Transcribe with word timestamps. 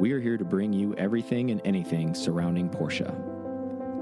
We 0.00 0.12
are 0.12 0.20
here 0.20 0.36
to 0.38 0.44
bring 0.44 0.72
you 0.72 0.94
everything 0.94 1.50
and 1.50 1.60
anything 1.64 2.14
surrounding 2.14 2.70
Porsche. 2.70 3.08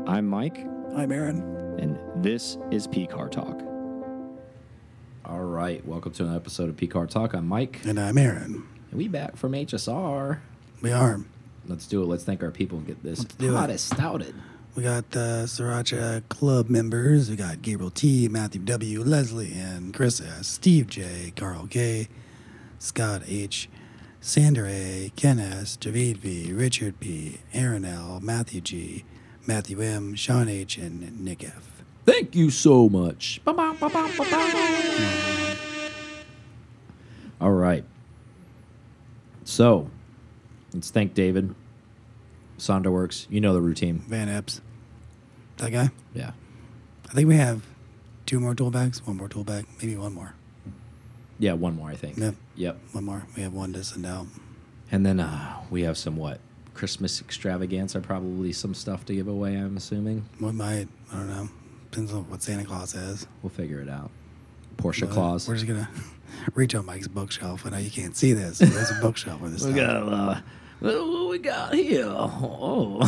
I'm 0.09 0.27
Mike, 0.27 0.65
I'm 0.95 1.11
Aaron. 1.13 1.41
and 1.79 1.99
this 2.25 2.57
is 2.71 2.87
P 2.87 3.07
Car 3.07 3.29
Talk. 3.29 3.61
All 5.25 5.43
right, 5.45 5.85
welcome 5.87 6.13
to 6.13 6.25
an 6.25 6.35
episode 6.35 6.69
of 6.69 6.77
P 6.77 6.87
Car 6.87 7.07
Talk. 7.07 7.35
I'm 7.35 7.47
Mike, 7.47 7.81
And 7.85 7.99
I'm 7.99 8.17
Aaron. 8.17 8.67
and 8.91 8.99
we 8.99 9.09
back 9.09 9.37
from 9.37 9.53
HSR. 9.53 10.39
We 10.81 10.93
are. 10.93 11.21
Let's 11.67 11.87
do 11.87 12.03
it. 12.03 12.07
Let's 12.07 12.25
thank 12.25 12.43
our 12.43 12.51
people 12.53 12.79
and 12.79 12.87
get 12.87 13.03
this 13.03 13.25
do 13.25 13.53
it. 13.53 13.57
hottest 13.59 13.87
stouted. 13.91 14.35
We 14.77 14.85
got 14.85 15.11
the 15.11 15.43
Sriracha 15.47 16.23
Club 16.29 16.71
members. 16.71 17.29
We 17.29 17.35
got 17.37 17.63
Gabriel 17.63 17.91
T, 17.91 18.29
Matthew 18.29 18.61
W, 18.63 19.03
Leslie 19.03 19.53
and 19.53 19.93
Chris 19.93 20.21
S, 20.21 20.47
Steve 20.47 20.87
J, 20.87 21.33
Carl 21.35 21.67
K, 21.69 22.07
Scott 22.79 23.23
H, 23.27 23.69
Sandra 24.21 24.69
A, 24.69 25.13
Ken 25.17 25.39
S, 25.39 25.77
Javid 25.77 26.17
V, 26.19 26.53
Richard 26.53 26.99
P, 27.01 27.39
Aaron 27.53 27.85
L, 27.85 28.21
Matthew 28.21 28.61
G, 28.61 29.05
Matthew 29.47 29.81
M, 29.81 30.15
Sean 30.15 30.49
H, 30.49 30.77
and 30.77 31.21
Nick 31.25 31.45
F. 31.45 31.83
Thank 32.05 32.35
you 32.35 32.51
so 32.51 32.89
much. 32.89 33.41
All 37.41 37.53
right. 37.53 37.85
So, 39.45 39.89
let's 40.75 40.91
thank 40.91 41.15
David, 41.15 41.55
Sonderworks. 42.59 43.27
You 43.31 43.41
know 43.41 43.55
the 43.55 43.61
routine. 43.63 44.01
Van 44.09 44.29
Epps. 44.29 44.61
That 45.59 45.71
guy? 45.71 45.91
Yeah. 46.15 46.33
I 47.09 47.15
think 47.15 47.29
we 47.29 47.37
have 47.37 47.63
two 48.27 48.41
more 48.41 48.55
tool 48.55 48.71
bags, 48.71 49.07
one 49.07 49.17
more 49.17 49.29
tool 49.29 49.45
bag, 49.45 49.67
maybe 49.81 49.97
one 49.97 50.13
more. 50.13 50.35
Yeah, 51.39 51.53
one 51.53 51.77
more, 51.77 51.89
I 51.91 51.95
think. 51.95 52.17
Yep. 52.19 52.35
Yep. 52.57 52.79
One 52.93 53.05
more. 53.05 53.27
We 53.37 53.43
have 53.43 53.53
one 53.53 53.73
to 53.75 53.85
send 53.85 54.07
out. 54.07 54.27
And 54.91 55.05
then 55.07 55.21
uh, 55.21 55.61
we 55.71 55.83
have 55.83 55.97
some 55.99 56.17
what? 56.17 56.41
Christmas 56.75 57.21
extravaganza, 57.21 58.01
probably 58.01 58.53
some 58.53 58.73
stuff 58.75 59.05
to 59.07 59.15
give 59.15 59.29
away, 59.29 59.57
I'm 59.57 59.77
assuming. 59.77 60.25
We 60.41 60.53
might, 60.53 60.89
I 61.13 61.17
don't 61.17 61.29
know. 61.29 61.49
Depends 61.91 62.13
on 62.13 62.29
what 62.31 62.43
Santa 62.43 62.65
Claus 62.65 62.93
has. 62.93 63.27
We'll 63.43 63.51
figure 63.51 63.81
it 63.81 63.89
out. 63.89 64.11
Porsche 64.77 65.01
But 65.01 65.11
Claus. 65.11 65.49
We're 65.49 65.55
just 65.55 65.67
gonna 65.67 65.89
reach 66.55 66.75
on 66.75 66.87
Mike's 66.87 67.09
bookshelf. 67.09 67.67
I 67.67 67.71
know 67.71 67.79
you 67.79 67.91
can't 67.91 68.17
see 68.17 68.33
this. 68.33 68.59
There's 68.59 68.91
a 68.91 69.01
bookshelf 69.01 69.41
with 69.41 69.53
this 69.55 69.65
We 69.65 69.73
stuff. 69.73 69.87
got 70.09 70.13
uh, 70.13 70.41
what 70.81 71.31
we 71.31 71.39
got 71.39 71.75
here? 71.75 72.07
Oh, 72.07 73.01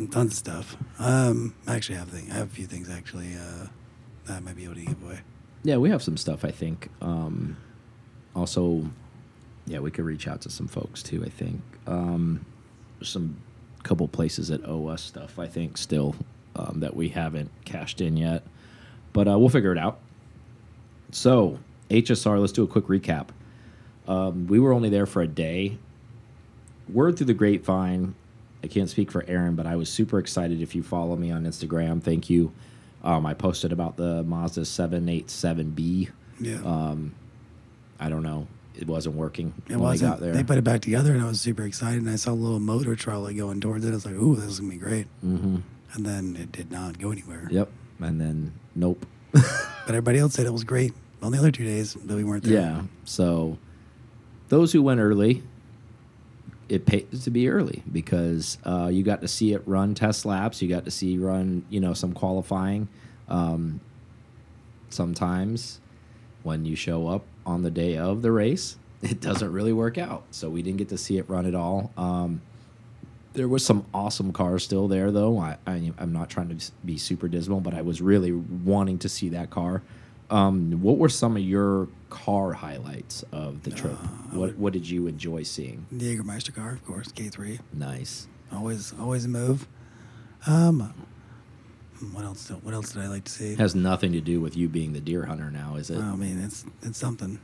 tons 0.10 0.32
of 0.32 0.34
stuff. 0.34 0.76
Um, 0.98 1.54
I 1.68 1.76
actually 1.76 1.98
have 1.98 2.08
thing. 2.08 2.30
I 2.32 2.34
have 2.34 2.48
a 2.48 2.54
few 2.54 2.66
things 2.66 2.90
actually 2.90 3.34
uh, 3.36 3.66
that 4.26 4.38
I 4.38 4.40
might 4.40 4.56
be 4.56 4.64
able 4.64 4.74
to 4.74 4.80
give 4.84 5.02
away. 5.04 5.20
Yeah, 5.62 5.76
we 5.76 5.90
have 5.90 6.02
some 6.02 6.16
stuff. 6.16 6.44
I 6.44 6.50
think. 6.50 6.88
Um, 7.00 7.56
also, 8.34 8.88
yeah, 9.66 9.80
we 9.80 9.90
could 9.90 10.04
reach 10.04 10.28
out 10.28 10.40
to 10.42 10.50
some 10.50 10.68
folks 10.68 11.02
too. 11.02 11.24
I 11.24 11.28
think 11.28 11.60
um, 11.86 12.44
some 13.02 13.36
couple 13.82 14.06
places 14.08 14.48
that 14.48 14.64
owe 14.64 14.88
us 14.88 15.02
stuff. 15.02 15.38
I 15.38 15.46
think 15.46 15.76
still 15.76 16.14
um, 16.56 16.80
that 16.80 16.94
we 16.94 17.08
haven't 17.08 17.50
cashed 17.64 18.00
in 18.00 18.16
yet, 18.16 18.44
but 19.12 19.28
uh, 19.28 19.38
we'll 19.38 19.48
figure 19.48 19.72
it 19.72 19.78
out. 19.78 19.98
So 21.10 21.58
HSR, 21.90 22.40
let's 22.40 22.52
do 22.52 22.62
a 22.62 22.66
quick 22.66 22.86
recap. 22.86 23.28
Um, 24.06 24.46
we 24.46 24.58
were 24.58 24.72
only 24.72 24.88
there 24.88 25.06
for 25.06 25.22
a 25.22 25.26
day. 25.26 25.78
Word 26.92 27.16
through 27.16 27.26
the 27.26 27.34
grapevine. 27.34 28.14
I 28.62 28.66
can't 28.66 28.90
speak 28.90 29.10
for 29.10 29.24
Aaron, 29.28 29.54
but 29.54 29.66
I 29.66 29.76
was 29.76 29.88
super 29.90 30.18
excited. 30.18 30.60
If 30.60 30.74
you 30.74 30.82
follow 30.82 31.16
me 31.16 31.30
on 31.30 31.44
Instagram, 31.44 32.02
thank 32.02 32.28
you. 32.28 32.52
Um, 33.08 33.24
I 33.24 33.32
posted 33.32 33.72
about 33.72 33.96
the 33.96 34.22
Mazda 34.22 34.60
787B. 34.62 36.10
Yeah, 36.40 36.56
Um, 36.62 37.14
I 37.98 38.10
don't 38.10 38.22
know. 38.22 38.46
It 38.76 38.86
wasn't 38.86 39.16
working 39.16 39.54
it 39.66 39.72
when 39.72 39.80
wasn't. 39.80 40.08
I 40.08 40.14
got 40.14 40.20
there. 40.20 40.32
They 40.34 40.44
put 40.44 40.58
it 40.58 40.62
back 40.62 40.82
together, 40.82 41.12
and 41.12 41.22
I 41.22 41.26
was 41.26 41.40
super 41.40 41.62
excited. 41.64 42.02
And 42.02 42.10
I 42.10 42.16
saw 42.16 42.30
a 42.30 42.34
little 42.34 42.60
motor 42.60 42.94
trolley 42.94 43.34
going 43.34 43.60
towards 43.60 43.84
it. 43.84 43.90
I 43.90 43.94
was 43.94 44.06
like, 44.06 44.14
"Ooh, 44.14 44.36
this 44.36 44.44
is 44.44 44.60
gonna 44.60 44.72
be 44.72 44.78
great." 44.78 45.06
mm-hmm. 45.24 45.56
And 45.94 46.06
then 46.06 46.36
it 46.36 46.52
did 46.52 46.70
not 46.70 46.98
go 46.98 47.10
anywhere. 47.10 47.48
Yep. 47.50 47.70
And 48.00 48.20
then 48.20 48.52
nope. 48.74 49.04
But 49.32 49.94
everybody 49.94 50.18
else 50.18 50.34
said 50.34 50.44
it 50.44 50.52
was 50.52 50.64
great 50.64 50.92
on 51.22 51.32
the 51.32 51.38
other 51.38 51.50
two 51.50 51.64
days 51.64 51.94
that 51.94 52.14
we 52.14 52.22
weren't 52.22 52.44
there. 52.44 52.52
Yeah. 52.52 52.82
So 53.06 53.56
those 54.50 54.70
who 54.70 54.82
went 54.82 55.00
early, 55.00 55.42
it 56.68 56.84
pays 56.84 57.24
to 57.24 57.30
be 57.30 57.48
early 57.48 57.82
because 57.90 58.58
uh, 58.64 58.90
you 58.92 59.02
got 59.02 59.22
to 59.22 59.28
see 59.28 59.54
it 59.54 59.62
run 59.66 59.94
test 59.94 60.26
laps. 60.26 60.60
You 60.60 60.68
got 60.68 60.84
to 60.84 60.90
see 60.90 61.16
run, 61.16 61.64
you 61.70 61.80
know, 61.80 61.94
some 61.94 62.12
qualifying. 62.12 62.86
Um, 63.28 63.80
sometimes 64.90 65.80
when 66.42 66.64
you 66.64 66.76
show 66.76 67.08
up 67.08 67.24
on 67.44 67.62
the 67.62 67.70
day 67.70 67.96
of 67.96 68.22
the 68.22 68.32
race, 68.32 68.76
it 69.02 69.20
doesn't 69.20 69.52
really 69.52 69.72
work 69.72 69.98
out. 69.98 70.24
So 70.30 70.48
we 70.48 70.62
didn't 70.62 70.78
get 70.78 70.88
to 70.90 70.98
see 70.98 71.18
it 71.18 71.28
run 71.28 71.46
at 71.46 71.54
all. 71.54 71.92
Um, 71.96 72.42
there 73.34 73.48
was 73.48 73.64
some 73.64 73.84
awesome 73.94 74.32
cars 74.32 74.64
still 74.64 74.88
there, 74.88 75.10
though. 75.12 75.38
I, 75.38 75.58
I 75.66 75.92
I'm 75.98 76.12
not 76.12 76.28
trying 76.30 76.56
to 76.56 76.72
be 76.84 76.96
super 76.96 77.28
dismal, 77.28 77.60
but 77.60 77.74
I 77.74 77.82
was 77.82 78.00
really 78.00 78.32
wanting 78.32 78.98
to 79.00 79.08
see 79.08 79.28
that 79.30 79.50
car. 79.50 79.82
Um, 80.30 80.82
what 80.82 80.98
were 80.98 81.08
some 81.08 81.36
of 81.36 81.42
your 81.42 81.88
car 82.10 82.52
highlights 82.52 83.24
of 83.32 83.62
the 83.62 83.70
trip? 83.70 83.96
what 84.32 84.56
What 84.56 84.72
did 84.72 84.88
you 84.88 85.06
enjoy 85.06 85.42
seeing? 85.44 85.86
The 85.92 86.16
Jägermeister 86.16 86.54
car, 86.54 86.70
of 86.70 86.84
course, 86.84 87.12
K 87.12 87.28
three. 87.28 87.60
Nice. 87.72 88.26
Always, 88.52 88.92
always 88.98 89.24
a 89.26 89.28
move. 89.28 89.66
Um, 90.46 90.92
what 92.12 92.24
else? 92.24 92.48
What 92.48 92.74
else 92.74 92.92
did 92.92 93.02
I 93.02 93.08
like 93.08 93.24
to 93.24 93.32
see? 93.32 93.54
Has 93.56 93.74
nothing 93.74 94.12
to 94.12 94.20
do 94.20 94.40
with 94.40 94.56
you 94.56 94.68
being 94.68 94.92
the 94.92 95.00
deer 95.00 95.24
hunter 95.24 95.50
now, 95.50 95.76
is 95.76 95.90
it? 95.90 95.98
I 95.98 96.14
mean, 96.16 96.42
it's 96.42 96.64
it's 96.82 96.98
something. 96.98 97.38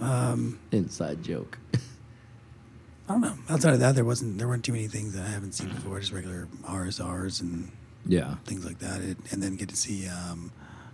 Inside 0.72 1.22
joke. 1.22 1.58
I 3.08 3.12
don't 3.12 3.20
know. 3.20 3.34
Outside 3.48 3.74
of 3.74 3.80
that, 3.80 3.94
there 3.94 4.04
wasn't 4.04 4.38
there 4.38 4.48
weren't 4.48 4.64
too 4.64 4.72
many 4.72 4.88
things 4.88 5.14
that 5.14 5.24
I 5.24 5.28
haven't 5.28 5.52
seen 5.52 5.68
before. 5.68 6.00
Just 6.00 6.12
regular 6.12 6.48
RSRs 6.64 7.40
and 7.40 7.70
yeah. 8.04 8.36
things 8.44 8.64
like 8.64 8.78
that. 8.80 9.00
It, 9.00 9.16
and 9.30 9.42
then 9.42 9.56
get 9.56 9.68
to 9.68 9.76
see 9.76 10.08
um, 10.08 10.52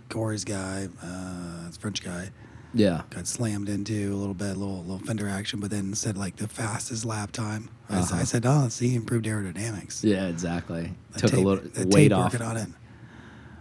Corey's 0.09 0.45
guy, 0.45 0.87
uh, 1.01 1.71
French 1.79 2.03
guy, 2.03 2.29
Yeah. 2.73 3.03
got 3.11 3.27
slammed 3.27 3.69
into 3.69 4.13
a 4.13 4.17
little 4.17 4.33
bit, 4.33 4.57
little 4.57 4.81
little 4.83 4.99
fender 4.99 5.27
action, 5.29 5.59
but 5.59 5.69
then 5.69 5.93
said 5.93 6.17
like 6.17 6.37
the 6.37 6.47
fastest 6.47 7.05
lap 7.05 7.31
time. 7.31 7.69
I, 7.89 7.99
s- 7.99 8.11
I 8.11 8.15
Uh-huh. 8.15 8.25
said, 8.25 8.45
oh, 8.45 8.67
see, 8.69 8.95
improved 8.95 9.25
aerodynamics. 9.25 10.03
Yeah. 10.03 10.27
Exactly. 10.27 10.93
The 11.11 11.19
Took 11.19 11.33
a 11.33 11.35
little 11.39 11.63
the 11.63 11.87
weight 11.87 12.09
tape 12.09 12.17
off. 12.17 12.39
on 12.41 12.57
it. 12.57 12.69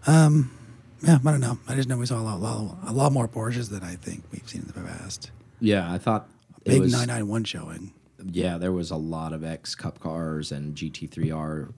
Um, 0.06 0.50
yeah, 1.02 1.18
I 1.24 1.30
don't 1.30 1.40
know. 1.40 1.58
I 1.68 1.74
just 1.74 1.88
know 1.88 1.96
we 1.98 2.06
saw 2.06 2.20
a 2.20 2.22
lot, 2.22 2.40
lot, 2.40 2.78
a 2.86 2.92
lot 2.92 3.12
more 3.12 3.28
Porsches 3.28 3.68
than 3.70 3.82
I 3.82 3.96
think 3.96 4.24
we've 4.32 4.48
seen 4.48 4.62
in 4.62 4.66
the 4.68 4.88
past. 4.88 5.30
Yeah, 5.60 5.92
I 5.92 5.98
thought 5.98 6.28
it 6.64 6.70
Big 6.70 6.80
was. 6.80 6.92
991 6.92 7.44
showing. 7.44 7.92
Yeah, 8.24 8.56
there 8.58 8.72
was 8.72 8.90
a 8.92 8.96
lot 8.96 9.32
of 9.32 9.44
X 9.44 9.74
Cup 9.74 9.98
cars 10.00 10.52
and 10.52 10.74
GT3R 10.76 11.72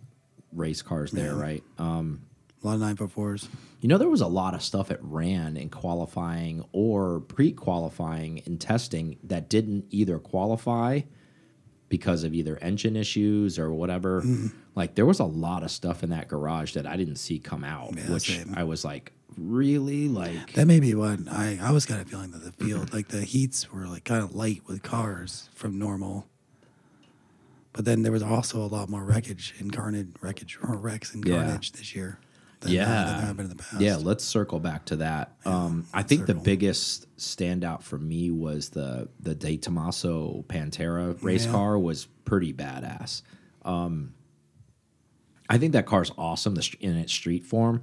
race 0.53 0.83
cars 0.83 1.11
there, 1.11 1.33
Yeah. 1.35 1.41
right? 1.41 1.63
Um, 1.79 2.21
A 2.65 2.69
lot 2.69 2.75
of 2.75 2.81
nine 2.81 2.97
foot 2.97 3.11
fours. 3.13 3.47
You 3.83 3.89
know, 3.91 3.99
there 3.99 4.09
was 4.09 4.23
a 4.23 4.27
lot 4.27 4.55
of 4.55 4.63
stuff 4.63 4.91
it 4.91 4.99
ran 5.03 5.59
in 5.59 5.69
qualifying 5.69 6.65
or 6.73 7.21
pre 7.21 7.53
qualifying 7.53 8.43
and 8.47 8.59
testing 8.59 9.19
that 9.25 9.51
didn't 9.51 9.85
either 9.91 10.19
qualify 10.19 11.03
because 11.91 12.25
of 12.25 12.33
either 12.33 12.57
engine 12.63 12.97
issues 12.97 13.59
or 13.59 13.73
whatever. 13.75 14.23
Mm-hmm. 14.23 14.47
Like, 14.75 14.95
there 14.95 15.05
was 15.05 15.21
a 15.21 15.25
lot 15.25 15.63
of 15.63 15.71
stuff 15.71 16.03
in 16.03 16.09
that 16.11 16.27
garage 16.29 16.73
that 16.73 16.87
I 16.87 16.97
didn't 16.97 17.17
see 17.17 17.39
come 17.39 17.63
out, 17.65 17.95
Yeah, 17.97 18.11
which 18.13 18.35
same. 18.39 18.55
I 18.57 18.65
was 18.65 18.83
like, 18.83 19.13
really? 19.37 20.09
Like, 20.09 20.55
That 20.55 20.67
may 20.67 20.81
be 20.81 20.95
what 20.95 21.21
I, 21.31 21.59
I 21.61 21.71
was 21.71 21.85
kind 21.85 22.01
of 22.01 22.09
feeling 22.09 22.31
that 22.31 22.43
the 22.43 22.53
field, 22.65 22.95
like 22.95 23.09
the 23.09 23.25
heats 23.25 23.71
were 23.71 23.87
like 23.87 24.05
kind 24.05 24.25
of 24.25 24.35
light 24.35 24.63
with 24.67 24.83
cars 24.83 25.51
from 25.55 25.79
normal. 25.79 26.27
But 27.75 27.85
then 27.85 28.03
there 28.03 28.13
was 28.13 28.23
also 28.23 28.63
a 28.63 28.67
lot 28.69 28.89
more 28.89 29.05
wreckage 29.05 29.55
and 29.59 29.71
carnage, 29.71 30.09
wreckage 30.23 30.59
or 30.67 30.77
wrecks 30.77 31.13
and 31.13 31.23
Yeah. 31.27 31.43
carnage 31.45 31.73
this 31.73 31.95
year. 31.95 32.19
Than, 32.65 32.73
yeah. 32.73 33.21
have 33.27 33.37
been 33.37 33.47
in 33.47 33.51
the 33.51 33.63
past. 33.63 33.81
Yeah, 33.81 33.97
let's 33.97 34.25
circle 34.25 34.59
back 34.61 34.87
to 34.87 34.97
that. 34.97 35.37
um, 35.45 35.87
I 35.95 36.03
think 36.03 36.27
the 36.27 36.35
biggest 36.35 37.15
standout 37.17 37.83
for 37.83 37.99
me 37.99 38.31
was 38.31 38.71
the 38.71 39.09
the 39.21 39.35
De 39.35 39.57
Tomaso 39.57 40.45
Pantera 40.49 41.21
race 41.23 41.47
Yeah. 41.47 41.53
car 41.53 41.79
was 41.79 42.07
pretty 42.25 42.53
badass. 42.53 43.23
Um, 43.65 44.15
I 45.49 45.59
think 45.59 45.73
that 45.73 45.87
car's 45.87 46.11
awesome 46.17 46.57
in 46.81 46.97
its 46.97 47.13
street 47.13 47.45
form, 47.45 47.83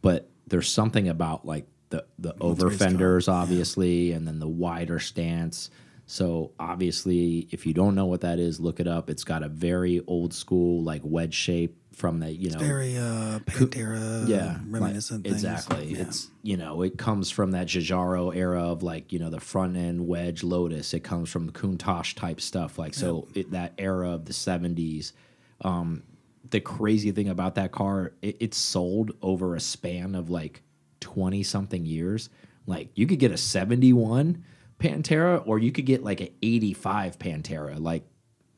but 0.00 0.28
there's 0.46 0.70
something 0.70 1.08
about 1.08 1.46
like 1.46 1.66
the 1.90 2.04
the 2.18 2.34
over 2.40 2.68
race 2.68 2.78
car, 2.78 2.88
fenders, 2.88 3.26
yeah. 3.28 3.34
obviously, 3.34 4.12
and 4.12 4.26
then 4.26 4.38
the 4.38 4.48
wider 4.48 4.98
stance. 4.98 5.70
So 6.06 6.52
obviously, 6.58 7.46
if 7.52 7.64
you 7.64 7.72
don't 7.72 7.94
know 7.94 8.06
what 8.06 8.22
that 8.22 8.38
is, 8.38 8.58
look 8.58 8.80
it 8.80 8.88
up. 8.88 9.08
It's 9.08 9.24
got 9.24 9.42
a 9.42 9.48
very 9.48 10.00
old 10.06 10.34
school 10.34 10.82
like 10.82 11.00
wedge 11.04 11.34
shape 11.34 11.78
from 11.92 12.20
the 12.20 12.32
you 12.32 12.50
know 12.50 12.58
very 12.58 12.96
uh, 12.96 13.38
Pantera, 13.40 14.26
yeah, 14.26 14.58
reminiscent 14.68 15.24
like, 15.24 15.32
exactly. 15.32 15.86
Yeah. 15.86 16.02
It's 16.02 16.28
you 16.42 16.56
know 16.56 16.82
it 16.82 16.98
comes 16.98 17.30
from 17.30 17.52
that 17.52 17.66
Giugiaro 17.66 18.34
era 18.34 18.62
of 18.62 18.82
like 18.82 19.12
you 19.12 19.18
know 19.18 19.30
the 19.30 19.40
front 19.40 19.76
end 19.76 20.06
wedge 20.06 20.42
Lotus. 20.42 20.94
It 20.94 21.00
comes 21.00 21.30
from 21.30 21.46
the 21.46 21.52
Countach 21.52 22.14
type 22.14 22.40
stuff. 22.40 22.78
Like 22.78 22.94
so 22.94 23.28
it, 23.34 23.50
that 23.52 23.74
era 23.78 24.10
of 24.10 24.24
the 24.24 24.32
seventies. 24.32 25.12
Um, 25.60 26.02
the 26.50 26.60
crazy 26.60 27.12
thing 27.12 27.28
about 27.28 27.54
that 27.54 27.72
car, 27.72 28.12
it, 28.20 28.36
it's 28.40 28.56
sold 28.56 29.12
over 29.22 29.54
a 29.54 29.60
span 29.60 30.14
of 30.14 30.30
like 30.30 30.62
twenty 31.00 31.42
something 31.42 31.84
years. 31.84 32.30
Like 32.66 32.90
you 32.94 33.06
could 33.06 33.18
get 33.18 33.32
a 33.32 33.36
seventy 33.36 33.92
one 33.92 34.44
Pantera, 34.78 35.42
or 35.46 35.58
you 35.58 35.72
could 35.72 35.86
get 35.86 36.02
like 36.02 36.20
an 36.20 36.30
eighty 36.42 36.72
five 36.72 37.18
Pantera. 37.18 37.80
Like 37.80 38.04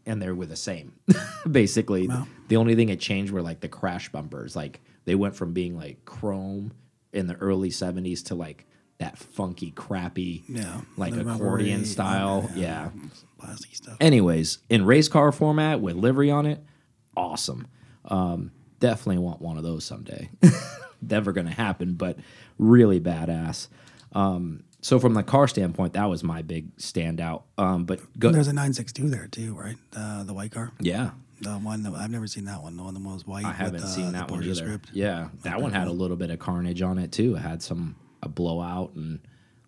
and 0.06 0.20
they 0.20 0.30
were 0.30 0.46
the 0.46 0.56
same. 0.56 0.94
Basically, 1.50 2.08
the 2.48 2.56
only 2.56 2.74
thing 2.74 2.88
that 2.88 3.00
changed 3.00 3.32
were 3.32 3.42
like 3.42 3.60
the 3.60 3.68
crash 3.68 4.10
bumpers. 4.10 4.54
Like 4.56 4.80
they 5.04 5.14
went 5.14 5.36
from 5.36 5.52
being 5.52 5.76
like 5.76 6.04
chrome 6.04 6.72
in 7.12 7.26
the 7.26 7.34
early 7.36 7.70
'70s 7.70 8.24
to 8.26 8.34
like 8.34 8.66
that 8.98 9.18
funky, 9.18 9.70
crappy, 9.72 10.44
Yeah, 10.48 10.80
like 10.96 11.14
accordion 11.14 11.78
rubbery, 11.80 11.84
style. 11.84 12.50
Yeah. 12.54 12.90
Plastic 13.38 13.74
stuff. 13.74 13.96
Anyways, 14.00 14.58
in 14.70 14.84
race 14.84 15.08
car 15.08 15.32
format 15.32 15.80
with 15.80 15.96
livery 15.96 16.30
on 16.30 16.46
it, 16.46 16.62
awesome. 17.16 17.66
Um, 18.04 18.52
definitely 18.80 19.18
want 19.18 19.40
one 19.42 19.56
of 19.56 19.62
those 19.64 19.84
someday. 19.84 20.30
Never 21.02 21.32
going 21.32 21.46
to 21.46 21.52
happen, 21.52 21.94
but 21.94 22.18
really 22.58 23.00
badass. 23.00 23.68
Um, 24.12 24.62
so 24.84 25.00
from 25.00 25.14
the 25.14 25.22
car 25.22 25.48
standpoint, 25.48 25.94
that 25.94 26.04
was 26.10 26.22
my 26.22 26.42
big 26.42 26.76
standout. 26.76 27.44
Um, 27.56 27.86
but 27.86 28.00
go, 28.18 28.30
There's 28.30 28.48
a 28.48 28.52
962 28.52 29.08
there 29.08 29.28
too, 29.28 29.54
right? 29.54 29.76
Uh, 29.96 30.24
the 30.24 30.34
white 30.34 30.52
car. 30.52 30.72
yeah, 30.78 31.12
The 31.40 31.52
one 31.54 31.82
that 31.84 31.94
I've 31.94 32.10
never 32.10 32.26
seen 32.26 32.44
that 32.44 32.62
one. 32.62 32.76
The 32.76 32.82
one 32.82 32.92
that 32.92 33.00
was 33.02 33.26
white. 33.26 33.46
I 33.46 33.52
haven't 33.52 33.82
uh, 33.82 33.86
seen 33.86 34.12
that 34.12 34.30
one 34.30 34.42
either. 34.44 34.54
Script. 34.54 34.90
Yeah, 34.92 35.28
that 35.42 35.62
one 35.62 35.72
had 35.72 35.88
a 35.88 35.92
little 35.92 36.18
bit 36.18 36.28
of 36.28 36.38
carnage 36.38 36.82
on 36.82 36.98
it 36.98 37.12
too. 37.12 37.34
It 37.36 37.38
had 37.40 37.62
some 37.62 37.96
a 38.22 38.28
blowout 38.28 38.92
and 38.94 39.20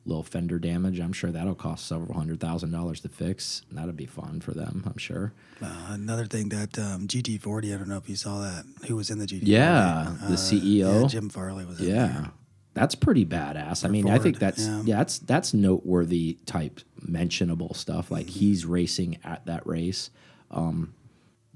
little 0.04 0.22
fender 0.22 0.58
damage. 0.58 1.00
I'm 1.00 1.14
sure 1.14 1.30
that'll 1.32 1.54
cost 1.54 1.86
several 1.86 2.12
hundred 2.12 2.38
thousand 2.38 2.70
dollars 2.72 3.00
to 3.00 3.08
fix. 3.08 3.62
That'd 3.72 3.96
be 3.96 4.04
fun 4.06 4.40
for 4.42 4.52
them. 4.52 4.82
I'm 4.86 4.98
sure. 4.98 5.32
Uh, 5.62 5.86
another 5.92 6.26
thing 6.26 6.50
that 6.50 6.78
um, 6.78 7.08
GT40. 7.08 7.74
I 7.74 7.78
don't 7.78 7.88
know 7.88 7.96
if 7.96 8.08
you 8.08 8.16
saw 8.16 8.40
that. 8.42 8.64
Who 8.86 8.96
was 8.96 9.08
in 9.10 9.18
the 9.18 9.26
GT40? 9.26 9.40
Yeah, 9.44 10.14
the 10.28 10.36
CEO. 10.36 11.00
Yeah, 11.02 11.08
Jim 11.08 11.30
Farley 11.30 11.64
was. 11.64 11.80
In 11.80 11.88
Yeah. 11.88 12.06
there. 12.06 12.30
That's 12.76 12.94
pretty 12.94 13.24
badass. 13.24 13.86
I 13.86 13.88
mean, 13.88 14.06
I 14.06 14.18
think 14.18 14.38
that's 14.38 14.66
yeah. 14.66 14.82
yeah. 14.84 14.96
that's 14.98 15.18
that's 15.20 15.54
noteworthy 15.54 16.36
type 16.44 16.80
mentionable 17.00 17.72
stuff. 17.72 18.10
Like 18.10 18.28
he's 18.28 18.66
racing 18.66 19.16
at 19.24 19.46
that 19.46 19.66
race, 19.66 20.10
um, 20.50 20.92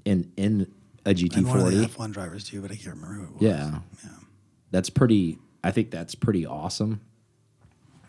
in 0.03 0.31
in 0.35 0.73
a 1.05 1.11
GT 1.11 1.37
And 1.37 1.47
one 1.47 1.59
of 1.59 1.65
the 1.65 1.87
forty. 1.87 2.11
F1 2.11 2.11
drivers 2.11 2.43
too, 2.43 2.59
but 2.61 2.71
I 2.71 2.75
can't 2.75 2.95
remember 2.95 3.13
who 3.13 3.23
it 3.23 3.31
was. 3.33 3.41
Yeah, 3.43 3.79
that's 4.71 4.89
pretty. 4.89 5.37
I 5.63 5.69
think 5.69 5.91
that's 5.91 6.15
pretty 6.15 6.47
awesome. 6.47 7.01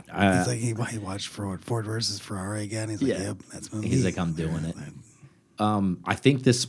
He's 0.06 0.46
like 0.46 0.58
he, 0.58 0.74
he 0.90 0.98
watched 0.98 1.28
Ford, 1.28 1.62
Ford 1.62 1.84
versus 1.84 2.18
Ferrari 2.18 2.64
again. 2.64 2.88
He's 2.88 3.02
like, 3.02 3.12
Yeah. 3.12 3.22
yep, 3.28 3.36
that's 3.52 3.72
me. 3.72 3.88
He's 3.88 4.04
like, 4.06 4.18
I'm 4.18 4.32
doing 4.32 4.64
it. 4.64 4.76
Um, 5.58 6.00
I 6.04 6.14
think 6.14 6.44
this. 6.44 6.66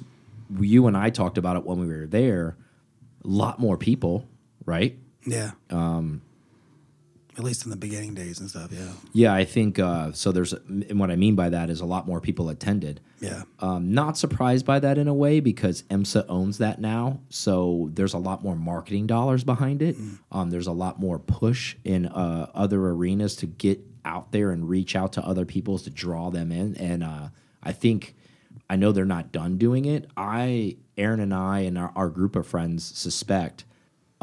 You 0.60 0.88
and 0.88 0.96
I 0.98 1.10
talked 1.10 1.38
about 1.38 1.56
it 1.56 1.66
when 1.66 1.80
we 1.80 1.88
were 1.88 2.06
there. 2.06 2.57
A 3.24 3.28
lot 3.28 3.60
more 3.60 3.78
people, 3.78 4.28
right? 4.66 4.98
Yeah. 5.25 5.51
Um. 5.69 6.22
At 7.35 7.44
least 7.44 7.65
in 7.65 7.71
the 7.71 7.75
beginning 7.77 8.13
days 8.13 8.39
and 8.39 8.50
stuff. 8.50 8.71
Yeah. 8.71 8.91
Yeah, 9.12 9.33
I 9.33 9.44
think 9.44 9.80
uh, 9.80 10.12
so. 10.12 10.31
There's 10.31 10.53
and 10.53 11.00
what 11.00 11.09
I 11.09 11.15
mean 11.15 11.35
by 11.35 11.50
that 11.50 11.69
is 11.69 11.81
a 11.81 11.85
lot 11.85 12.06
more 12.06 12.21
people 12.21 12.50
attended. 12.50 13.01
Yeah. 13.19 13.44
Um, 13.59 13.91
not 13.94 14.18
surprised 14.18 14.65
by 14.65 14.80
that 14.80 14.97
in 15.00 15.07
a 15.07 15.13
way 15.13 15.39
because 15.39 15.83
IMSA 15.83 16.25
owns 16.30 16.59
that 16.59 16.80
now. 16.80 17.21
So 17.30 17.89
there's 17.94 18.13
a 18.13 18.19
lot 18.19 18.44
more 18.44 18.56
marketing 18.56 19.07
dollars 19.07 19.44
behind 19.44 19.81
it. 19.81 19.95
Um, 20.31 20.51
there's 20.51 20.68
a 20.68 20.71
lot 20.74 21.00
more 21.00 21.18
push 21.18 21.75
in 21.83 22.06
uh, 22.06 22.51
other 22.53 22.85
arenas 22.88 23.36
to 23.38 23.47
get 23.47 23.79
out 24.06 24.31
there 24.31 24.51
and 24.51 24.69
reach 24.69 24.95
out 24.95 25.13
to 25.13 25.25
other 25.25 25.45
people 25.45 25.79
to 25.79 25.89
draw 25.89 26.29
them 26.29 26.51
in. 26.51 26.75
And 26.75 27.03
uh, 27.03 27.29
I 27.63 27.71
think, 27.71 28.15
I 28.69 28.75
know 28.75 28.91
they're 28.91 29.06
not 29.06 29.31
done 29.31 29.57
doing 29.57 29.86
it. 29.86 30.09
I, 30.18 30.77
Aaron 30.97 31.19
and 31.19 31.33
I, 31.33 31.62
and 31.62 31.77
our, 31.77 31.91
our 31.95 32.09
group 32.09 32.36
of 32.36 32.45
friends 32.45 32.83
suspect, 32.83 33.63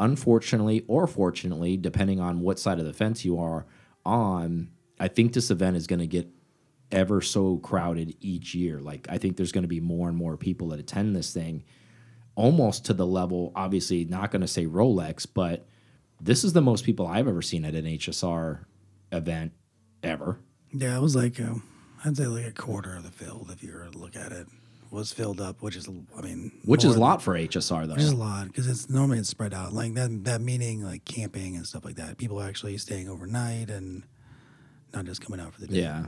unfortunately 0.01 0.83
or 0.87 1.07
fortunately, 1.07 1.77
depending 1.77 2.19
on 2.19 2.41
what 2.41 2.59
side 2.59 2.79
of 2.79 2.85
the 2.85 2.93
fence 2.93 3.23
you 3.23 3.39
are 3.39 3.65
on, 4.03 4.69
I 4.99 5.07
think 5.07 5.31
this 5.31 5.51
event 5.51 5.77
is 5.77 5.87
going 5.87 5.99
to 5.99 6.07
get 6.07 6.27
ever 6.91 7.21
so 7.21 7.57
crowded 7.57 8.15
each 8.19 8.53
year. 8.53 8.79
Like 8.79 9.07
I 9.09 9.17
think 9.17 9.37
there's 9.37 9.51
going 9.53 9.63
to 9.63 9.69
be 9.69 9.79
more 9.79 10.09
and 10.09 10.17
more 10.17 10.35
people 10.35 10.69
that 10.69 10.79
attend 10.79 11.15
this 11.15 11.31
thing, 11.31 11.63
almost 12.35 12.83
to 12.85 12.93
the 12.93 13.05
level. 13.05 13.53
Obviously, 13.55 14.03
not 14.03 14.31
going 14.31 14.41
to 14.41 14.47
say 14.47 14.65
Rolex, 14.65 15.27
but 15.31 15.67
this 16.19 16.43
is 16.43 16.53
the 16.53 16.61
most 16.61 16.83
people 16.83 17.07
I've 17.07 17.27
ever 17.27 17.43
seen 17.43 17.63
at 17.63 17.75
an 17.75 17.85
HSR 17.85 18.65
event 19.11 19.53
ever. 20.03 20.39
Yeah. 20.73 20.97
It 20.97 21.01
was 21.01 21.15
like, 21.15 21.39
um, 21.39 21.63
I'd 22.03 22.17
say 22.17 22.25
like 22.25 22.47
a 22.47 22.51
quarter 22.51 22.95
of 22.95 23.03
the 23.03 23.11
field, 23.11 23.51
if 23.53 23.63
you 23.63 23.73
were 23.73 23.85
to 23.85 23.97
look 23.97 24.15
at 24.15 24.31
it, 24.31 24.47
was 24.91 25.13
filled 25.13 25.39
up, 25.39 25.61
which 25.61 25.77
is, 25.77 25.87
I 26.17 26.21
mean, 26.21 26.51
Which 26.65 26.83
is 26.83 26.95
a 26.95 26.99
lot 26.99 27.21
for 27.21 27.35
HSR 27.35 27.87
though. 27.87 27.93
Which 27.93 28.03
is 28.03 28.11
a 28.11 28.15
lot 28.15 28.47
because 28.47 28.67
it's 28.67 28.89
normally 28.89 29.19
it's 29.19 29.29
spread 29.29 29.53
out 29.53 29.73
like 29.73 29.93
that. 29.95 30.25
That 30.25 30.41
meaning 30.41 30.83
like 30.83 31.05
camping 31.05 31.55
and 31.55 31.65
stuff 31.65 31.85
like 31.85 31.95
that. 31.95 32.17
People 32.17 32.39
are 32.41 32.47
actually 32.47 32.77
staying 32.77 33.07
overnight 33.07 33.69
and 33.69 34.03
not 34.93 35.05
just 35.05 35.21
coming 35.21 35.39
out 35.39 35.53
for 35.53 35.61
the 35.61 35.67
day. 35.67 35.81
Yeah. 35.81 36.05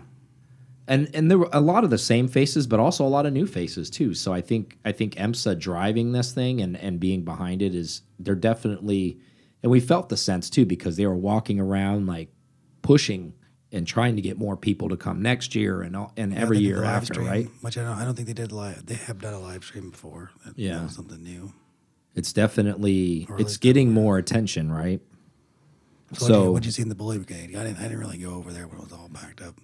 And 0.87 1.09
and 1.13 1.31
there 1.31 1.37
were 1.37 1.49
a 1.53 1.61
lot 1.61 1.85
of 1.85 1.89
the 1.89 1.97
same 1.97 2.27
faces, 2.27 2.67
but 2.67 2.79
also 2.81 3.05
a 3.05 3.07
lot 3.07 3.25
of 3.25 3.31
new 3.31 3.47
faces 3.47 3.89
too. 3.89 4.13
So 4.13 4.33
I 4.33 4.41
think 4.41 4.77
I 4.83 4.91
think 4.91 5.15
IMSA 5.15 5.59
driving 5.59 6.11
this 6.11 6.33
thing 6.33 6.59
and 6.59 6.75
and 6.75 6.99
being 6.99 7.23
behind 7.23 7.61
it 7.61 7.73
is 7.73 8.01
they're 8.19 8.35
definitely 8.35 9.17
and 9.63 9.71
we 9.71 9.79
felt 9.79 10.09
the 10.09 10.17
sense 10.17 10.49
too 10.49 10.65
because 10.65 10.97
they 10.97 11.07
were 11.07 11.15
walking 11.15 11.57
around 11.57 12.05
like 12.05 12.29
pushing 12.81 13.33
and 13.73 13.85
trying 13.85 14.15
to 14.15 14.21
get 14.21 14.37
more 14.37 14.55
people 14.55 14.87
to 14.89 14.95
come 14.95 15.21
next 15.21 15.55
year 15.55 15.81
and 15.81 15.95
all, 15.97 16.13
and 16.15 16.31
Yeah, 16.31 16.39
every 16.39 16.59
year 16.59 16.83
after, 16.83 17.15
stream, 17.15 17.27
right? 17.27 17.49
Which 17.61 17.77
I 17.77 17.83
don't. 17.83 17.97
I 17.97 18.05
don't 18.05 18.13
think 18.15 18.27
they 18.27 18.33
did 18.33 18.51
live. 18.53 18.85
They 18.85 18.93
have 18.95 19.19
done 19.19 19.33
a 19.33 19.39
live 19.39 19.63
stream 19.65 19.89
before. 19.89 20.31
That, 20.45 20.57
Yeah. 20.57 20.79
that 20.83 20.91
something 20.91 21.21
new. 21.21 21.51
It's 22.15 22.31
definitely 22.31 23.27
it's 23.39 23.57
getting 23.57 23.91
more 23.91 24.17
attention, 24.19 24.71
right? 24.71 25.01
So, 26.13 26.27
So- 26.27 26.51
what 26.51 26.63
you 26.65 26.71
see 26.71 26.83
in 26.83 26.89
the 26.89 26.95
Bully 26.95 27.17
Brigade? 27.17 27.55
I 27.55 27.63
didn't. 27.63 27.79
I 27.79 27.83
didn't 27.83 27.99
really 27.99 28.19
go 28.19 28.35
over 28.35 28.53
there 28.53 28.67
when 28.67 28.77
it 28.77 28.83
was 28.83 28.93
all 28.93 29.09
backed 29.11 29.41
up. 29.41 29.59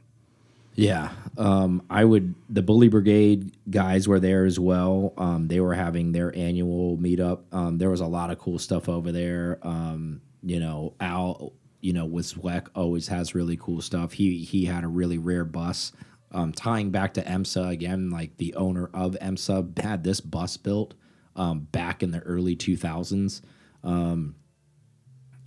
Yeah, 0.76 1.10
um, 1.38 1.82
I 1.90 2.06
would. 2.06 2.34
The 2.50 2.62
Bully 2.62 2.88
Brigade 2.88 3.52
guys 3.70 4.08
were 4.08 4.20
there 4.20 4.46
as 4.46 4.60
well. 4.60 5.14
Um, 5.18 5.48
they 5.48 5.60
were 5.60 5.74
having 5.74 6.14
their 6.14 6.34
annual 6.36 6.98
meetup. 6.98 7.42
Um, 7.52 7.78
there 7.80 7.90
was 7.90 8.00
a 8.00 8.06
lot 8.08 8.32
of 8.32 8.40
cool 8.40 8.58
stuff 8.60 8.88
over 8.90 9.12
there. 9.12 9.60
Um, 9.62 10.22
you 10.42 10.60
know, 10.60 10.94
Al, 11.02 11.52
you 11.82 11.94
know, 11.94 12.06
with 12.06 12.34
Zweck 12.34 12.68
always 12.76 13.08
has 13.08 13.36
really 13.36 13.58
cool 13.58 13.82
stuff. 13.82 14.14
He 14.14 14.40
he 14.40 14.66
had 14.66 14.84
a 14.84 14.88
really 14.88 15.18
rare 15.18 15.46
bus. 15.46 15.92
Um, 16.32 16.52
tying 16.52 16.92
back 16.92 17.16
to 17.16 17.24
IMSA 17.24 17.70
again, 17.72 18.12
like 18.12 18.38
the 18.38 18.54
owner 18.54 18.90
of 18.94 19.18
IMSA 19.20 19.80
had 19.80 20.04
this 20.04 20.22
bus 20.22 20.58
built 20.58 20.94
um, 21.36 21.62
back 21.72 22.04
in 22.04 22.12
the 22.12 22.20
early 22.20 22.56
two 22.56 22.78
thousands. 22.78 23.42
Um, 23.84 24.36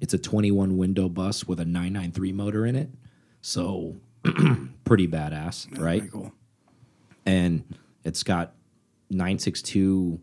it's 0.00 0.14
a 0.14 0.19
21 0.19 0.76
window 0.76 1.08
bus 1.08 1.46
with 1.46 1.61
a 1.61 1.64
993 1.64 2.32
motor 2.32 2.67
in 2.67 2.75
it. 2.75 2.90
So 3.40 3.96
pretty 4.84 5.06
badass, 5.06 5.79
right? 5.79 6.00
Pretty 6.00 6.12
cool. 6.12 6.32
And 7.25 7.62
it's 8.02 8.25
got 8.25 8.55
962 9.11 10.20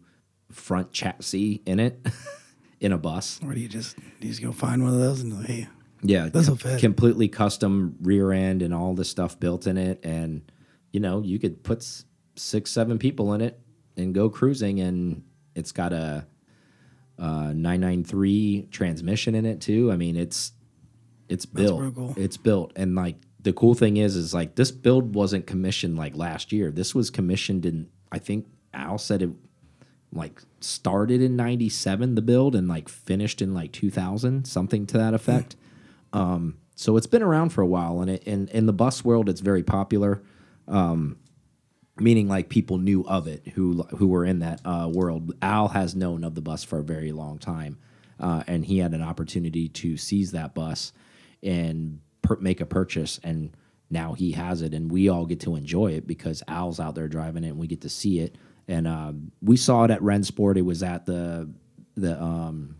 front 0.51 0.92
chassis 0.92 1.62
in 1.66 1.80
it 1.80 2.06
in 2.82 2.92
a 2.92 2.98
bus. 2.98 3.39
Or 3.46 3.54
do 3.54 3.60
you 3.60 3.70
just 3.70 3.98
you 4.20 4.28
just 4.28 4.42
go 4.42 4.51
find 4.51 4.84
one 4.84 4.94
of 4.94 5.00
those 5.00 5.22
and 5.22 5.46
hey, 5.46 5.70
Yeah, 6.01 6.29
This'll 6.29 6.56
com- 6.58 6.72
fit. 6.72 6.79
completely 6.79 7.27
custom 7.27 7.96
rear 8.01 8.32
end 8.32 8.62
and 8.62 8.74
all 8.74 8.94
the 8.96 9.06
stuff 9.06 9.39
built 9.39 9.68
in 9.68 9.77
it. 9.77 10.00
And 10.03 10.50
you 10.91 11.00
know, 11.00 11.22
you 11.22 11.39
could 11.39 11.63
put 11.63 11.79
s- 11.79 12.06
six, 12.36 12.72
seven 12.72 12.98
people 12.98 13.34
in 13.34 13.41
it 13.41 13.60
and 13.98 14.13
go 14.13 14.29
cruising. 14.29 14.79
And 14.79 15.24
it's 15.56 15.72
got 15.72 15.91
a, 15.94 16.25
uh 17.18 17.51
993 17.53 18.68
transmission 18.72 19.36
in 19.36 19.46
it 19.46 19.60
too. 19.62 19.91
I 19.91 19.98
mean, 19.98 20.15
it's 20.15 20.53
it's 21.27 21.46
built. 21.46 21.94
cool. 21.94 22.13
It's 22.18 22.38
built, 22.38 22.72
and 22.75 22.96
like 22.96 23.18
the 23.41 23.53
cool 23.53 23.74
thing 23.75 23.98
is, 23.98 24.15
is 24.15 24.34
like 24.34 24.56
this 24.56 24.72
build 24.72 25.13
wasn't 25.15 25.46
commissioned 25.48 25.98
like 25.98 26.15
last 26.15 26.51
year. 26.51 26.72
This 26.72 26.96
was 26.96 27.10
commissioned 27.10 27.65
in 27.65 27.88
I 28.12 28.20
think 28.20 28.48
Al 28.74 28.98
said 28.98 29.22
it 29.22 29.29
like 30.12 30.41
started 30.60 31.22
in 31.22 31.36
97 31.36 32.15
the 32.15 32.22
build 32.22 32.56
and 32.56 32.68
like 32.68 32.89
finished 32.89 33.41
in 33.44 33.53
like 33.53 33.72
2000 33.72 34.46
something 34.48 34.88
to 34.88 34.98
that 34.98 35.13
effect 35.13 35.56
um 36.13 36.58
so 36.75 36.96
it's 36.96 37.08
been 37.08 37.24
around 37.24 37.50
for 37.50 37.62
a 37.62 37.68
while 37.68 38.01
and 38.01 38.12
it, 38.12 38.24
in 38.24 38.48
in 38.50 38.66
the 38.66 38.74
bus 38.74 39.04
world 39.04 39.30
it's 39.30 39.42
very 39.42 39.63
popular. 39.63 40.22
Um 40.68 41.18
meaning 42.00 42.28
like 42.28 42.48
people 42.50 42.78
knew 42.78 43.04
of 43.08 43.28
it 43.28 43.48
who 43.56 43.84
who 43.98 44.08
were 44.08 44.25
in 44.25 44.39
that 44.39 44.62
uh, 44.66 44.89
world. 44.92 45.34
Al 45.42 45.70
has 45.70 45.96
known 45.96 46.24
of 46.24 46.36
the 46.36 46.42
bus 46.42 46.63
for 46.63 46.80
a 46.80 46.84
very 46.84 47.12
long 47.12 47.38
time 47.38 47.78
uh, 48.20 48.44
and 48.48 48.66
he 48.66 48.80
had 48.80 48.94
an 48.94 49.01
opportunity 49.01 49.70
to 49.70 49.98
seize 49.98 50.32
that 50.32 50.54
bus 50.54 50.92
and 51.42 52.00
make 52.39 52.62
a 52.62 52.66
purchase 52.66 53.20
and 53.24 53.56
now 53.89 54.13
he 54.13 54.34
has 54.34 54.62
it 54.62 54.74
and 54.74 54.92
we 54.92 55.10
all 55.10 55.25
get 55.25 55.39
to 55.39 55.56
enjoy 55.56 55.88
it 55.88 56.06
because 56.06 56.44
al's 56.48 56.80
out 56.80 56.96
there 56.96 57.08
driving 57.08 57.44
it 57.44 57.50
and 57.50 57.58
we 57.58 57.68
get 57.68 57.82
to 57.82 57.89
see 57.89 58.20
it. 58.20 58.36
And 58.68 58.88
um, 58.88 59.32
we 59.42 59.58
saw 59.58 59.86
it 59.86 59.92
at 59.92 60.01
Rennsport 60.01 60.58
it 60.58 60.62
was 60.62 60.84
at 60.84 61.06
the 61.06 61.50
the 61.96 62.22
um 62.22 62.75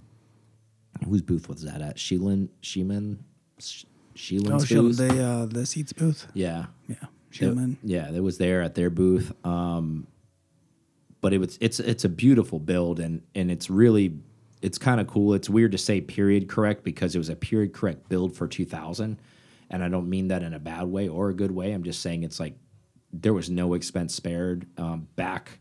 whose 1.06 1.22
booth 1.22 1.48
was 1.50 1.64
that 1.64 1.82
at 1.82 1.98
sheelan 1.98 2.50
sheeman 2.62 3.18
Sh- 3.60 3.84
oh, 3.86 4.16
sheelan's 4.16 4.70
booth 4.70 4.98
the 4.98 5.24
uh, 5.24 5.46
the 5.46 5.66
seats 5.66 5.94
booth. 5.94 6.28
yeah 6.34 6.66
Yeah, 6.88 6.96
it- 7.02 7.08
Shilman. 7.32 7.78
yeah, 7.84 8.10
it 8.12 8.22
was 8.22 8.38
there 8.38 8.62
at 8.62 8.76
their 8.76 8.90
booth. 8.90 9.32
Um, 9.46 10.08
but 11.22 11.34
it 11.34 11.38
was 11.40 11.58
it's 11.62 11.80
it's 11.80 12.06
a 12.06 12.10
beautiful 12.10 12.60
build 12.60 13.00
and 13.00 13.22
and 13.36 13.52
it's 13.52 13.70
really 13.70 14.20
it's 14.62 14.78
kind 14.78 15.00
of 15.00 15.08
cool. 15.08 15.34
It's 15.34 15.50
weird 15.50 15.72
to 15.74 15.78
say 15.78 16.02
period 16.02 16.48
correct 16.50 16.84
because 16.84 17.16
it 17.16 17.18
was 17.18 17.30
a 17.30 17.36
period 17.36 17.72
correct 17.74 18.10
build 18.10 18.36
for 18.36 18.48
2000, 18.48 19.18
and 19.70 19.84
I 19.84 19.88
don't 19.90 20.10
mean 20.10 20.28
that 20.30 20.44
in 20.44 20.54
a 20.54 20.60
bad 20.60 20.84
way 20.88 21.08
or 21.08 21.30
a 21.30 21.34
good 21.34 21.52
way. 21.52 21.72
I'm 21.72 21.84
just 21.84 22.02
saying 22.02 22.24
it's 22.24 22.40
like 22.42 22.56
there 23.14 23.34
was 23.34 23.50
no 23.50 23.74
expense 23.74 24.14
spared. 24.16 24.66
Um, 24.78 25.08
back, 25.16 25.60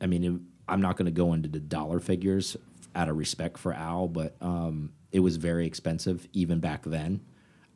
I 0.00 0.06
mean, 0.06 0.24
it, 0.24 0.32
I'm 0.68 0.80
not 0.80 0.96
going 0.96 1.06
to 1.06 1.12
go 1.12 1.32
into 1.32 1.48
the 1.48 1.60
dollar 1.60 2.00
figures 2.00 2.56
out 2.96 3.08
of 3.08 3.16
respect 3.16 3.58
for 3.58 3.72
Al, 3.72 4.08
but 4.08 4.34
um, 4.40 4.92
it 5.12 5.20
was 5.20 5.36
very 5.36 5.66
expensive 5.66 6.26
even 6.32 6.58
back 6.60 6.82
then. 6.84 7.20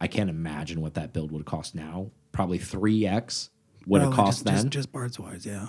I 0.00 0.06
can't 0.08 0.30
imagine 0.30 0.80
what 0.80 0.94
that 0.94 1.12
build 1.12 1.30
would 1.30 1.44
cost 1.44 1.74
now. 1.74 2.10
Probably 2.32 2.58
three 2.58 3.06
x 3.06 3.50
what 3.86 4.02
it 4.02 4.12
cost 4.12 4.38
just, 4.38 4.44
then 4.44 4.54
Just, 4.56 4.68
just 4.70 4.92
parts 4.92 5.18
wise, 5.18 5.46
yeah. 5.46 5.68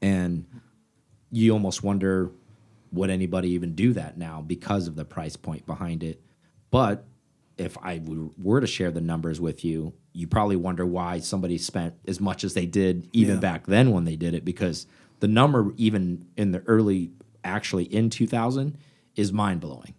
and 0.00 0.46
you 1.30 1.52
almost 1.52 1.82
wonder 1.82 2.30
would 2.92 3.10
anybody 3.10 3.50
even 3.50 3.74
do 3.74 3.92
that 3.94 4.16
now 4.18 4.40
because 4.42 4.86
of 4.88 4.96
the 4.96 5.04
price 5.04 5.36
point 5.36 5.64
behind 5.66 6.02
it 6.02 6.20
but 6.70 7.04
if 7.58 7.76
I 7.82 8.00
were 8.38 8.60
to 8.60 8.66
share 8.66 8.90
the 8.90 9.00
numbers 9.02 9.38
with 9.40 9.64
you 9.64 9.92
you 10.14 10.26
probably 10.26 10.56
wonder 10.56 10.84
why 10.86 11.20
somebody 11.20 11.56
spent 11.58 11.94
as 12.08 12.20
much 12.20 12.42
as 12.44 12.54
they 12.54 12.66
did 12.66 13.08
even 13.12 13.34
Yeah. 13.36 13.40
back 13.40 13.66
then 13.66 13.90
when 13.92 14.04
they 14.04 14.16
did 14.16 14.34
it 14.34 14.44
because 14.44 14.86
the 15.20 15.28
number 15.28 15.72
even 15.76 16.26
in 16.36 16.52
the 16.52 16.60
early 16.66 17.12
actually 17.44 17.84
in 17.84 18.10
2000 18.10 18.76
is 19.16 19.32
mind-blowing 19.32 19.94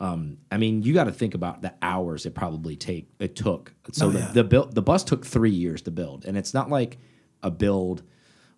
um, 0.00 0.38
I 0.50 0.56
mean, 0.56 0.82
you 0.82 0.94
got 0.94 1.04
to 1.04 1.12
think 1.12 1.34
about 1.34 1.60
the 1.60 1.74
hours 1.82 2.24
it 2.24 2.34
probably 2.34 2.74
take 2.74 3.10
it 3.18 3.36
took. 3.36 3.74
So 3.92 4.06
Oh, 4.06 4.10
the 4.10 4.18
yeah. 4.20 4.32
the 4.32 4.44
build 4.44 4.74
the 4.74 4.80
bus 4.82 5.04
took 5.04 5.26
three 5.26 5.50
years 5.50 5.82
to 5.82 5.90
build, 5.90 6.24
and 6.24 6.38
it's 6.38 6.54
not 6.54 6.70
like 6.70 6.96
a 7.42 7.50
build 7.50 8.02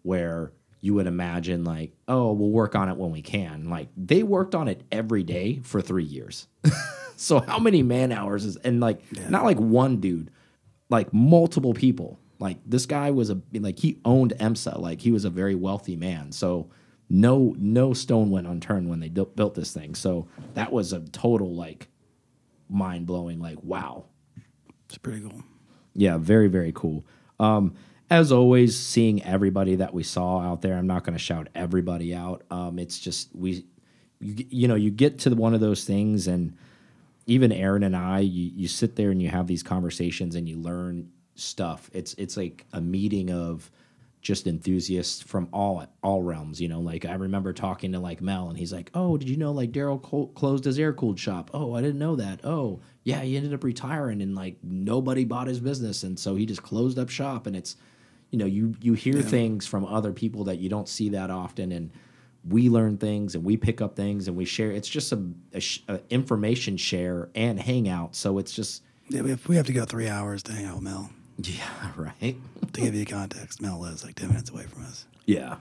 where 0.03 0.53
you 0.81 0.95
would 0.95 1.07
imagine 1.09 1.65
like, 1.65 1.93
oh, 2.07 2.33
we'll 2.33 2.51
work 2.51 2.75
on 2.77 2.89
it 2.89 2.97
when 2.97 3.11
we 3.11 3.23
can. 3.23 3.69
Like 3.69 3.89
they 3.97 4.23
worked 4.23 4.55
on 4.55 4.69
it 4.69 4.83
every 4.93 5.25
day 5.25 5.61
for 5.65 5.81
three 5.81 6.05
years. 6.05 6.47
so 7.17 7.41
how 7.41 7.59
many 7.59 7.83
man 7.83 8.13
hours 8.13 8.45
is 8.45 8.57
and 8.59 8.79
like 8.79 9.01
not 9.29 9.43
like 9.43 9.59
one 9.59 9.97
dude, 9.97 10.31
like 10.91 11.13
multiple 11.13 11.75
people. 11.75 12.21
Like 12.39 12.59
this 12.65 12.87
guy 12.87 13.11
was 13.11 13.31
a 13.31 13.41
like 13.53 13.81
he 13.81 13.99
owned 14.05 14.33
IMSA, 14.39 14.79
like 14.79 15.01
he 15.01 15.11
was 15.11 15.25
a 15.25 15.31
very 15.31 15.57
wealthy 15.57 15.97
man. 15.97 16.31
So 16.31 16.71
no 17.13 17.55
no 17.59 17.93
stone 17.93 18.31
went 18.31 18.47
unturned 18.47 18.89
when 18.89 19.01
they 19.01 19.11
built 19.11 19.55
this 19.55 19.73
thing. 19.73 19.95
So 19.95 20.27
that 20.55 20.73
was 20.73 20.95
a 20.95 21.01
total 21.01 21.55
like 21.55 21.89
mind 22.71 23.07
blowing 23.07 23.39
like 23.39 23.63
wow. 23.63 24.07
It's 24.87 24.97
pretty 24.97 25.21
cool. 25.21 25.43
Yeah, 25.95 26.17
very 26.17 26.49
very 26.49 26.73
cool. 26.75 27.05
Um, 27.39 27.75
as 28.09 28.33
always, 28.33 28.79
seeing 28.79 29.23
everybody 29.23 29.77
that 29.77 29.93
we 29.93 30.03
saw 30.03 30.41
out 30.41 30.63
there. 30.63 30.77
I'm 30.77 30.87
not 30.87 31.05
going 31.05 31.15
to 31.15 31.23
shout 31.23 31.49
everybody 31.55 32.15
out. 32.15 32.45
Um, 32.51 32.79
it's 32.79 32.99
just 32.99 33.29
we, 33.35 33.67
you, 34.21 34.47
you 34.51 34.69
know, 34.69 34.75
you 34.75 34.91
get 34.91 35.19
to 35.21 35.31
the, 35.31 35.37
one 35.37 35.55
of 35.55 35.61
those 35.61 35.85
things, 35.85 36.27
and 36.27 36.57
even 37.27 37.53
Aaron 37.53 37.83
and 37.83 37.97
I, 37.97 38.21
you, 38.21 38.51
you 38.55 38.69
sit 38.69 38.97
there 38.97 39.11
and 39.11 39.23
you 39.23 39.29
have 39.29 39.47
these 39.47 39.63
conversations 39.63 40.35
and 40.35 40.49
you 40.49 40.57
learn 40.59 41.11
stuff. 41.35 41.91
It's 41.93 42.15
it's 42.15 42.37
like 42.37 42.67
a 42.73 42.81
meeting 42.81 43.31
of 43.31 43.71
just 44.23 44.47
enthusiasts 44.47 45.21
from 45.21 45.49
all 45.53 45.85
all 46.03 46.23
realms. 46.23 46.61
You 46.61 46.69
know, 46.69 46.81
like 46.81 47.05
I 47.05 47.15
remember 47.15 47.53
talking 47.53 47.93
to 47.93 47.99
like 47.99 48.23
Mel, 48.23 48.49
and 48.49 48.57
he's 48.57 48.73
like, 48.73 48.91
"Oh, 48.95 49.19
did 49.19 49.29
you 49.29 49.37
know 49.37 49.53
like 49.53 49.73
Daryl 49.73 50.35
closed 50.35 50.65
his 50.65 50.79
air 50.79 50.93
cooled 50.93 51.19
shop? 51.19 51.51
Oh, 51.53 51.75
I 51.75 51.83
didn't 51.83 51.99
know 51.99 52.17
that. 52.17 52.41
Oh, 52.45 52.81
yeah, 53.03 53.21
he 53.21 53.37
ended 53.37 53.53
up 53.53 53.65
retiring, 53.65 54.23
and 54.23 54.35
like 54.35 54.57
nobody 54.63 55.25
bought 55.25 55.49
his 55.49 55.61
business, 55.61 56.05
and 56.05 56.19
so 56.19 56.37
he 56.37 56.47
just 56.47 56.63
closed 56.63 56.99
up 56.99 57.11
shop. 57.11 57.47
And 57.47 57.57
it's, 57.57 57.77
you 58.31 58.39
know, 58.39 58.47
you 58.47 58.75
you 58.81 58.95
hear 58.95 59.21
things 59.21 59.67
from 59.67 59.85
other 59.85 60.13
people 60.13 60.45
that 60.45 60.59
you 60.59 60.69
don't 60.69 60.89
see 60.89 61.11
that 61.11 61.31
often, 61.31 61.73
and 61.73 61.91
we 62.49 62.69
learn 62.69 62.99
things 62.99 63.35
and 63.35 63.45
we 63.45 63.57
pick 63.57 63.81
up 63.81 63.95
things 63.97 64.27
and 64.29 64.37
we 64.37 64.45
share. 64.45 64.71
It's 64.73 64.89
just 64.89 65.13
a, 65.13 65.23
a, 65.53 65.61
sh 65.61 65.81
a 65.89 66.01
information 66.11 66.77
share 66.77 67.29
and 67.35 67.61
hangout. 67.61 68.17
So 68.17 68.39
it's 68.39 68.53
just 68.53 68.83
Yeah, 69.09 69.23
we 69.23 69.31
have, 69.31 69.49
we 69.49 69.57
have 69.57 69.67
to 69.67 69.73
go 69.73 69.85
three 69.85 70.09
hours 70.09 70.43
to 70.45 70.53
hang 70.53 70.65
out 70.67 70.75
with 70.77 70.85
Mel. 70.85 71.11
Yeah, 71.39 71.69
right. 71.97 72.37
To 72.73 72.81
give 72.81 72.95
you 72.95 73.07
context, 73.07 73.61
Mel 73.61 73.81
lives 73.81 74.05
like 74.05 74.15
10 74.15 74.29
minutes 74.29 74.51
away 74.51 74.65
from 74.65 74.85
us. 74.85 75.07
Yeah. 75.27 75.57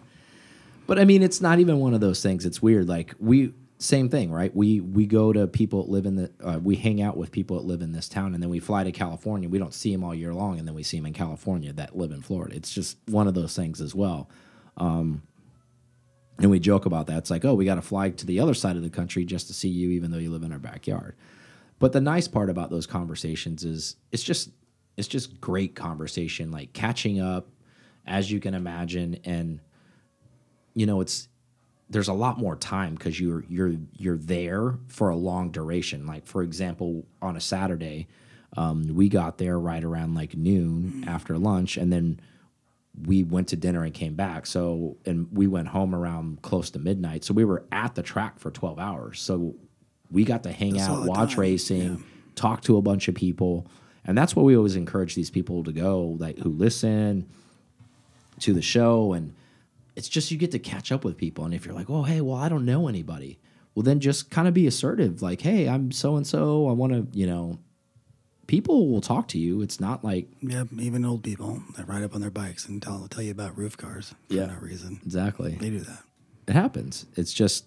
But 0.87 0.99
I 0.99 1.05
mean, 1.05 1.23
it's 1.23 1.41
not 1.41 1.59
even 1.59 1.79
one 1.79 1.93
of 1.93 2.01
those 2.01 2.21
things. 2.21 2.45
It's 2.45 2.61
weird. 2.61 2.87
Like 2.87 3.13
we, 3.19 3.53
same 3.77 4.09
thing, 4.09 4.31
right? 4.31 4.55
We 4.55 4.79
we 4.79 5.05
go 5.07 5.33
to 5.33 5.47
people 5.47 5.83
that 5.83 5.91
live 5.91 6.05
in 6.05 6.15
the, 6.15 6.31
uh, 6.43 6.59
we 6.61 6.75
hang 6.75 7.01
out 7.01 7.17
with 7.17 7.31
people 7.31 7.57
that 7.57 7.65
live 7.65 7.81
in 7.81 7.93
this 7.93 8.07
town, 8.07 8.33
and 8.33 8.43
then 8.43 8.49
we 8.49 8.59
fly 8.59 8.83
to 8.83 8.91
California. 8.91 9.49
We 9.49 9.57
don't 9.57 9.73
see 9.73 9.91
them 9.91 10.03
all 10.03 10.13
year 10.13 10.33
long, 10.33 10.59
and 10.59 10.67
then 10.67 10.75
we 10.75 10.83
see 10.83 10.97
them 10.97 11.07
in 11.07 11.13
California 11.13 11.73
that 11.73 11.97
live 11.97 12.11
in 12.11 12.21
Florida. 12.21 12.55
It's 12.55 12.71
just 12.71 12.97
one 13.07 13.27
of 13.27 13.33
those 13.33 13.55
things 13.55 13.81
as 13.81 13.95
well. 13.95 14.29
Um, 14.77 15.23
and 16.37 16.49
we 16.49 16.59
joke 16.59 16.85
about 16.85 17.07
that. 17.07 17.17
It's 17.19 17.29
like, 17.29 17.45
oh, 17.45 17.53
we 17.53 17.65
got 17.65 17.75
to 17.75 17.81
fly 17.81 18.09
to 18.09 18.25
the 18.25 18.39
other 18.39 18.53
side 18.53 18.75
of 18.75 18.83
the 18.83 18.89
country 18.89 19.25
just 19.25 19.47
to 19.47 19.53
see 19.53 19.69
you, 19.69 19.91
even 19.91 20.11
though 20.11 20.17
you 20.17 20.31
live 20.31 20.43
in 20.43 20.51
our 20.51 20.59
backyard. 20.59 21.15
But 21.79 21.93
the 21.93 22.01
nice 22.01 22.27
part 22.27 22.49
about 22.49 22.69
those 22.69 22.85
conversations 22.85 23.63
is 23.63 23.95
it's 24.11 24.23
just 24.23 24.51
it's 24.97 25.07
just 25.07 25.39
great 25.41 25.75
conversation, 25.75 26.51
like 26.51 26.73
catching 26.73 27.19
up, 27.19 27.47
as 28.05 28.31
you 28.31 28.39
can 28.39 28.53
imagine, 28.53 29.19
and 29.23 29.59
you 30.73 30.85
know 30.85 31.01
it's 31.01 31.27
there's 31.89 32.07
a 32.07 32.13
lot 32.13 32.37
more 32.37 32.55
time 32.55 32.95
because 32.95 33.19
you're 33.19 33.43
you're 33.49 33.73
you're 33.97 34.17
there 34.17 34.77
for 34.87 35.09
a 35.09 35.15
long 35.15 35.51
duration. 35.51 36.07
Like 36.07 36.25
for 36.25 36.41
example, 36.41 37.05
on 37.21 37.35
a 37.35 37.41
Saturday, 37.41 38.07
um, 38.57 38.87
we 38.95 39.09
got 39.09 39.37
there 39.37 39.59
right 39.59 39.83
around 39.83 40.15
like 40.15 40.35
noon 40.35 41.03
after 41.07 41.37
lunch, 41.37 41.77
and 41.77 41.91
then 41.91 42.19
we 43.05 43.23
went 43.23 43.47
to 43.49 43.55
dinner 43.55 43.83
and 43.83 43.93
came 43.93 44.15
back. 44.15 44.45
So 44.45 44.97
and 45.05 45.27
we 45.31 45.47
went 45.47 45.69
home 45.69 45.95
around 45.95 46.41
close 46.41 46.69
to 46.71 46.79
midnight. 46.79 47.23
So 47.23 47.33
we 47.33 47.45
were 47.45 47.65
at 47.71 47.95
the 47.95 48.03
track 48.03 48.39
for 48.39 48.51
12 48.51 48.79
hours. 48.79 49.19
So 49.19 49.55
we 50.09 50.23
got 50.23 50.43
to 50.43 50.51
hang 50.51 50.73
That's 50.73 50.89
out, 50.89 51.05
watch 51.05 51.31
time, 51.31 51.39
racing, 51.39 52.03
talk 52.35 52.61
to 52.63 52.77
a 52.77 52.81
bunch 52.81 53.07
of 53.07 53.15
people. 53.15 53.67
And 54.05 54.17
that's 54.17 54.35
what 54.35 54.43
we 54.45 54.55
always 54.57 54.75
encourage 54.75 55.13
these 55.15 55.29
people 55.29 55.63
to 55.63 55.71
go, 55.71 56.17
like 56.19 56.39
who 56.39 56.49
listen 56.49 57.27
to 58.39 58.53
the 58.53 58.61
show 58.61 59.13
and 59.13 59.33
it's 59.95 60.09
just 60.09 60.31
you 60.31 60.37
get 60.37 60.49
to 60.51 60.57
catch 60.59 60.91
up 60.91 61.03
with 61.03 61.15
people 61.15 61.45
and 61.45 61.53
if 61.53 61.63
you're 61.63 61.75
like 61.75 61.89
oh 61.91 62.01
hey 62.01 62.21
well 62.21 62.37
i 62.37 62.49
don't 62.49 62.65
know 62.65 62.87
anybody 62.87 63.37
well 63.75 63.83
then 63.83 63.99
just 63.99 64.31
kind 64.31 64.47
of 64.47 64.53
be 64.55 64.65
assertive 64.65 65.21
like 65.21 65.41
hey 65.41 65.69
i'm 65.69 65.91
so 65.91 66.15
and 66.15 66.25
so 66.25 66.67
i 66.67 66.71
want 66.71 66.91
to 66.91 67.05
you 67.15 67.27
know 67.27 67.59
people 68.47 68.89
will 68.89 69.01
talk 69.01 69.27
to 69.27 69.37
you 69.37 69.61
it's 69.61 69.79
not 69.79 70.03
like 70.03 70.27
Yep, 70.41 70.69
even 70.79 71.05
old 71.05 71.23
people 71.23 71.61
that 71.77 71.87
ride 71.87 72.01
up 72.01 72.15
on 72.15 72.21
their 72.21 72.31
bikes 72.31 72.67
and 72.67 72.81
tell 72.81 73.07
tell 73.11 73.21
you 73.21 73.29
about 73.31 73.55
roof 73.55 73.77
cars 73.77 74.15
for 74.27 74.33
Yeah. 74.33 74.47
no 74.47 74.55
reason. 74.59 74.99
exactly 75.05 75.51
They 75.59 75.69
do 75.69 75.81
that. 75.81 76.01
it 76.47 76.53
happens 76.53 77.05
it's 77.15 77.33
just 77.33 77.65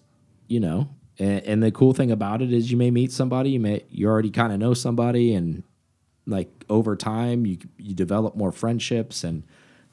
you 0.49 0.59
know 0.59 0.89
and, 1.19 1.41
and 1.45 1.63
the 1.63 1.71
cool 1.71 1.93
thing 1.93 2.11
about 2.11 2.41
it 2.41 2.51
is 2.51 2.69
you 2.69 2.75
may 2.75 2.91
meet 2.91 3.13
somebody 3.13 3.51
you 3.51 3.59
may 3.61 3.85
you 3.89 4.07
already 4.09 4.31
kind 4.31 4.51
of 4.51 4.59
know 4.59 4.73
somebody 4.73 5.33
and 5.33 5.63
like 6.27 6.49
over 6.69 6.95
time 6.95 7.45
you 7.45 7.57
you 7.77 7.93
develop 7.93 8.35
more 8.35 8.51
friendships 8.51 9.23
and 9.23 9.43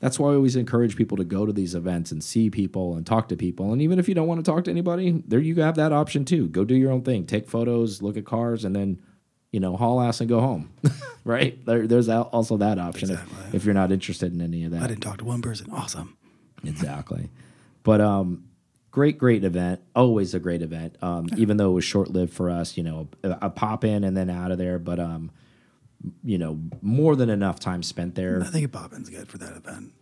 that's 0.03 0.19
why 0.19 0.33
I 0.33 0.35
always 0.35 0.57
encourage 0.57 0.97
people 0.97 1.17
to 1.19 1.25
go 1.25 1.47
to 1.47 1.53
these 1.53 1.77
events 1.77 2.11
and 2.11 2.25
see 2.25 2.51
people 2.51 2.97
and 2.97 3.07
talk 3.07 3.29
to 3.29 3.37
people. 3.37 3.73
And 3.73 3.81
even 3.81 4.01
if 4.01 4.09
you 4.09 4.17
don't 4.17 4.27
want 4.27 4.45
to 4.45 4.51
talk 4.51 4.65
to 4.65 4.71
anybody, 4.71 5.23
there 5.29 5.39
you 5.39 5.55
have 5.63 5.77
that 5.77 5.93
option 5.93 6.25
too. 6.25 6.49
Go 6.49 6.65
do 6.65 6.75
your 6.75 6.91
own 6.91 7.03
thing, 7.03 7.25
take 7.25 7.49
photos, 7.49 8.03
look 8.03 8.17
at 8.17 8.25
cars, 8.25 8.65
and 8.65 8.75
then 8.75 9.01
you 9.53 9.61
know 9.61 9.77
haul 9.77 10.01
ass 10.01 10.21
and 10.21 10.29
go 10.29 10.41
home. 10.41 10.73
right? 11.25 11.65
There, 11.65 11.87
there's 11.87 12.09
also 12.09 12.57
that 12.57 12.81
option 12.81 13.13
if, 13.13 13.55
if 13.55 13.65
you're 13.65 13.75
not 13.75 13.93
interested 13.93 14.35
in 14.35 14.41
any 14.41 14.65
of 14.65 14.73
that. 14.73 14.83
I 14.83 14.89
didn't 14.89 15.03
talk 15.03 15.19
to 15.19 15.25
one 15.25 15.41
person. 15.41 15.71
Awesome. 15.71 16.17
Exactly. 16.65 17.31
But 17.85 18.01
um, 18.01 18.45
great, 18.91 19.19
great 19.19 19.45
event. 19.45 19.83
Always 19.95 20.35
a 20.35 20.41
great 20.41 20.63
event. 20.63 20.97
Um, 21.01 21.29
even 21.37 21.59
though 21.59 21.71
it 21.71 21.75
was 21.75 21.85
short 21.85 22.11
lived 22.11 22.33
for 22.33 22.51
us, 22.51 22.77
you 22.77 22.83
know, 22.83 23.09
a, 23.23 23.39
a 23.43 23.51
pop 23.51 23.85
in 23.85 24.03
and 24.03 24.17
then 24.17 24.31
out 24.31 24.51
of 24.51 24.59
there. 24.59 24.81
But 24.81 24.99
um, 24.99 25.31
you 26.25 26.39
know, 26.39 26.59
more 26.81 27.17
than 27.17 27.31
enough 27.31 27.61
time 27.61 27.83
spent 27.83 28.15
there. 28.15 28.41
I 28.43 28.47
think 28.47 28.65
a 28.65 28.69
Bobbin's 28.69 29.09
good 29.09 29.29
for 29.29 29.39
that 29.39 29.57
event. 29.57 29.93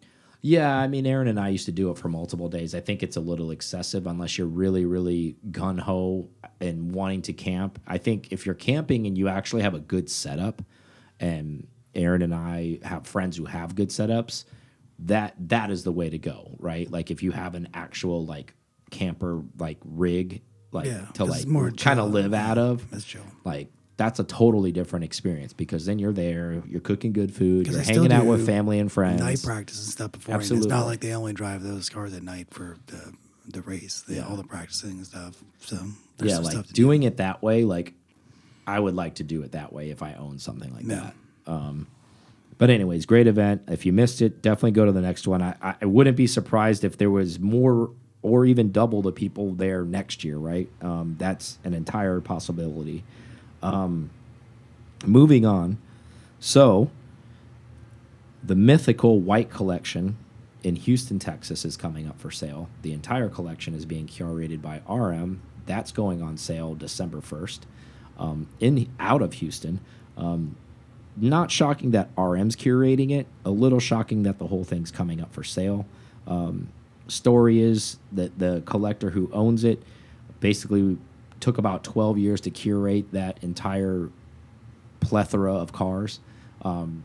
Yeah, 0.43 0.75
I 0.75 0.89
mean, 0.89 1.05
Aaron 1.07 1.29
and 1.29 1.39
I 1.39 1.51
used 1.51 1.67
to 1.67 1.73
do 1.73 1.91
it 1.91 1.99
for 1.99 2.09
multiple 2.09 2.49
days. 2.49 2.75
I 2.75 2.81
think 2.81 3.03
it's 3.03 3.17
a 3.17 3.21
little 3.21 3.51
excessive 3.51 4.07
unless 4.07 4.39
you're 4.39 4.47
really, 4.47 4.87
really 4.87 5.37
gun 5.51 5.77
ho 5.77 6.29
and 6.61 6.93
wanting 6.93 7.21
to 7.23 7.35
camp. 7.35 7.79
I 7.87 7.99
think 7.99 8.33
if 8.33 8.47
you're 8.47 8.55
camping 8.55 9.07
and 9.07 9.19
you 9.19 9.29
actually 9.29 9.61
have 9.63 9.75
a 9.75 9.81
good 9.81 10.09
setup, 10.09 10.63
and 11.19 11.67
Aaron 11.95 12.23
and 12.23 12.35
I 12.35 12.79
have 12.83 13.07
friends 13.07 13.37
who 13.37 13.45
have 13.45 13.75
good 13.75 13.91
setups, 13.91 14.45
that 15.01 15.35
that 15.49 15.71
is 15.71 15.85
the 15.85 15.93
way 15.93 16.09
to 16.09 16.19
go, 16.19 16.57
right? 16.59 16.91
Like 16.91 17.11
if 17.11 17.23
you 17.23 17.33
have 17.33 17.55
an 17.55 17.69
actual 17.75 18.25
like 18.25 18.55
camper 18.91 19.43
like 19.59 19.79
rig, 19.85 20.41
like 20.73 20.87
Yeah, 20.87 21.05
to 21.15 21.25
like 21.27 21.47
more 21.47 21.71
kind 21.71 22.01
of 22.01 22.13
live 22.13 22.33
out 22.33 22.57
of, 22.57 22.91
That's 22.91 23.05
chill. 23.05 23.25
like 23.45 23.69
that's 24.01 24.19
a 24.19 24.25
totally 24.25 24.73
different 24.73 25.05
experience 25.05 25.53
because 25.53 25.85
then 25.85 25.99
you're 25.99 26.15
there, 26.15 26.63
you're 26.67 26.81
cooking 26.81 27.13
good 27.13 27.35
food, 27.35 27.67
you're 27.67 27.83
hanging 27.83 28.11
out 28.11 28.25
with 28.25 28.47
family 28.47 28.79
and 28.79 28.91
friends. 28.91 29.21
Night 29.21 29.43
practice 29.45 29.77
and 29.85 29.93
stuff 29.93 30.13
before. 30.13 30.37
and 30.37 30.43
It's 30.43 30.65
not 30.65 30.87
like 30.87 31.01
they 31.01 31.13
only 31.13 31.35
drive 31.35 31.63
those 31.63 31.91
cars 31.91 32.15
at 32.15 32.23
night 32.23 32.47
for 32.51 32.79
the 32.87 33.13
the 33.47 33.61
race. 33.61 34.03
They 34.09 34.19
all 34.21 34.37
the 34.37 34.43
practicing 34.45 34.93
and 34.93 35.07
stuff. 35.07 35.37
So 35.61 35.77
yeah, 36.23 36.39
like 36.39 36.53
stuff 36.53 36.67
to 36.69 36.73
do. 36.73 36.83
doing 36.83 37.03
it 37.03 37.19
that 37.19 37.43
way, 37.43 37.65
like 37.65 37.93
I 38.67 38.81
would 38.81 38.95
like 38.95 39.17
to 39.17 39.23
do 39.23 39.43
it 39.43 39.53
that 39.53 39.71
way 39.71 39.91
if 39.91 40.03
I 40.03 40.15
owned 40.15 40.41
something 40.41 40.73
like 40.73 40.87
Yeah. 40.87 41.11
that. 41.45 41.53
Um, 41.53 41.87
but 42.57 42.71
anyways, 42.71 43.05
great 43.05 43.27
event. 43.27 43.65
If 43.69 43.85
you 43.85 43.93
missed 43.93 44.23
it, 44.23 44.41
definitely 44.41 44.71
go 44.71 44.87
to 44.87 44.93
the 44.93 45.03
next 45.03 45.29
one. 45.29 45.43
I, 45.43 45.57
I- 45.61 45.75
I 45.83 45.85
wouldn't 45.85 46.17
be 46.17 46.27
surprised 46.27 46.85
if 46.85 46.97
there 46.97 47.11
was 47.11 47.39
more 47.39 47.91
or 48.23 48.47
even 48.47 48.73
double 48.73 49.03
the 49.03 49.13
people 49.13 49.53
there 49.53 49.85
next 49.85 50.25
year. 50.25 50.39
Right? 50.39 50.71
Um, 50.81 51.17
that's 51.19 51.59
an 51.65 51.75
entire 51.75 52.23
possibility. 52.23 53.05
Um, 53.63 54.11
moving 55.05 55.45
on. 55.45 55.79
So 56.39 56.91
the 58.43 58.55
mythical 58.55 59.21
White 59.21 59.51
Collection 59.51 60.17
in 60.63 60.77
Houston, 60.77 61.19
Texas 61.19 61.65
is 61.65 61.77
coming 61.77 62.07
up 62.07 62.21
for 62.21 62.31
sale. 62.31 62.69
The 62.83 62.93
entire 62.93 63.29
collection 63.29 63.75
is 63.75 63.85
being 63.85 64.07
curated 64.07 64.61
by 64.61 64.83
RM. 64.89 65.41
That's 65.67 65.93
going 65.93 66.23
on 66.23 66.37
sale 66.37 66.75
December 66.75 67.19
1st 67.19 67.61
um, 68.19 68.49
in 68.61 68.89
out 68.99 69.23
of 69.23 69.35
Houston. 69.35 69.81
Um, 70.17 70.57
not 71.17 71.51
shocking 71.51 71.91
that 71.91 72.11
RM's 72.17 72.57
curating 72.57 73.11
it. 73.11 73.27
A 73.45 73.51
little 73.51 73.81
shocking 73.81 74.23
that 74.25 74.39
the 74.39 74.47
whole 74.47 74.65
thing's 74.65 74.91
coming 74.91 75.21
up 75.21 75.33
for 75.33 75.43
sale. 75.43 75.87
Um, 76.27 76.69
story 77.09 77.61
is 77.61 77.99
that 78.13 78.39
the 78.39 78.63
collector 78.67 79.11
who 79.11 79.31
owns 79.33 79.65
it 79.65 79.83
basically 80.39 80.97
took 81.41 81.59
about 81.59 81.83
12 81.85 82.19
years 82.19 82.41
to 82.43 82.51
curate 82.51 83.13
that 83.13 83.43
entire 83.43 84.11
plethora 85.01 85.55
of 85.55 85.73
cars. 85.73 86.21
Um, 86.63 87.05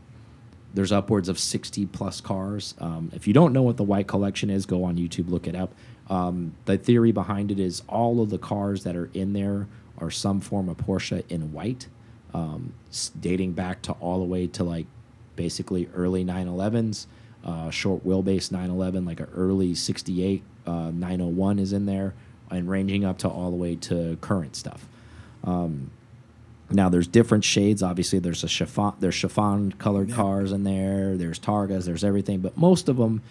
there's 0.74 0.92
upwards 0.92 1.28
of 1.28 1.38
60 1.38 1.86
plus 1.86 2.20
cars. 2.20 2.74
Um, 2.78 3.10
if 3.14 3.26
you 3.26 3.32
don't 3.32 3.52
know 3.52 3.62
what 3.62 3.78
the 3.78 3.82
white 3.82 4.06
collection 4.06 4.50
is, 4.50 4.66
go 4.66 4.84
on 4.84 4.96
YouTube, 4.96 5.30
look 5.30 5.46
it 5.46 5.54
up. 5.54 5.74
Um, 6.08 6.54
the 6.66 6.76
theory 6.76 7.12
behind 7.12 7.50
it 7.50 7.58
is 7.58 7.82
all 7.88 8.20
of 8.20 8.30
the 8.30 8.38
cars 8.38 8.84
that 8.84 8.94
are 8.94 9.10
in 9.14 9.32
there 9.32 9.66
are 9.98 10.10
some 10.10 10.40
form 10.40 10.68
of 10.68 10.76
Porsche 10.76 11.24
in 11.30 11.52
white, 11.52 11.88
um, 12.34 12.74
dating 13.18 13.52
back 13.52 13.80
to 13.82 13.92
all 13.92 14.18
the 14.18 14.24
way 14.24 14.46
to 14.48 14.62
like 14.62 14.86
basically 15.34 15.88
early 15.94 16.24
911s, 16.24 17.06
uh, 17.44 17.70
short 17.70 18.06
wheelbase 18.06 18.52
911, 18.52 19.04
like 19.04 19.20
an 19.20 19.28
early 19.34 19.74
68 19.74 20.42
uh, 20.66 20.90
901 20.92 21.58
is 21.58 21.72
in 21.72 21.86
there, 21.86 22.14
and 22.50 22.68
ranging 22.68 23.04
up 23.04 23.18
to 23.18 23.28
all 23.28 23.50
the 23.50 23.56
way 23.56 23.76
to 23.76 24.16
current 24.20 24.56
stuff. 24.56 24.88
Um, 25.44 25.90
now 26.70 26.88
there's 26.88 27.06
different 27.06 27.44
shades. 27.44 27.82
Obviously, 27.82 28.18
there's 28.18 28.42
a 28.44 28.48
chiffon, 28.48 28.94
there's 29.00 29.14
chiffon 29.14 29.72
colored 29.72 30.08
Yeah. 30.10 30.16
cars 30.16 30.52
in 30.52 30.64
there. 30.64 31.16
There's 31.16 31.38
Targas. 31.38 31.84
There's 31.84 32.02
everything, 32.04 32.40
but 32.40 32.56
most 32.56 32.88
of 32.88 32.96
them 32.96 33.22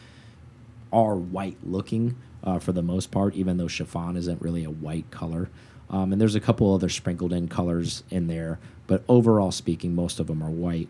are 0.93 1.15
white 1.15 1.57
looking 1.63 2.15
uh, 2.43 2.60
for 2.60 2.72
the 2.72 2.81
most 2.84 3.12
part. 3.12 3.36
Even 3.36 3.57
though 3.57 3.67
chiffon 3.67 4.15
isn't 4.15 4.41
really 4.41 4.63
a 4.63 4.69
white 4.69 5.10
color, 5.12 5.50
um, 5.89 6.12
and 6.13 6.22
there's 6.22 6.36
a 6.36 6.39
couple 6.39 6.74
other 6.74 6.89
sprinkled 6.89 7.34
in 7.34 7.48
colors 7.48 8.03
in 8.10 8.27
there. 8.27 8.60
But 8.88 9.03
overall 9.10 9.51
speaking, 9.51 9.95
most 9.95 10.19
of 10.19 10.27
them 10.27 10.41
are 10.43 10.50
white. 10.51 10.88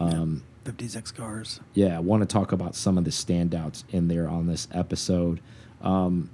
Um, 0.00 0.42
56 0.64 1.12
cars. 1.12 1.60
yeah, 1.74 1.94
I 1.96 2.00
want 2.00 2.22
to 2.22 2.26
talk 2.26 2.50
about 2.52 2.74
some 2.74 2.96
of 2.98 3.04
the 3.04 3.10
standouts 3.10 3.84
in 3.90 4.08
there 4.08 4.28
on 4.28 4.46
this 4.46 4.66
episode. 4.72 5.40
Um, 5.82 6.30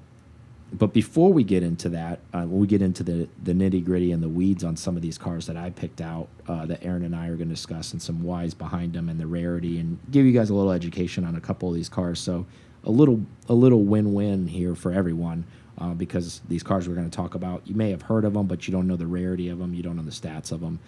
but 0.72 0.92
before 0.92 1.32
we 1.32 1.42
get 1.42 1.62
into 1.62 1.88
that, 1.90 2.20
uh, 2.32 2.42
when 2.42 2.60
we 2.60 2.66
get 2.66 2.80
into 2.82 3.02
the 3.02 3.28
the 3.42 3.52
nitty 3.52 3.84
gritty 3.84 4.12
and 4.12 4.22
the 4.22 4.28
weeds 4.28 4.62
on 4.62 4.76
some 4.76 4.96
of 4.96 5.02
these 5.02 5.18
cars 5.18 5.46
that 5.46 5.56
I 5.56 5.70
picked 5.70 6.00
out, 6.00 6.28
uh, 6.46 6.66
that 6.66 6.84
Aaron 6.84 7.04
and 7.04 7.14
I 7.14 7.26
are 7.28 7.36
going 7.36 7.48
to 7.48 7.54
discuss, 7.54 7.92
and 7.92 8.00
some 8.00 8.22
whys 8.22 8.54
behind 8.54 8.92
them 8.92 9.08
and 9.08 9.18
the 9.18 9.26
rarity, 9.26 9.78
and 9.78 9.98
give 10.10 10.24
you 10.26 10.32
guys 10.32 10.50
a 10.50 10.54
little 10.54 10.72
education 10.72 11.24
on 11.24 11.34
a 11.34 11.40
couple 11.40 11.68
of 11.68 11.74
these 11.74 11.88
cars. 11.88 12.20
So 12.20 12.46
a 12.84 12.90
little 12.90 13.20
a 13.48 13.54
little 13.54 13.82
win 13.84 14.14
win 14.14 14.46
here 14.46 14.74
for 14.74 14.92
everyone. 14.92 15.44
Uh, 15.78 15.94
because 15.94 16.42
these 16.46 16.62
cars 16.62 16.86
we're 16.86 16.94
going 16.94 17.08
to 17.08 17.16
talk 17.16 17.34
about, 17.34 17.62
you 17.66 17.74
may 17.74 17.90
have 17.90 18.02
heard 18.02 18.26
of 18.26 18.34
them, 18.34 18.46
but 18.46 18.68
you 18.68 18.72
don't 18.72 18.86
know 18.86 18.96
the 18.96 19.06
rarity 19.06 19.48
of 19.48 19.58
them, 19.58 19.72
you 19.72 19.82
don't 19.82 19.96
know 19.96 20.02
the 20.02 20.10
stats 20.10 20.52
of 20.52 20.60
them, 20.60 20.78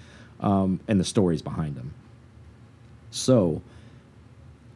um, 0.40 0.80
and 0.86 1.00
the 1.00 1.04
stories 1.04 1.40
behind 1.40 1.76
them. 1.76 1.94
So, 3.10 3.62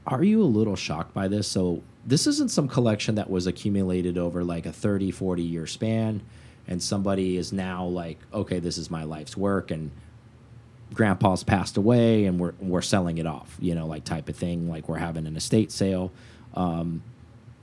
are 0.07 0.25
you 0.25 0.43
a 0.43 0.45
little 0.45 0.75
shocked 0.75 1.13
by 1.13 1.29
this? 1.29 1.47
So, 1.47 1.83
this 2.07 2.27
isn't 2.29 2.51
some 2.51 2.69
collection 2.69 3.17
that 3.17 3.29
was 3.29 3.47
accumulated 3.47 4.17
over 4.17 4.45
like 4.45 4.65
a 4.65 4.73
30, 4.73 5.11
40 5.11 5.43
year 5.43 5.67
span, 5.67 6.23
and 6.69 6.83
somebody 6.83 7.37
is 7.37 7.53
now 7.53 7.85
like, 7.85 8.19
okay, 8.33 8.61
this 8.61 8.79
is 8.79 8.91
my 8.91 9.05
life's 9.05 9.37
work, 9.37 9.71
and 9.73 9.91
grandpa's 10.95 11.43
passed 11.43 11.77
away, 11.77 12.25
and 12.25 12.39
we're, 12.39 12.55
we're 12.61 12.83
selling 12.83 13.19
it 13.19 13.27
off, 13.27 13.57
you 13.61 13.75
know, 13.75 13.87
like 13.87 14.05
type 14.05 14.29
of 14.29 14.37
thing, 14.37 14.71
like 14.71 14.89
we're 14.89 14.99
having 14.99 15.27
an 15.27 15.37
estate 15.37 15.73
sale. 15.73 16.13
Um, 16.55 17.03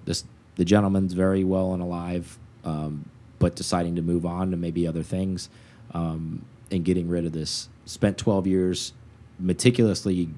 this 0.06 0.26
the 0.56 0.66
gentleman's 0.66 1.14
very 1.14 1.44
well 1.44 1.74
and 1.74 1.82
alive, 1.82 2.38
um, 2.64 3.10
but 3.40 3.56
deciding 3.56 3.96
to 3.96 4.02
move 4.02 4.26
on 4.26 4.52
to 4.52 4.58
maybe 4.58 4.86
other 4.86 5.04
things 5.04 5.50
um, 5.94 6.46
and 6.70 6.84
getting 6.86 7.08
rid 7.08 7.26
of 7.26 7.32
this. 7.32 7.70
Spent 7.86 8.18
12 8.18 8.46
years 8.46 8.94
meticulously 9.40 10.30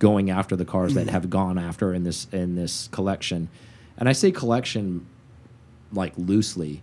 going 0.00 0.30
after 0.30 0.56
the 0.56 0.64
cars 0.64 0.94
that 0.94 1.08
have 1.08 1.30
gone 1.30 1.58
after 1.58 1.94
in 1.94 2.02
this 2.02 2.26
in 2.32 2.56
this 2.56 2.88
collection, 2.90 3.48
and 3.96 4.08
I 4.08 4.12
say 4.12 4.32
collection 4.32 5.06
like 5.92 6.12
loosely. 6.16 6.82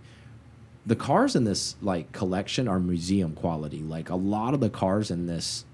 The 0.86 0.96
cars 0.96 1.36
in 1.36 1.44
this 1.44 1.76
like 1.82 2.12
collection 2.12 2.66
are 2.66 2.80
museum 2.80 3.34
quality. 3.34 3.80
Like 3.80 4.08
a 4.08 4.14
lot 4.14 4.54
of 4.54 4.60
the 4.60 4.70
cars 4.70 5.10
in 5.10 5.26
this 5.26 5.66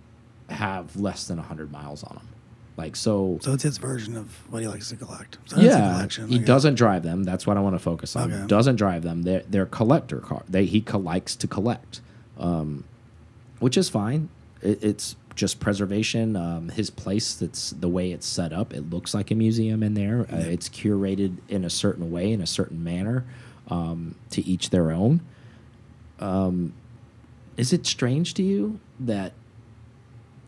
have 0.50 0.96
less 0.96 1.28
than 1.28 1.36
100 1.36 1.70
miles 1.70 2.02
on 2.02 2.16
them. 2.16 2.28
Like 2.76 2.96
so 2.96 3.38
So 3.40 3.52
it's 3.52 3.62
his 3.62 3.78
version 3.78 4.16
of 4.16 4.50
what 4.50 4.62
he 4.62 4.68
likes 4.68 4.88
to 4.88 4.96
collect. 4.96 5.38
So 5.44 5.60
yeah, 5.60 5.92
collection. 5.92 6.28
he 6.28 6.40
doesn't 6.40 6.74
drive 6.74 7.04
them. 7.04 7.22
That's 7.22 7.46
what 7.46 7.56
I 7.56 7.60
want 7.60 7.76
to 7.76 7.78
focus 7.78 8.16
on. 8.16 8.32
Okay. 8.32 8.46
Doesn't 8.48 8.76
drive 8.76 9.02
them. 9.02 9.22
They're 9.22 9.44
they're 9.48 9.66
collector 9.66 10.18
car. 10.18 10.42
They 10.48 10.64
he 10.64 10.80
likes 10.80 11.36
to 11.36 11.46
collect, 11.46 12.00
um, 12.36 12.82
which 13.60 13.76
is 13.76 13.88
fine. 13.88 14.28
It, 14.60 14.82
it's 14.82 15.14
just 15.34 15.60
preservation. 15.60 16.36
Um, 16.36 16.68
his 16.68 16.90
place. 16.90 17.34
That's 17.34 17.70
the 17.70 17.88
way 17.88 18.12
it's 18.12 18.26
set 18.26 18.52
up. 18.52 18.72
It 18.72 18.90
looks 18.90 19.14
like 19.14 19.30
a 19.30 19.34
museum 19.34 19.82
in 19.82 19.94
there. 19.94 20.26
Uh, 20.32 20.36
it's 20.36 20.68
curated 20.68 21.38
in 21.48 21.64
a 21.64 21.70
certain 21.70 22.10
way, 22.10 22.32
in 22.32 22.40
a 22.40 22.46
certain 22.46 22.82
manner, 22.82 23.24
um, 23.68 24.14
to 24.30 24.46
each 24.46 24.70
their 24.70 24.90
own. 24.90 25.20
Um, 26.20 26.72
is 27.56 27.72
it 27.72 27.86
strange 27.86 28.34
to 28.34 28.42
you 28.42 28.80
that 29.00 29.32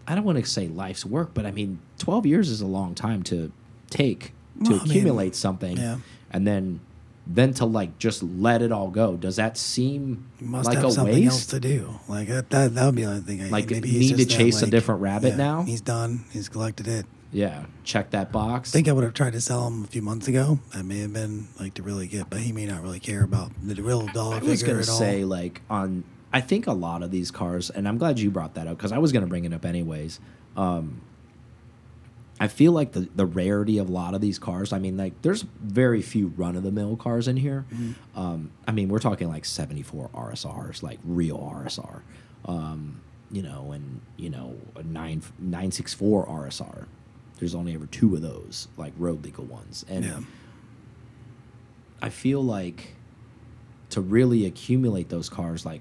I 0.06 0.14
don't 0.14 0.24
want 0.24 0.38
to 0.38 0.48
say 0.48 0.68
life's 0.68 1.04
work, 1.04 1.30
but 1.34 1.46
I 1.46 1.50
mean, 1.50 1.80
12 1.98 2.26
years 2.26 2.48
is 2.50 2.60
a 2.60 2.66
long 2.66 2.94
time 2.94 3.22
to 3.24 3.50
take 3.90 4.32
to 4.64 4.70
Well, 4.70 4.80
I 4.80 4.82
mean, 4.84 4.90
accumulate 4.90 5.34
something 5.34 5.76
yeah. 5.76 5.98
and 6.30 6.46
then 6.46 6.80
then 7.26 7.52
to 7.54 7.64
like 7.64 7.98
just 7.98 8.22
let 8.22 8.62
it 8.62 8.70
all 8.72 8.88
go. 8.88 9.16
Does 9.16 9.36
that 9.36 9.56
seem 9.58 10.26
He 10.38 10.44
must 10.44 10.66
like 10.66 10.76
have 10.76 10.86
a 10.86 10.90
something 10.92 11.24
else 11.24 11.34
waste? 11.34 11.50
to 11.50 11.60
do. 11.60 11.98
Like 12.08 12.28
that, 12.28 12.50
that, 12.50 12.74
that 12.74 12.86
would 12.86 12.94
be 12.94 13.02
the 13.02 13.08
only 13.10 13.20
thing. 13.22 13.42
I, 13.42 13.48
Like, 13.48 13.70
maybe 13.70 13.90
need 13.90 14.10
to 14.10 14.16
just 14.16 14.28
that, 14.30 14.36
chase 14.36 14.62
a 14.62 14.66
different 14.70 15.00
rabbit 15.00 15.30
yeah, 15.30 15.36
now? 15.36 15.62
He's 15.62 15.80
done. 15.80 16.24
He's 16.30 16.48
collected 16.48 16.86
it. 16.86 17.06
Yeah, 17.32 17.66
check 17.82 18.10
that 18.10 18.30
box. 18.32 18.70
I 18.70 18.74
think 18.74 18.88
I 18.88 18.92
would 18.92 19.02
have 19.04 19.12
tried 19.12 19.32
to 19.32 19.40
sell 19.40 19.66
him 19.66 19.82
a 19.84 19.86
few 19.88 20.00
months 20.00 20.28
ago. 20.28 20.60
That 20.72 20.84
may 20.84 21.00
have 21.00 21.12
been 21.12 21.48
like 21.58 21.74
to 21.74 21.82
really 21.82 22.06
get, 22.06 22.30
but 22.30 22.38
he 22.40 22.52
may 22.52 22.66
not 22.66 22.82
really 22.82 23.00
care 23.00 23.24
about 23.24 23.50
the 23.62 23.74
real 23.82 24.06
dollar 24.06 24.36
I 24.36 24.38
was 24.38 24.62
gonna 24.62 24.78
at 24.78 24.88
all. 24.88 24.96
say 24.98 25.24
like 25.24 25.60
on 25.68 26.04
I 26.32 26.40
think 26.40 26.66
a 26.66 26.72
lot 26.72 27.02
of 27.02 27.10
these 27.10 27.30
cars, 27.30 27.68
and 27.70 27.88
I'm 27.88 27.98
glad 27.98 28.20
you 28.20 28.30
brought 28.30 28.54
that 28.54 28.66
up 28.68 28.76
because 28.76 28.92
I 28.92 28.98
was 28.98 29.10
gonna 29.12 29.26
bring 29.26 29.44
it 29.44 29.52
up 29.52 29.64
anyways. 29.64 30.20
Um, 30.56 31.00
I 32.38 32.48
feel 32.48 32.72
like 32.72 32.92
the 32.92 33.08
the 33.14 33.26
rarity 33.26 33.78
of 33.78 33.88
a 33.88 33.92
lot 33.92 34.14
of 34.14 34.20
these 34.20 34.38
cars. 34.38 34.72
I 34.72 34.78
mean, 34.78 34.96
like 34.96 35.20
there's 35.22 35.42
very 35.42 36.02
few 36.02 36.28
run 36.36 36.56
of 36.56 36.62
the 36.62 36.72
mill 36.72 36.96
cars 36.96 37.28
in 37.28 37.36
here. 37.36 37.64
Mm-hmm. 37.72 38.18
Um, 38.18 38.50
I 38.66 38.72
mean, 38.72 38.88
we're 38.88 38.98
talking 38.98 39.28
like 39.28 39.44
74 39.44 40.10
RSRs, 40.14 40.82
like 40.82 40.98
real 41.04 41.38
RSR. 41.38 42.00
Um, 42.44 43.00
you 43.30 43.42
know, 43.42 43.72
and 43.72 44.00
you 44.16 44.30
know 44.30 44.56
a 44.76 44.82
nine 44.82 45.22
nine 45.38 45.72
six 45.72 45.94
four 45.94 46.26
RSR. 46.26 46.86
There's 47.38 47.54
only 47.54 47.74
ever 47.74 47.86
two 47.86 48.14
of 48.14 48.22
those, 48.22 48.68
like 48.76 48.92
road 48.98 49.24
legal 49.24 49.44
ones, 49.44 49.84
and 49.88 50.04
yeah, 50.04 50.20
I 52.00 52.08
feel 52.08 52.42
like 52.42 52.94
to 53.90 54.00
really 54.00 54.46
accumulate 54.46 55.08
those 55.08 55.28
cars, 55.28 55.64
like 55.64 55.80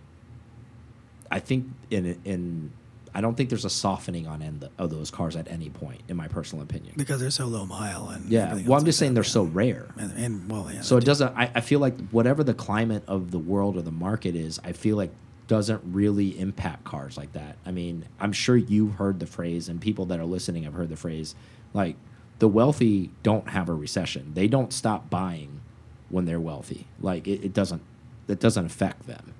I 1.29 1.39
think 1.39 1.67
in 1.89 2.19
in 2.23 2.71
I 3.15 3.21
don't 3.21 3.36
think 3.36 3.49
there's 3.49 3.63
a 3.63 3.69
softening 3.69 4.28
on 4.28 4.41
end 4.41 4.67
of 4.78 4.89
those 4.89 5.10
cars 5.10 5.38
at 5.38 5.49
any 5.49 5.69
point, 5.69 6.01
in 6.10 6.17
my 6.17 6.28
personal 6.28 6.62
opinion. 6.62 6.95
because 6.97 7.21
they're 7.21 7.32
so 7.32 7.45
low 7.45 7.65
mile 7.65 8.10
and 8.10 8.30
Yeah, 8.30 8.54
well, 8.67 8.78
I'm 8.78 8.86
just 8.86 8.86
like 8.86 8.93
saying 8.93 9.13
that, 9.13 9.15
they're 9.15 9.23
so 9.23 9.43
rare. 9.43 9.88
And, 9.97 10.12
and 10.17 10.51
well, 10.51 10.69
yeah. 10.71 10.82
So 10.82 10.97
it 10.97 11.06
doesn't. 11.06 11.34
I, 11.36 11.49
I 11.56 11.62
feel 11.62 11.80
like 11.80 11.97
whatever 12.10 12.43
the 12.43 12.54
climate 12.54 13.04
of 13.08 13.32
the 13.32 13.39
world 13.39 13.78
or 13.78 13.82
the 13.82 13.91
market 13.91 14.36
is, 14.36 14.60
I 14.65 14.73
feel 14.73 14.97
like 14.97 15.12
doesn't 15.47 15.82
really 15.86 16.38
impact 16.38 16.84
cars 16.84 17.17
like 17.17 17.32
that. 17.34 17.56
I 17.65 17.71
mean, 17.71 18.06
I'm 18.19 18.34
sure 18.34 18.58
you've 18.58 18.95
heard 18.95 19.21
the 19.21 19.28
phrase, 19.28 19.69
and 19.69 19.80
people 19.80 20.06
that 20.08 20.19
are 20.19 20.25
listening 20.25 20.63
have 20.63 20.73
heard 20.73 20.89
the 20.89 20.97
phrase, 20.97 21.36
like 21.73 21.95
the 22.39 22.49
wealthy 22.49 23.12
don't 23.23 23.47
have 23.49 23.69
a 23.69 23.73
recession. 23.73 24.34
They 24.34 24.49
don't 24.49 24.73
stop 24.73 25.10
buying 25.10 25.62
when 26.10 26.25
they're 26.25 26.39
wealthy. 26.39 26.88
Like 26.99 27.28
it, 27.28 27.45
it 27.45 27.54
doesn't. 27.54 27.82
It 28.28 28.41
doesn't 28.41 28.65
affect 28.65 29.08
them. 29.08 29.34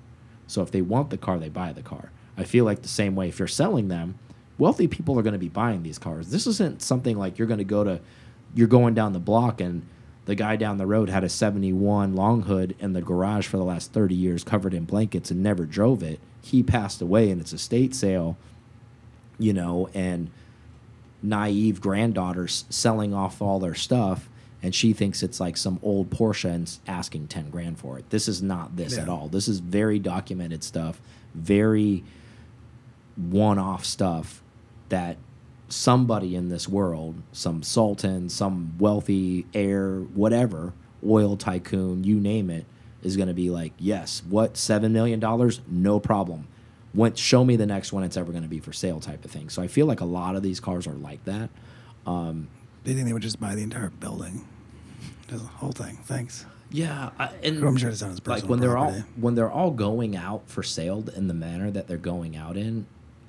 So 0.46 0.62
if 0.62 0.70
they 0.70 0.80
want 0.80 1.10
the 1.10 1.18
car, 1.18 1.38
they 1.38 1.48
buy 1.50 1.72
the 1.74 1.82
car. 1.82 2.10
I 2.36 2.44
feel 2.44 2.64
like 2.64 2.82
the 2.82 2.88
same 2.88 3.14
way. 3.14 3.28
If 3.28 3.38
you're 3.38 3.48
selling 3.48 3.88
them, 3.88 4.18
wealthy 4.58 4.88
people 4.88 5.18
are 5.18 5.22
going 5.22 5.32
to 5.32 5.38
be 5.38 5.48
buying 5.48 5.82
these 5.82 5.98
cars. 5.98 6.30
This 6.30 6.46
isn't 6.46 6.82
something 6.82 7.18
like 7.18 7.38
you're 7.38 7.48
going 7.48 7.58
to 7.58 7.64
go 7.64 7.84
to, 7.84 8.00
you're 8.54 8.68
going 8.68 8.94
down 8.94 9.12
the 9.12 9.18
block 9.18 9.60
and 9.60 9.86
the 10.26 10.34
guy 10.34 10.56
down 10.56 10.76
the 10.76 10.86
road 10.86 11.08
had 11.08 11.24
a 11.24 11.28
71 11.28 12.14
long 12.14 12.42
hood 12.42 12.74
in 12.80 12.92
the 12.92 13.00
garage 13.00 13.46
for 13.46 13.56
the 13.56 13.64
last 13.64 13.92
30 13.92 14.14
years 14.14 14.42
covered 14.42 14.74
in 14.74 14.84
blankets 14.84 15.30
and 15.30 15.42
never 15.42 15.64
drove 15.64 16.02
it. 16.02 16.20
He 16.42 16.62
passed 16.62 17.00
away 17.00 17.30
and 17.30 17.40
it's 17.40 17.52
a 17.52 17.58
state 17.58 17.94
sale, 17.94 18.36
you 19.38 19.52
know, 19.52 19.88
and 19.94 20.30
naive 21.22 21.80
granddaughters 21.80 22.64
selling 22.68 23.14
off 23.14 23.40
all 23.40 23.60
their 23.60 23.74
stuff 23.74 24.28
and 24.62 24.74
she 24.74 24.92
thinks 24.92 25.22
it's 25.22 25.38
like 25.38 25.56
some 25.56 25.78
old 25.82 26.10
Porsche 26.10 26.50
and 26.50 26.78
asking 26.88 27.28
10 27.28 27.50
grand 27.50 27.78
for 27.78 27.98
it. 27.98 28.10
This 28.10 28.26
is 28.26 28.42
not 28.42 28.76
this 28.76 28.98
at 28.98 29.08
all. 29.08 29.28
This 29.28 29.46
is 29.46 29.60
very 29.60 30.00
documented 30.00 30.64
stuff, 30.64 31.00
very 31.34 32.02
one 33.16 33.58
off 33.58 33.84
stuff 33.84 34.42
that 34.88 35.16
somebody 35.68 36.36
in 36.36 36.48
this 36.48 36.68
world, 36.68 37.22
some 37.32 37.62
sultan, 37.62 38.28
some 38.28 38.74
wealthy 38.78 39.46
heir, 39.52 39.98
whatever, 39.98 40.72
oil 41.06 41.36
tycoon, 41.36 42.04
you 42.04 42.20
name 42.20 42.50
it, 42.50 42.64
is 43.02 43.16
going 43.16 43.28
to 43.28 43.34
be 43.34 43.50
like, 43.50 43.72
yes, 43.78 44.22
what 44.28 44.56
seven 44.56 44.92
million 44.92 45.18
dollars? 45.20 45.60
No 45.68 45.98
problem. 46.00 46.46
When, 46.92 47.14
show 47.14 47.44
me 47.44 47.56
the 47.56 47.66
next 47.66 47.92
one 47.92 48.04
it's 48.04 48.16
ever 48.16 48.30
going 48.32 48.44
to 48.44 48.48
be 48.48 48.60
for 48.60 48.72
sale 48.72 49.00
type 49.00 49.24
of 49.24 49.30
thing. 49.30 49.48
So 49.50 49.60
I 49.60 49.66
feel 49.68 49.86
like 49.86 50.00
a 50.00 50.04
lot 50.06 50.34
of 50.34 50.42
these 50.42 50.60
cars 50.60 50.86
are 50.86 50.94
like 50.94 51.22
that. 51.24 51.50
Um, 52.06 52.48
Do 52.84 52.90
you 52.90 52.96
think 52.96 53.06
they 53.06 53.12
would 53.12 53.22
just 53.22 53.38
buy 53.40 53.54
the 53.54 53.62
entire 53.62 53.90
building? 53.90 54.46
The 55.28 55.38
whole 55.38 55.72
thing. 55.72 55.98
Thanks. 56.04 56.46
yeah, 56.70 57.10
I, 57.18 57.30
and 57.42 57.62
I'm 57.62 57.76
sure 57.76 57.90
it's 57.90 58.00
on 58.02 58.10
his 58.10 58.20
personal 58.20 58.42
like 58.42 58.48
when 58.50 58.60
they're 58.60 58.78
all 58.78 58.92
when 59.16 59.34
they're 59.34 59.50
all 59.50 59.72
going 59.72 60.16
out 60.16 60.48
for 60.48 60.62
sale 60.62 61.04
in 61.14 61.26
the 61.26 61.34
manner 61.34 61.70
that 61.72 61.88
they're 61.88 61.96
going 61.98 62.36
out 62.36 62.56
in, 62.56 62.86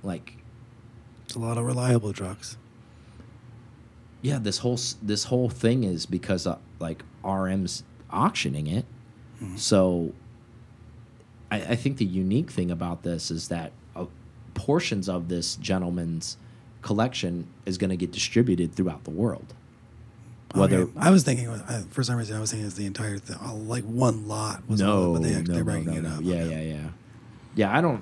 like 0.08 0.34
It's 1.26 1.36
a 1.36 1.40
lot 1.40 1.58
of 1.58 1.66
reliable 1.66 2.12
drugs. 2.14 2.58
yeah, 4.22 4.40
this 4.40 4.58
whole 4.60 4.80
this 5.02 5.26
whole 5.26 5.50
thing 5.50 5.84
is 5.84 6.06
because 6.06 6.48
uh, 6.48 6.58
like 6.80 7.04
RM's 7.24 7.84
auctioning 8.10 8.68
it. 8.68 8.86
So 9.56 10.14
I, 11.52 11.58
I 11.62 11.76
think 11.76 11.98
the 11.98 12.06
unique 12.06 12.50
thing 12.50 12.72
about 12.72 13.04
this 13.04 13.30
is 13.30 13.50
that 13.50 13.72
uh, 13.96 14.06
portions 14.56 15.08
of 15.08 15.28
this 15.28 15.56
gentleman's 15.58 16.38
collection 16.82 17.46
is 17.68 17.78
going 17.78 17.92
to 17.92 17.96
get 17.98 18.12
distributed 18.12 18.74
throughout 18.74 19.04
the 19.04 19.12
world. 19.12 19.54
Whether 20.56 20.78
Okay, 20.84 20.92
I 20.98 21.12
was 21.12 21.24
thinking, 21.24 21.50
I, 21.50 21.82
for 21.92 22.02
some 22.02 22.16
reason, 22.16 22.36
I 22.36 22.40
was 22.40 22.50
thinking 22.50 22.66
it's 22.66 22.78
the 22.78 22.88
entire 22.88 23.20
thing, 23.20 23.38
uh, 23.46 23.54
like 23.54 23.84
one 23.84 24.28
lot 24.28 24.68
was 24.68 24.82
no, 24.82 25.14
but 25.14 25.22
they, 25.24 25.34
no, 25.34 25.42
they're 25.42 25.58
no, 25.58 25.64
breaking 25.64 25.94
no, 25.94 26.00
it 26.00 26.06
up. 26.06 26.20
Yeah, 26.24 26.36
Okay. 26.38 26.68
yeah, 26.70 26.76
yeah, 26.76 26.90
yeah. 27.56 27.78
I 27.78 27.82
don't, 27.82 28.02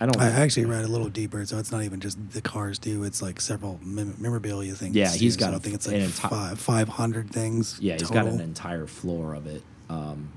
I 0.00 0.06
don't. 0.06 0.20
I 0.20 0.28
actually 0.30 0.66
read 0.66 0.84
a 0.84 0.88
little 0.88 1.08
deeper, 1.08 1.44
so 1.46 1.58
it's 1.58 1.70
not 1.72 1.82
even 1.84 2.00
just 2.00 2.18
the 2.32 2.40
cars 2.42 2.78
too. 2.78 3.04
It's 3.04 3.22
like 3.22 3.40
several 3.40 3.78
mem 3.82 4.14
memorabilia 4.18 4.74
things. 4.74 4.94
Yeah, 4.96 5.10
he's 5.10 5.36
too, 5.36 5.40
got 5.40 5.46
So 5.48 5.52
a- 5.52 5.56
I 5.56 5.58
think 5.60 5.74
it's 5.76 5.86
like 5.86 5.96
enti- 5.96 6.28
five 6.30 6.58
five 6.58 6.88
hundred 6.88 7.30
things. 7.30 7.78
Yeah, 7.80 7.92
he's 7.94 8.02
total. 8.08 8.24
got 8.24 8.32
an 8.34 8.40
entire 8.40 8.86
floor 8.86 9.34
of 9.34 9.46
it. 9.46 9.62
Um, 9.88 10.30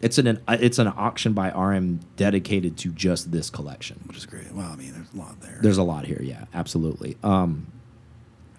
it's 0.00 0.16
an, 0.18 0.26
an 0.28 0.40
it's 0.48 0.78
an 0.78 0.86
auction 0.88 1.32
by 1.32 1.50
RM 1.50 2.00
dedicated 2.16 2.76
to 2.78 2.90
just 2.90 3.32
this 3.32 3.50
collection. 3.50 4.00
which 4.06 4.16
is 4.16 4.26
great. 4.26 4.50
Well, 4.52 4.70
I 4.70 4.76
mean, 4.76 4.92
there's 4.92 5.12
a 5.12 5.16
lot 5.18 5.40
there. 5.40 5.58
There's 5.60 5.78
a 5.78 5.82
lot 5.82 6.06
here, 6.06 6.20
yeah, 6.22 6.44
absolutely. 6.54 7.16
Um, 7.22 7.66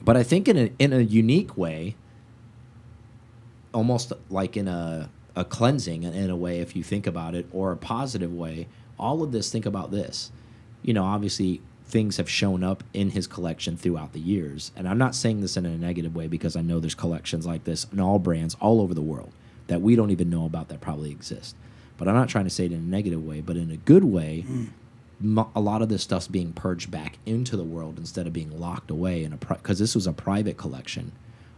but 0.04 0.18
I 0.18 0.24
think 0.24 0.48
in 0.48 0.58
a 0.58 0.72
in 0.80 0.92
a 0.94 1.00
unique 1.00 1.58
way, 1.58 1.96
almost 3.74 4.12
like 4.30 4.58
in 4.58 4.68
a 4.68 5.10
a 5.36 5.46
cleansing 5.46 6.04
in 6.04 6.30
a 6.30 6.36
way, 6.36 6.60
if 6.60 6.76
you 6.76 6.84
think 6.84 7.08
about 7.08 7.36
it, 7.36 7.48
or 7.54 7.72
a 7.72 7.78
positive 7.78 8.34
way. 8.34 8.68
All 9.00 9.24
of 9.24 9.32
this, 9.32 9.50
think 9.52 9.66
about 9.66 9.90
this. 9.90 10.32
You 10.82 10.94
know, 10.94 11.04
obviously 11.04 11.62
things 11.86 12.18
have 12.18 12.30
shown 12.30 12.64
up 12.64 12.84
in 12.94 13.12
his 13.12 13.28
collection 13.28 13.76
throughout 13.78 14.14
the 14.14 14.20
years, 14.20 14.72
and 14.76 14.88
I'm 14.88 14.98
not 14.98 15.16
saying 15.16 15.42
this 15.42 15.58
in 15.58 15.66
a 15.66 15.78
negative 15.78 16.16
way 16.16 16.28
because 16.28 16.56
I 16.56 16.62
know 16.62 16.80
there's 16.80 16.96
collections 16.96 17.46
like 17.46 17.66
this 17.66 17.86
in 17.92 18.00
all 18.00 18.20
brands 18.20 18.56
all 18.60 18.82
over 18.82 18.94
the 18.94 19.02
world 19.02 19.32
that 19.68 19.82
we 19.82 19.96
don't 19.96 20.12
even 20.12 20.30
know 20.30 20.46
about 20.46 20.70
that 20.70 20.82
probably 20.82 21.12
exist. 21.12 21.56
But 21.98 22.08
I'm 22.08 22.16
not 22.16 22.30
trying 22.30 22.46
to 22.46 22.50
say 22.50 22.66
it 22.66 22.72
in 22.72 22.80
a 22.80 22.82
negative 22.82 23.24
way, 23.24 23.42
but 23.42 23.58
in 23.58 23.70
a 23.70 23.78
good 23.78 24.04
way 24.04 24.44
mo- 25.22 25.52
a 25.56 25.62
lot 25.62 25.82
of 25.82 25.90
this 25.90 26.04
stuff's 26.04 26.28
being 26.28 26.54
purged 26.54 26.92
back 26.92 27.18
into 27.26 27.56
the 27.56 27.64
world 27.64 27.98
instead 27.98 28.28
of 28.28 28.34
being 28.34 28.60
locked 28.60 28.92
away 28.92 29.24
in 29.24 29.34
a 29.34 29.38
because 29.38 29.80
this 29.80 29.96
was 29.96 30.08
a 30.08 30.14
private 30.14 30.58
collection. 30.58 31.12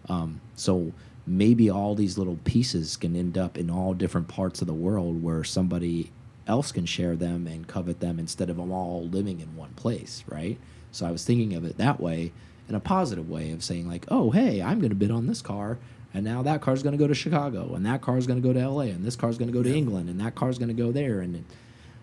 Um, 0.10 0.42
so 0.56 0.92
maybe 1.26 1.70
all 1.70 1.96
these 1.96 2.18
little 2.18 2.38
pieces 2.44 2.98
can 2.98 3.16
end 3.16 3.38
up 3.38 3.58
in 3.58 3.70
all 3.70 3.94
different 3.94 4.28
parts 4.28 4.62
of 4.62 4.68
the 4.68 4.74
world 4.74 5.24
where 5.24 5.44
somebody 5.44 6.12
else 6.48 6.72
can 6.72 6.86
share 6.86 7.16
them 7.16 7.48
and 7.48 7.68
covet 7.68 8.00
them 8.00 8.20
instead 8.20 8.50
of 8.50 8.58
them 8.58 8.72
all 8.72 9.08
living 9.08 9.40
in 9.40 9.56
one 9.56 9.72
place, 9.72 10.24
right? 10.28 10.58
So 10.92 11.06
I 11.06 11.12
was 11.12 11.24
thinking 11.24 11.54
of 11.54 11.66
it 11.66 11.78
that 11.78 12.00
way 12.00 12.32
in 12.70 12.76
a 12.76 12.80
positive 12.80 13.30
way 13.30 13.52
of 13.52 13.64
saying 13.64 13.88
like, 13.88 14.06
oh 14.10 14.32
hey, 14.32 14.62
I'm 14.62 14.80
going 14.80 14.90
to 14.90 14.96
bid 14.96 15.12
on 15.12 15.28
this 15.28 15.42
car. 15.42 15.78
And 16.14 16.24
now 16.24 16.44
that 16.44 16.62
car's 16.62 16.84
going 16.84 16.94
to 16.94 17.04
go 17.04 17.08
to 17.08 17.16
Chicago, 17.16 17.74
and 17.74 17.86
that 17.88 18.02
car's 18.02 18.28
going 18.28 18.40
to 18.40 18.48
go 18.48 18.54
to 18.54 18.60
L.A., 18.60 18.90
and 18.90 19.04
this 19.04 19.16
car's 19.16 19.40
going 19.40 19.52
to 19.52 19.54
go 19.54 19.64
to 19.64 19.76
England, 19.76 20.10
and 20.10 20.20
that 20.20 20.36
car's 20.36 20.60
going 20.60 20.68
to 20.68 20.76
go 20.76 20.92
there, 20.92 21.22
and 21.22 21.38
it, 21.38 21.44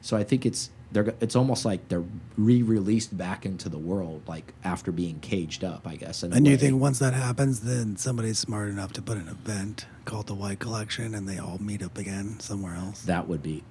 so 0.01 0.17
I 0.17 0.25
think 0.25 0.45
it's 0.45 0.71
they're 0.93 1.15
it's 1.21 1.37
almost 1.37 1.65
like 1.65 1.89
they're 1.89 2.05
re-released 2.37 3.17
back 3.17 3.47
into 3.47 3.69
the 3.69 3.79
world, 3.79 4.23
like 4.27 4.53
after 4.65 4.91
being 4.91 5.21
caged 5.21 5.63
up, 5.63 5.87
I 5.87 5.97
guess. 5.97 6.23
and 6.23 6.47
you 6.47 6.57
think 6.57 6.81
once 6.81 6.99
that 6.99 7.15
happens, 7.15 7.61
then 7.61 7.97
somebody's 7.97 8.39
smart 8.39 8.69
enough 8.69 8.93
to 8.95 9.03
put 9.03 9.17
an 9.17 9.29
event 9.29 9.87
called 10.05 10.27
the 10.27 10.35
White 10.35 10.59
Collection, 10.59 11.15
and 11.15 11.29
they 11.29 11.39
all 11.39 11.59
meet 11.59 11.83
up 11.83 11.97
again 11.97 12.41
somewhere 12.41 12.75
else? 12.75 13.03
that 13.03 13.29
would 13.29 13.43
be 13.43 13.63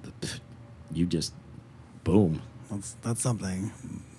you 0.93 1.05
just 1.05 1.33
boom? 2.03 2.41
That's 2.69 2.95
that's 3.01 3.21
something. 3.21 3.71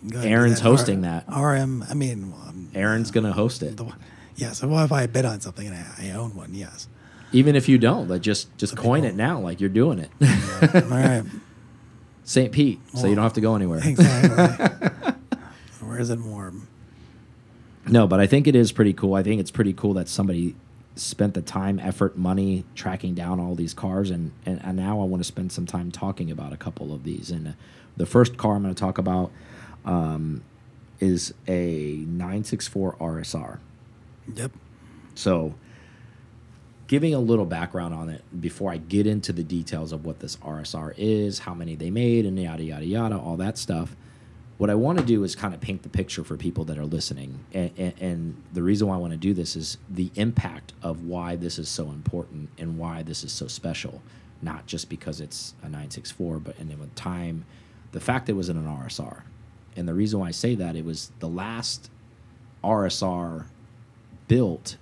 Go 0.08 0.18
ahead 0.18 0.22
and 0.22 0.22
do 0.22 0.28
Aaron's 0.28 0.56
that. 0.56 0.62
hosting 0.68 1.00
that. 1.02 1.24
RM. 1.28 1.84
I 1.88 1.94
mean, 1.94 2.32
well, 2.32 2.54
Aaron's 2.74 3.10
uh, 3.10 3.12
gonna 3.14 3.32
host 3.32 3.62
it, 3.62 3.80
one- 3.80 3.98
yeah. 4.36 4.52
So 4.52 4.68
well, 4.68 4.84
if 4.84 4.92
I 4.92 5.06
bid 5.06 5.24
on 5.24 5.40
something 5.40 5.66
and 5.66 5.76
I, 5.76 6.08
I 6.08 6.10
own 6.12 6.34
one, 6.34 6.54
yes. 6.54 6.88
even 7.32 7.54
if 7.56 7.68
you 7.68 7.78
don't. 7.78 8.08
Like 8.08 8.22
just 8.22 8.56
just 8.58 8.74
That'd 8.74 8.84
coin 8.84 9.04
it 9.04 9.14
now, 9.14 9.38
like 9.40 9.60
you're 9.60 9.68
doing 9.70 9.98
it. 9.98 10.10
all 10.74 10.80
right. 10.90 11.22
St. 12.24 12.52
Pete, 12.52 12.78
so 12.94 13.08
you 13.08 13.16
don't 13.16 13.24
have 13.24 13.32
to 13.32 13.40
go 13.40 13.56
anywhere. 13.56 13.80
Exactly. 13.82 14.88
Where 15.80 15.98
is 15.98 16.10
it 16.10 16.20
warm? 16.20 16.68
No, 17.88 18.06
but 18.06 18.20
I 18.20 18.28
think 18.28 18.46
it 18.46 18.54
is 18.54 18.70
pretty 18.70 18.92
cool. 18.92 19.14
I 19.14 19.24
think 19.24 19.40
it's 19.40 19.50
pretty 19.50 19.72
cool 19.72 19.94
that 19.94 20.08
somebody 20.08 20.54
spent 20.96 21.34
the 21.34 21.42
time, 21.42 21.78
effort, 21.78 22.16
money 22.16 22.64
tracking 22.74 23.14
down 23.14 23.40
all 23.40 23.54
these 23.54 23.74
cars, 23.74 24.10
and 24.10 24.32
and, 24.44 24.60
and 24.62 24.76
now 24.76 25.00
I 25.00 25.04
want 25.04 25.20
to 25.20 25.26
spend 25.26 25.52
some 25.52 25.66
time 25.66 25.90
talking 25.90 26.30
about 26.30 26.52
a 26.52 26.56
couple 26.56 26.92
of 26.92 27.04
these. 27.04 27.30
And 27.30 27.48
uh, 27.48 27.52
the 27.96 28.06
first 28.06 28.36
car 28.36 28.56
I'm 28.56 28.62
going 28.62 28.74
to 28.74 28.80
talk 28.80 28.98
about 28.98 29.30
um, 29.84 30.42
is 30.98 31.34
a 31.46 32.04
964 32.06 32.96
RSR. 32.96 33.58
Yep. 34.34 34.52
So, 35.14 35.54
giving 36.86 37.14
a 37.14 37.18
little 37.18 37.46
background 37.46 37.94
on 37.94 38.08
it 38.08 38.22
before 38.40 38.70
I 38.70 38.76
get 38.76 39.06
into 39.06 39.32
the 39.32 39.42
details 39.42 39.92
of 39.92 40.04
what 40.04 40.20
this 40.20 40.36
RSR 40.36 40.94
is, 40.96 41.40
how 41.40 41.54
many 41.54 41.74
they 41.74 41.90
made, 41.90 42.26
and 42.26 42.38
yada, 42.38 42.62
yada, 42.62 42.86
yada, 42.86 43.18
all 43.18 43.36
that 43.38 43.58
stuff. 43.58 43.96
What 44.60 44.68
I 44.68 44.74
want 44.74 44.98
to 44.98 45.04
do 45.06 45.24
is 45.24 45.34
kind 45.34 45.54
of 45.54 45.60
paint 45.62 45.84
the 45.84 45.88
picture 45.88 46.22
for 46.22 46.36
people 46.36 46.66
that 46.66 46.76
are 46.76 46.84
listening. 46.84 47.46
And, 47.54 47.70
and, 47.78 47.94
and 47.98 48.42
the 48.52 48.62
reason 48.62 48.88
why 48.88 48.96
I 48.96 48.98
want 48.98 49.14
to 49.14 49.16
do 49.16 49.32
this 49.32 49.56
is 49.56 49.78
the 49.88 50.10
impact 50.16 50.74
of 50.82 51.06
why 51.06 51.34
this 51.34 51.58
is 51.58 51.66
so 51.66 51.84
important 51.86 52.50
and 52.58 52.76
why 52.76 53.02
this 53.02 53.24
is 53.24 53.32
so 53.32 53.46
special. 53.46 54.02
Not 54.42 54.66
just 54.66 54.90
because 54.90 55.18
it's 55.22 55.54
a 55.62 55.64
964, 55.64 56.40
but 56.40 56.58
and 56.58 56.68
then 56.68 56.78
with 56.78 56.94
time, 56.94 57.46
the 57.92 58.00
fact 58.00 58.26
that 58.26 58.32
it 58.32 58.36
was 58.36 58.50
in 58.50 58.58
an 58.58 58.66
RSR. 58.66 59.22
And 59.76 59.88
the 59.88 59.94
reason 59.94 60.20
why 60.20 60.28
I 60.28 60.32
say 60.32 60.54
that, 60.56 60.76
it 60.76 60.84
was 60.84 61.10
the 61.20 61.28
last 61.28 61.90
RSR 62.62 63.46
built 64.28 64.76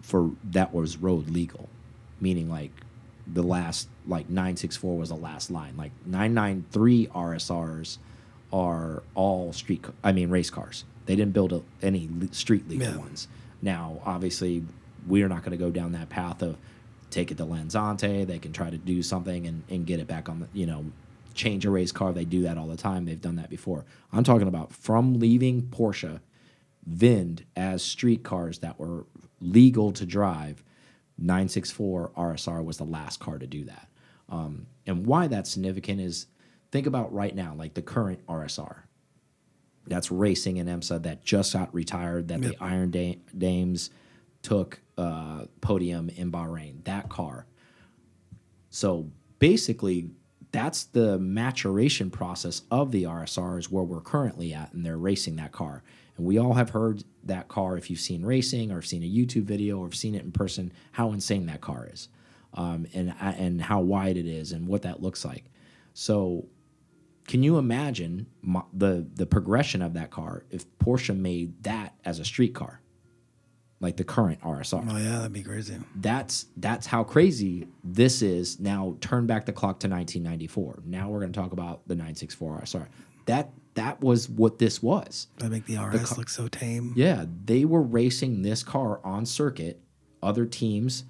for 0.00 0.32
that 0.42 0.74
was 0.74 0.96
road 0.96 1.30
legal, 1.30 1.68
meaning 2.20 2.50
like 2.50 2.72
the 3.32 3.44
last 3.44 3.86
like 4.08 4.28
964 4.28 4.98
was 4.98 5.10
the 5.10 5.14
last 5.14 5.52
line. 5.52 5.76
Like 5.76 5.92
993 6.04 7.06
RSRs 7.06 7.98
are 8.52 9.02
all 9.14 9.52
street. 9.52 9.84
I 10.04 10.12
mean 10.12 10.30
race 10.30 10.50
cars. 10.50 10.84
They 11.06 11.16
didn't 11.16 11.32
build 11.32 11.52
a, 11.52 11.62
any 11.82 12.08
street 12.30 12.68
legal 12.68 12.88
Yeah. 12.88 12.96
ones. 12.96 13.28
Now, 13.60 14.00
obviously, 14.04 14.64
we 15.08 15.22
are 15.22 15.28
not 15.28 15.40
going 15.42 15.52
to 15.52 15.56
go 15.56 15.70
down 15.70 15.92
that 15.92 16.08
path 16.08 16.42
of 16.42 16.56
take 17.10 17.30
it 17.30 17.36
to 17.38 17.44
Lanzante. 17.44 18.26
They 18.26 18.38
can 18.38 18.52
try 18.52 18.70
to 18.70 18.78
do 18.78 19.02
something 19.02 19.46
and, 19.46 19.62
and 19.68 19.86
get 19.86 20.00
it 20.00 20.06
back 20.06 20.28
on 20.28 20.40
the 20.40 20.48
you 20.52 20.66
know 20.66 20.84
change 21.34 21.64
a 21.64 21.70
race 21.70 21.92
car. 21.92 22.12
They 22.12 22.24
do 22.24 22.42
that 22.42 22.58
all 22.58 22.66
the 22.66 22.76
time. 22.76 23.04
They've 23.06 23.20
done 23.20 23.36
that 23.36 23.50
before. 23.50 23.84
I'm 24.12 24.24
talking 24.24 24.48
about 24.48 24.72
from 24.72 25.14
leaving 25.18 25.62
Porsche 25.62 26.20
VINed 26.86 27.44
as 27.56 27.82
street 27.82 28.22
cars 28.22 28.58
that 28.58 28.78
were 28.78 29.06
legal 29.40 29.92
to 29.92 30.04
drive. 30.06 30.62
964 31.18 32.10
RSR 32.16 32.64
was 32.64 32.78
the 32.78 32.84
last 32.84 33.20
car 33.20 33.38
to 33.38 33.46
do 33.46 33.64
that. 33.64 33.88
Um, 34.28 34.66
and 34.86 35.06
why 35.06 35.26
that's 35.28 35.50
significant 35.50 36.00
is 36.00 36.26
think 36.72 36.86
about 36.86 37.12
right 37.12 37.34
now, 37.34 37.54
like 37.54 37.74
the 37.74 37.82
current 37.82 38.26
RSR 38.26 38.78
that's 39.86 40.10
racing 40.10 40.56
in 40.56 40.66
IMSA 40.66 41.02
that 41.02 41.24
just 41.24 41.52
got 41.52 41.72
retired, 41.74 42.28
that 42.28 42.40
the 42.40 42.56
Iron 42.60 42.90
da 42.90 43.18
Dames 43.36 43.90
took 44.42 44.80
uh, 44.96 45.44
podium 45.60 46.08
in 46.08 46.32
Bahrain. 46.32 46.82
That 46.84 47.08
car. 47.08 47.46
So 48.70 49.10
basically, 49.38 50.10
that's 50.50 50.84
the 50.84 51.18
maturation 51.18 52.10
process 52.10 52.62
of 52.70 52.90
the 52.90 53.04
RSR 53.04 53.58
is 53.58 53.70
where 53.70 53.84
we're 53.84 54.00
currently 54.00 54.54
at, 54.54 54.72
and 54.72 54.84
they're 54.84 54.98
racing 54.98 55.36
that 55.36 55.52
car. 55.52 55.82
And 56.16 56.26
we 56.26 56.38
all 56.38 56.54
have 56.54 56.70
heard 56.70 57.04
that 57.24 57.48
car 57.48 57.76
if 57.76 57.90
you've 57.90 58.00
seen 58.00 58.24
racing 58.24 58.70
or 58.70 58.82
seen 58.82 59.02
a 59.02 59.06
YouTube 59.06 59.44
video 59.44 59.78
or 59.78 59.92
seen 59.92 60.14
it 60.14 60.22
in 60.22 60.32
person, 60.32 60.72
how 60.92 61.12
insane 61.12 61.46
that 61.46 61.60
car 61.60 61.88
is, 61.90 62.08
um, 62.54 62.86
and 62.94 63.14
and 63.20 63.60
how 63.60 63.80
wide 63.80 64.16
it 64.16 64.26
is 64.26 64.52
and 64.52 64.66
what 64.66 64.82
that 64.82 65.02
looks 65.02 65.24
like. 65.24 65.44
So 65.94 66.46
can 67.26 67.42
you 67.42 67.58
imagine 67.58 68.26
the 68.72 69.06
the 69.14 69.26
progression 69.26 69.82
of 69.82 69.94
that 69.94 70.10
car 70.10 70.44
if 70.50 70.66
Porsche 70.78 71.16
made 71.16 71.62
that 71.64 71.94
as 72.04 72.18
a 72.18 72.24
street 72.24 72.54
car, 72.54 72.80
like 73.80 73.96
the 73.96 74.04
current 74.04 74.40
RSR? 74.40 74.86
Oh 74.90 74.96
yeah, 74.96 75.18
that'd 75.18 75.32
be 75.32 75.42
crazy. 75.42 75.76
That's 75.94 76.46
that's 76.56 76.86
how 76.86 77.04
crazy 77.04 77.68
this 77.84 78.22
is. 78.22 78.58
Now 78.58 78.96
turn 79.00 79.26
back 79.26 79.46
the 79.46 79.52
clock 79.52 79.80
to 79.80 79.88
1994. 79.88 80.82
Now 80.84 81.08
we're 81.08 81.20
going 81.20 81.32
to 81.32 81.38
talk 81.38 81.52
about 81.52 81.86
the 81.86 81.94
964 81.94 82.60
RSR. 82.62 82.88
That 83.26 83.50
that 83.74 84.00
was 84.00 84.28
what 84.28 84.58
this 84.58 84.82
was. 84.82 85.28
That 85.38 85.50
make 85.50 85.66
the 85.66 85.78
RS 85.78 86.18
look 86.18 86.28
so 86.28 86.48
tame. 86.48 86.92
Yeah, 86.96 87.24
they 87.44 87.64
were 87.64 87.82
racing 87.82 88.42
this 88.42 88.62
car 88.62 89.00
on 89.04 89.26
circuit. 89.26 89.80
Other 90.22 90.44
teams, 90.44 91.04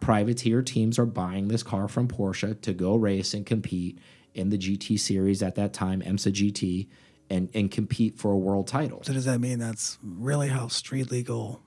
privateer 0.00 0.62
teams, 0.62 0.98
are 0.98 1.06
buying 1.06 1.48
this 1.48 1.62
car 1.62 1.88
from 1.88 2.08
Porsche 2.08 2.60
to 2.62 2.72
go 2.72 2.96
race 2.96 3.32
and 3.32 3.46
compete 3.46 3.98
in 4.34 4.50
the 4.50 4.58
GT 4.58 4.98
series 4.98 5.42
at 5.42 5.54
that 5.56 5.72
time, 5.72 6.02
IMSA 6.02 6.32
GT, 6.32 6.88
and 7.30 7.48
and 7.54 7.70
compete 7.70 8.18
for 8.18 8.32
a 8.32 8.38
world 8.38 8.66
title. 8.66 9.02
So 9.02 9.12
does 9.12 9.24
that 9.24 9.40
mean 9.40 9.58
that's 9.58 9.98
really 10.02 10.48
how 10.48 10.68
street 10.68 11.10
legal, 11.10 11.62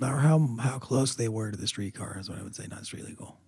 or 0.00 0.16
how 0.18 0.56
how 0.60 0.78
close 0.78 1.14
they 1.14 1.28
were 1.28 1.50
to 1.50 1.56
the 1.56 1.66
street 1.66 1.94
car 1.94 2.16
is 2.18 2.28
what 2.28 2.38
I 2.38 2.42
would 2.42 2.54
say, 2.54 2.66
not 2.68 2.84
street 2.86 3.04
legal. 3.04 3.38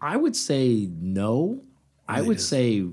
I 0.00 0.16
would 0.16 0.36
say 0.36 0.88
no. 0.92 1.62
I 2.06 2.22
would 2.22 2.38
is. 2.38 2.48
say 2.48 2.86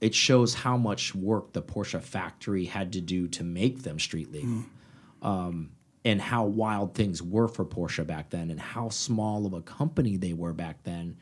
it 0.00 0.14
shows 0.14 0.54
how 0.54 0.76
much 0.76 1.14
work 1.14 1.52
the 1.52 1.62
Porsche 1.62 2.02
factory 2.02 2.64
had 2.64 2.92
to 2.94 3.00
do 3.00 3.28
to 3.28 3.44
make 3.44 3.82
them 3.82 3.98
street 3.98 4.32
legal. 4.32 4.64
Um, 5.22 5.70
and 6.04 6.20
how 6.20 6.44
wild 6.44 6.94
things 6.94 7.22
were 7.22 7.46
for 7.46 7.64
Porsche 7.64 8.04
back 8.04 8.30
then 8.30 8.50
and 8.50 8.58
how 8.58 8.88
small 8.88 9.46
of 9.46 9.52
a 9.52 9.62
company 9.62 10.16
they 10.16 10.32
were 10.32 10.52
back 10.52 10.82
then. 10.82 11.16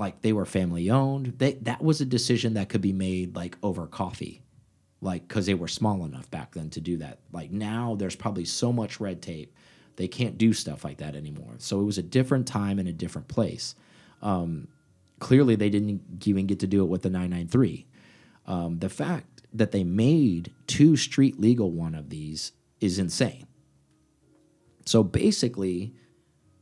Like 0.00 0.22
they 0.22 0.32
were 0.32 0.46
family 0.46 0.90
owned. 0.90 1.34
They, 1.38 1.52
that 1.62 1.82
was 1.84 2.00
a 2.00 2.06
decision 2.06 2.54
that 2.54 2.68
could 2.68 2.80
be 2.80 2.92
made 2.92 3.36
like 3.36 3.56
over 3.62 3.86
coffee. 3.86 4.42
Like 5.00 5.28
cuz 5.28 5.46
they 5.46 5.54
were 5.54 5.68
small 5.68 6.04
enough 6.04 6.28
back 6.30 6.54
then 6.54 6.70
to 6.70 6.80
do 6.80 6.96
that. 6.96 7.20
Like 7.32 7.52
now 7.52 7.94
there's 7.94 8.16
probably 8.16 8.44
so 8.44 8.72
much 8.72 9.00
red 9.00 9.22
tape. 9.22 9.54
They 9.96 10.08
can't 10.08 10.38
do 10.38 10.52
stuff 10.52 10.84
like 10.84 10.98
that 10.98 11.14
anymore. 11.14 11.54
So 11.58 11.80
it 11.80 11.84
was 11.84 11.98
a 11.98 12.02
different 12.02 12.48
time 12.48 12.80
and 12.80 12.88
a 12.88 12.92
different 12.92 13.28
place 13.28 13.76
clearly 15.20 15.54
they 15.54 15.70
didn't 15.70 16.02
even 16.24 16.46
get 16.46 16.58
to 16.60 16.66
do 16.66 16.82
it 16.82 16.88
with 16.88 17.02
the 17.02 17.10
993. 17.10 17.86
Um, 18.46 18.78
the 18.80 18.88
fact 18.88 19.42
that 19.52 19.70
they 19.70 19.84
made 19.84 20.52
two 20.66 20.96
street 20.96 21.38
legal 21.38 21.70
one 21.70 21.94
of 21.94 22.10
these 22.10 22.52
is 22.80 22.98
insane. 22.98 23.46
So 24.86 25.04
basically, 25.04 25.94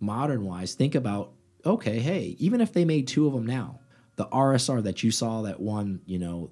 modern 0.01 0.45
wise, 0.45 0.75
think 0.75 0.95
about 0.95 1.33
okay, 1.67 1.99
hey, 2.01 2.37
even 2.39 2.61
if 2.61 2.73
they 2.73 2.85
made 2.85 3.07
two 3.09 3.27
of 3.27 3.33
them 3.33 3.47
now, 3.47 3.81
the 4.17 4.27
RSR 4.27 4.83
that 4.83 5.03
you 5.03 5.11
saw 5.11 5.43
that 5.43 5.61
won, 5.61 6.01
you 6.07 6.19
know, 6.19 6.51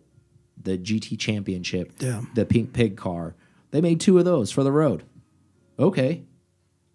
the 0.62 0.78
GT 0.78 1.18
championship, 1.18 1.92
Yeah. 2.00 2.22
the 2.34 2.44
pink 2.46 2.72
pig 2.72 2.96
car, 2.96 3.34
they 3.70 3.80
made 3.80 4.00
two 4.00 4.18
of 4.18 4.24
those 4.24 4.50
for 4.50 4.62
the 4.64 4.72
road. 4.72 5.04
Okay, 5.78 6.24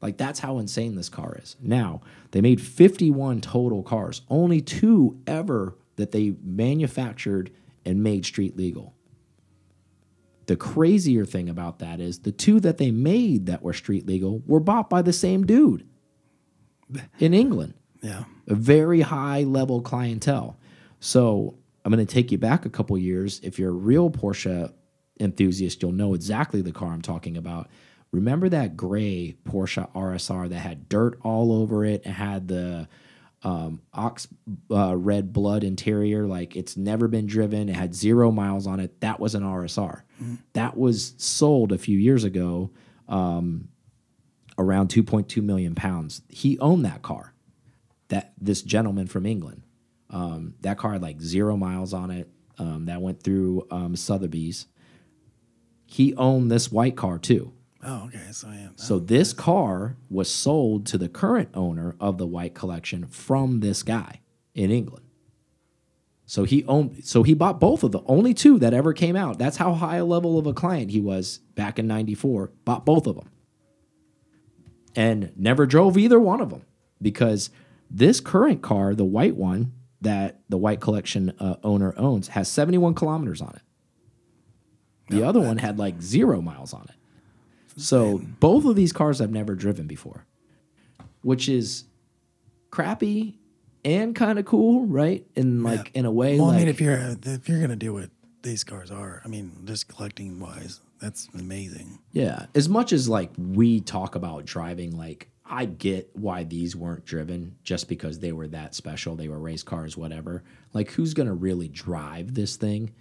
like 0.02 0.18
that's 0.18 0.40
how 0.40 0.58
insane 0.58 0.96
this 0.96 1.10
car 1.10 1.38
is. 1.42 1.56
Now, 1.62 2.02
they 2.32 2.42
made 2.42 2.60
51 2.62 3.42
total 3.42 3.84
cars, 3.84 4.22
only 4.30 4.62
two 4.62 5.20
ever 5.28 5.78
that 5.98 6.12
they 6.12 6.36
manufactured 6.44 7.52
and 7.86 8.02
made 8.02 8.26
street 8.26 8.58
legal. 8.58 8.96
The 10.48 10.56
crazier 10.56 11.26
thing 11.26 11.48
about 11.50 11.80
that 11.80 12.00
is 12.00 12.20
the 12.20 12.32
two 12.32 12.60
that 12.62 12.78
they 12.78 12.92
made 12.92 13.46
that 13.46 13.62
were 13.62 13.74
street 13.74 14.08
legal 14.08 14.42
were 14.48 14.60
bought 14.60 14.90
by 14.90 15.02
the 15.02 15.14
same 15.14 15.46
dude 15.46 15.86
in 17.20 17.34
England 17.34 17.74
Yeah. 18.02 18.24
a 18.48 18.56
very 18.56 19.02
high 19.02 19.44
level 19.44 19.82
clientele. 19.82 20.58
So 21.00 21.56
I'm 21.84 21.92
going 21.92 22.06
to 22.06 22.12
take 22.14 22.32
you 22.32 22.38
back 22.38 22.66
a 22.66 22.70
couple 22.70 22.98
years. 22.98 23.40
If 23.44 23.60
you're 23.60 23.70
a 23.70 23.74
real 23.74 24.10
Porsche 24.10 24.72
enthusiast, 25.20 25.82
you'll 25.82 25.92
know 25.92 26.14
exactly 26.14 26.62
the 26.62 26.72
car 26.72 26.92
I'm 26.92 27.02
talking 27.02 27.38
about. 27.38 27.70
Remember 28.12 28.50
that 28.50 28.76
gray 28.76 29.36
Porsche 29.46 29.90
RSR 29.94 30.50
that 30.50 30.60
had 30.60 30.90
dirt 30.90 31.18
all 31.24 31.54
over 31.54 31.86
it 31.86 32.02
and 32.06 32.14
had 32.14 32.48
the 32.48 32.88
um, 33.44 33.82
ox 33.94 34.28
uh, 34.70 34.96
red 34.98 35.32
blood 35.32 35.64
interior? 35.64 36.28
Like 36.28 36.56
it's 36.56 36.76
never 36.76 37.08
been 37.08 37.26
driven. 37.26 37.70
It 37.70 37.76
had 37.76 37.96
zero 37.96 38.30
miles 38.32 38.68
on 38.68 38.80
it. 38.80 39.00
That 39.02 39.20
was 39.20 39.34
an 39.34 39.44
RSR. 39.44 40.02
That 40.54 40.78
was 40.78 41.14
sold 41.18 41.72
a 41.72 41.78
few 41.78 41.98
years 41.98 42.24
ago 42.24 42.72
um, 43.08 43.70
around 44.58 44.90
2.2 44.90 45.42
million 45.42 45.74
pounds. 45.74 46.22
He 46.30 46.60
owned 46.60 46.86
that 46.86 47.02
car 47.02 47.31
that 48.12 48.34
this 48.40 48.62
gentleman 48.62 49.08
from 49.08 49.26
England. 49.26 49.64
Um, 50.10 50.54
that 50.62 50.78
car 50.78 50.94
had 50.94 51.02
like 51.02 51.22
zero 51.22 51.58
miles 51.58 51.94
on 51.94 52.12
it. 52.12 52.30
Um, 52.60 52.86
that 52.86 53.02
went 53.02 53.24
through 53.24 53.66
um, 53.72 53.96
Sotheby's. 53.96 54.68
He 55.86 56.14
owned 56.16 56.52
this 56.52 56.72
white 56.72 56.96
car 56.96 57.18
too. 57.18 57.54
Oh, 57.84 58.06
okay. 58.06 58.32
So 58.32 58.50
yeah. 58.52 58.70
So 58.76 59.00
this 59.00 59.34
car 59.34 59.98
was 60.10 60.30
sold 60.30 60.86
to 60.88 60.98
the 60.98 61.10
current 61.10 61.50
owner 61.56 61.96
of 62.00 62.18
the 62.18 62.28
white 62.28 62.54
collection 62.54 63.08
from 63.08 63.62
this 63.62 63.82
guy 63.82 64.22
in 64.54 64.70
England. 64.70 65.06
So 66.26 66.44
he 66.44 66.64
owned 66.66 67.04
so 67.04 67.24
he 67.24 67.34
bought 67.34 67.60
both 67.60 67.84
of 67.84 67.92
the 67.92 68.02
only 68.06 68.34
two 68.34 68.60
that 68.60 68.74
ever 68.74 68.94
came 68.94 69.16
out. 69.16 69.40
That's 69.40 69.58
how 69.58 69.74
high 69.74 69.98
a 69.98 70.06
level 70.06 70.38
of 70.38 70.46
a 70.46 70.54
client 70.54 70.92
he 70.92 71.02
was 71.02 71.40
back 71.56 71.80
in 71.80 71.88
94. 71.88 72.52
Bought 72.64 72.86
both 72.86 73.08
of 73.08 73.16
them. 73.16 73.30
And 74.96 75.32
never 75.38 75.66
drove 75.66 75.98
either 75.98 76.20
one 76.20 76.42
of 76.42 76.50
them 76.50 76.66
because 77.02 77.50
this 77.94 78.20
current 78.20 78.62
car, 78.62 78.96
the 78.96 79.06
white 79.06 79.36
one 79.36 79.74
that 80.02 80.40
the 80.50 80.58
white 80.58 80.80
collection 80.80 81.34
uh, 81.40 81.58
owner 81.64 81.94
owns 81.98 82.30
has 82.30 82.48
71 82.48 82.94
kilometers 82.96 83.42
on 83.42 83.54
it. 83.56 83.62
The 85.10 85.24
other 85.24 85.42
one 85.42 85.58
had 85.58 85.78
like 85.78 86.02
0 86.02 86.42
miles 86.42 86.74
on 86.74 86.86
it. 86.90 86.96
So 87.76 88.20
both 88.40 88.64
of 88.66 88.76
these 88.76 88.94
cars 88.94 89.20
I've 89.20 89.32
never 89.32 89.56
driven 89.56 89.86
before, 89.88 90.26
which 91.22 91.50
is 91.50 91.84
crappy 92.70 93.38
and 93.84 94.16
kind 94.16 94.40
of 94.40 94.46
cool, 94.46 94.86
right? 94.86 95.26
In 95.36 95.64
like 95.64 95.92
in 95.94 96.06
a 96.06 96.12
way, 96.12 96.38
Well, 96.38 96.48
like 96.48 96.56
I 96.56 96.60
mean, 96.60 96.68
if 96.70 96.80
you're 96.80 97.16
if 97.24 97.50
you're 97.50 97.60
gonna 97.60 97.76
do 97.76 97.94
what 97.94 98.10
these 98.42 98.64
cars 98.64 98.90
are, 98.92 99.22
I 99.26 99.28
mean, 99.28 99.52
just 99.66 99.88
collecting 99.88 100.40
wise, 100.40 100.80
that's 101.00 101.28
amazing. 101.38 102.00
yeah. 102.12 102.46
As 102.56 102.70
much 102.70 102.94
as 102.94 103.10
like 103.10 103.32
we 103.38 103.82
talk 103.82 104.16
about 104.16 104.46
driving, 104.46 104.98
like 104.98 105.30
I 105.52 105.66
get 105.66 106.10
why 106.14 106.46
these 106.46 106.78
weren't 106.78 107.04
driven 107.04 107.58
just 107.62 107.90
because 107.90 108.20
they 108.20 108.32
were 108.32 108.48
that 108.48 108.74
special. 108.74 109.18
They 109.18 109.28
were 109.28 109.38
race 109.38 109.64
cars, 109.64 109.98
whatever. 109.98 110.44
Like 110.72 110.92
who's 110.92 111.14
gonna 111.14 111.34
really 111.34 111.68
drive 111.68 112.34
this 112.34 112.56
thing? 112.56 112.92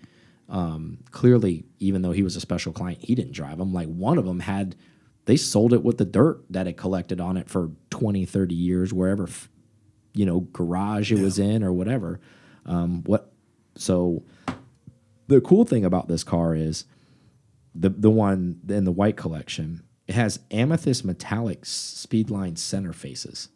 Um, 0.49 0.99
clearly, 1.13 1.65
even 1.79 2.03
though 2.03 2.11
he 2.11 2.25
was 2.25 2.35
a 2.35 2.41
special 2.41 2.73
client, 2.73 2.99
he 3.03 3.15
didn't 3.15 3.33
drive 3.33 3.59
them. 3.59 3.73
Like 3.73 3.87
one 3.87 4.19
of 4.19 4.25
them 4.25 4.41
had, 4.41 4.75
they 5.27 5.37
sold 5.37 5.73
it 5.73 5.85
with 5.85 5.99
the 5.99 6.05
dirt 6.05 6.43
that 6.51 6.67
it 6.67 6.77
collected 6.77 7.21
on 7.21 7.37
it 7.37 7.49
for 7.49 7.71
20, 7.91 8.25
30 8.25 8.55
years, 8.57 8.93
wherever, 8.93 9.29
you 10.13 10.27
know, 10.27 10.41
garage 10.41 11.13
it 11.13 11.21
was 11.21 11.39
in 11.39 11.63
or 11.63 11.73
whatever. 11.73 12.19
Um, 12.67 13.05
what, 13.05 13.33
so 13.77 14.25
the 15.29 15.41
cool 15.41 15.65
thing 15.65 15.85
about 15.85 16.09
this 16.09 16.25
car 16.25 16.57
is 16.57 16.85
the, 17.73 17.91
the 17.91 18.11
one 18.11 18.59
in 18.69 18.83
the 18.83 18.91
white 18.91 19.17
collection, 19.17 19.85
it 20.11 20.15
has 20.15 20.41
amethyst 20.51 21.05
metallic 21.05 21.63
speedline 21.63 22.59
center 22.59 22.93
faces 22.93 23.49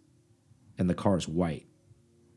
and 0.79 0.89
the 0.89 0.95
car 0.95 1.17
is 1.17 1.27
white. 1.27 1.67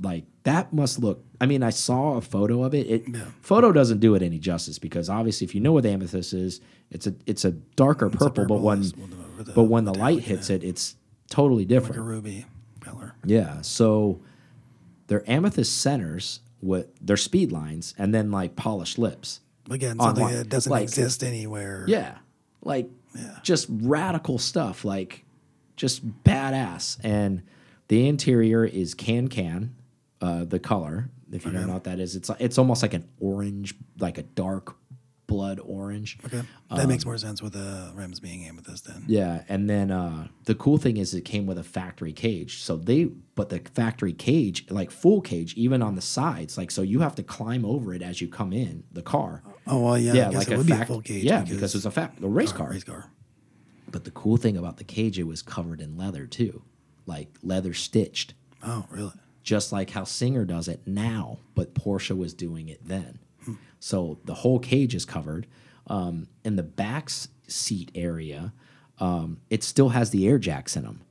Like 0.01 0.25
that 0.43 0.73
must 0.73 0.97
look. 0.99 1.23
I 1.39 1.45
mean, 1.45 1.61
I 1.61 1.69
saw 1.69 2.17
a 2.17 2.21
photo 2.21 2.63
of 2.63 2.73
it. 2.73 2.87
It 2.89 3.05
photo 3.41 3.71
doesn't 3.71 3.99
do 3.99 4.15
it 4.15 4.21
any 4.23 4.39
justice 4.39 4.79
because 4.79 5.07
obviously, 5.09 5.45
if 5.45 5.53
you 5.55 5.61
know 5.61 5.71
what 5.73 5.85
amethyst 5.85 6.33
is, 6.33 6.61
it's 6.89 7.05
a 7.07 7.13
it's 7.27 7.45
a 7.45 7.51
darker 7.51 8.09
purple, 8.09 8.27
but 8.29 8.35
purple 8.35 8.59
when 8.59 8.79
is 8.81 8.95
with 8.95 9.45
the- 9.47 9.53
but 9.53 9.63
when 9.65 9.85
the 9.85 9.93
light 9.93 10.19
hits 10.21 10.49
it, 10.49 10.63
it's 10.63 10.95
totally 11.29 11.65
different. 11.65 11.97
Like 11.97 12.05
a 12.05 12.09
ruby 12.09 12.45
color. 12.79 13.13
Yeah. 13.23 13.61
So 13.61 14.21
they're 15.07 15.27
amethyst 15.29 15.79
centers 15.79 16.39
with 16.61 16.87
their 17.05 17.17
speed 17.17 17.51
lines 17.51 17.93
and 17.99 18.13
then 18.15 18.31
like 18.31 18.55
polished 18.55 18.97
lips. 18.99 19.41
Again, 19.69 19.99
something 19.99 20.27
that 20.27 20.49
doesn't 20.49 20.71
like- 20.71 20.83
exist 20.83 21.23
anywhere. 21.23 21.85
Yeah. 21.87 22.17
Like 22.63 22.89
Yeah. 23.17 23.39
just 23.43 23.67
radical 23.69 24.37
stuff, 24.37 24.85
like 24.85 25.25
just 25.75 26.23
badass. 26.23 26.97
And 27.03 27.43
the 27.87 28.07
interior 28.07 28.65
is 28.65 28.93
can 28.93 29.27
can, 29.27 29.75
uh, 30.21 30.45
the 30.45 30.59
color. 30.59 31.09
If 31.31 31.45
you 31.45 31.51
don't 31.51 31.67
know 31.67 31.73
what 31.73 31.83
that 31.83 31.99
is, 31.99 32.15
it's 32.15 32.29
it's 32.39 32.57
almost 32.57 32.81
like 32.81 32.93
an 32.93 33.07
orange, 33.19 33.75
like 33.99 34.17
a 34.17 34.23
dark 34.23 34.77
blood 35.27 35.59
orange. 35.63 36.17
Okay, 36.25 36.41
that 36.71 36.87
makes 36.87 37.05
more 37.05 37.17
sense 37.17 37.41
with 37.41 37.53
the 37.53 37.91
rims 37.93 38.19
being 38.19 38.45
amethyst 38.45 38.85
then. 38.85 39.03
Yeah, 39.07 39.43
and 39.49 39.69
then 39.69 39.91
uh, 39.91 40.27
the 40.45 40.55
cool 40.55 40.77
thing 40.77 40.97
is 40.97 41.13
it 41.13 41.21
came 41.21 41.45
with 41.45 41.57
a 41.57 41.63
factory 41.63 42.13
cage. 42.13 42.63
So 42.63 42.77
they, 42.77 43.05
but 43.35 43.49
the 43.49 43.59
factory 43.73 44.13
cage, 44.13 44.65
like 44.69 44.89
full 44.89 45.21
cage, 45.21 45.53
even 45.55 45.81
on 45.81 45.95
the 45.95 46.01
sides, 46.01 46.57
like 46.57 46.71
so 46.71 46.81
you 46.81 47.01
have 47.01 47.15
to 47.15 47.23
climb 47.23 47.65
over 47.65 47.93
it 47.93 48.01
as 48.01 48.21
you 48.21 48.27
come 48.27 48.53
in 48.53 48.83
the 48.91 49.01
car. 49.01 49.43
Oh 49.67 49.83
well, 49.83 49.97
yeah, 49.97 50.13
yeah, 50.13 50.29
like 50.29 50.47
it 50.47 50.53
a 50.53 50.57
would 50.57 50.67
be 50.67 50.73
a 50.73 50.85
full 50.85 51.01
cage. 51.01 51.23
Yeah, 51.23 51.43
because, 51.43 51.75
it's 51.75 51.85
a 51.85 51.91
fact, 51.91 52.23
a 52.23 52.27
race 52.27 52.51
car. 52.53 52.69
race 52.71 52.83
car. 52.83 53.11
But 53.89 54.03
the 54.03 54.11
cool 54.11 54.37
thing 54.37 54.57
about 54.57 54.77
the 54.77 54.83
cage, 54.83 55.19
it 55.19 55.23
was 55.27 55.41
covered 55.41 55.81
in 55.81 55.97
leather 55.97 56.25
too, 56.25 56.63
like 57.05 57.29
leather 57.43 57.73
stitched, 57.73 58.33
Oh 58.63 58.85
really? 58.89 59.13
just 59.43 59.71
like 59.71 59.91
how 59.91 60.03
Singer 60.03 60.45
does 60.45 60.67
it 60.67 60.81
now, 60.85 61.39
but 61.55 61.73
Porsche 61.73 62.17
was 62.17 62.33
doing 62.33 62.67
it 62.69 62.85
then. 62.85 63.19
So 63.79 64.19
the 64.25 64.35
whole 64.35 64.59
cage 64.59 64.95
is 64.95 65.05
covered. 65.05 65.47
Um, 65.87 66.27
in 66.43 66.55
the 66.55 66.63
back 66.63 67.09
seat 67.47 67.91
area, 67.95 68.53
um, 68.99 69.39
it 69.49 69.63
still 69.63 69.89
has 69.89 70.09
the 70.09 70.27
air 70.27 70.37
jacks 70.37 70.75
in 70.75 70.83
them. 70.83 71.01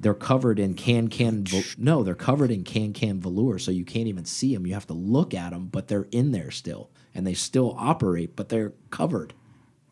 They're 0.00 0.14
covered 0.14 0.58
in 0.58 0.74
can 0.74 1.08
can. 1.08 1.46
No, 1.78 2.02
they're 2.02 2.16
covered 2.16 2.50
in 2.50 2.64
can 2.64 2.92
can 2.92 3.20
velour, 3.20 3.58
so 3.60 3.70
you 3.70 3.84
can't 3.84 4.08
even 4.08 4.24
see 4.24 4.52
them. 4.52 4.66
You 4.66 4.74
have 4.74 4.86
to 4.88 4.94
look 4.94 5.32
at 5.32 5.50
them, 5.50 5.66
but 5.66 5.86
they're 5.86 6.08
in 6.10 6.32
there 6.32 6.50
still, 6.50 6.90
and 7.14 7.24
they 7.24 7.34
still 7.34 7.76
operate, 7.78 8.34
but 8.34 8.48
they're 8.48 8.72
covered. 8.90 9.32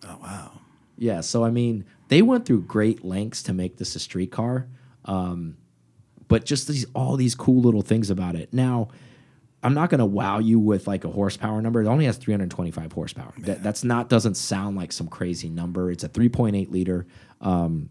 Oh 0.03 0.19
wow. 0.21 0.61
Yeah, 0.99 1.21
so 1.21 1.45
I 1.45 1.51
mean, 1.51 1.85
they 2.09 2.23
went 2.23 2.45
through 2.45 2.62
great 2.62 3.05
lengths 3.05 3.43
to 3.45 3.53
make 3.53 3.77
this 3.77 3.95
a 3.95 4.01
street 4.01 4.33
car, 4.33 4.66
um, 5.05 5.57
but 6.27 6.45
just 6.45 6.66
these 6.66 6.87
all 6.93 7.16
these 7.16 7.37
cool 7.37 7.62
little 7.62 7.83
things 7.83 8.11
about 8.11 8.35
it. 8.35 8.53
Now, 8.53 8.88
I'm 9.62 9.75
not 9.75 9.90
going 9.90 9.99
to 9.99 10.07
wow 10.07 10.38
you 10.38 10.59
with 10.59 10.87
like 10.87 11.05
a 11.05 11.11
horsepower 11.11 11.61
number. 11.61 11.83
It 11.83 11.87
only 11.87 12.07
has 12.07 12.16
325 12.16 12.92
horsepower. 12.92 13.33
That, 13.38 13.62
that's 13.62 13.85
not 13.85 14.09
doesn't 14.09 14.37
sound 14.37 14.77
like 14.77 14.90
some 14.92 15.07
crazy 15.09 15.51
number. 15.51 15.90
It's 15.90 16.03
a 16.05 16.09
3.8 16.09 16.70
liter, 16.70 17.07
um, 17.42 17.90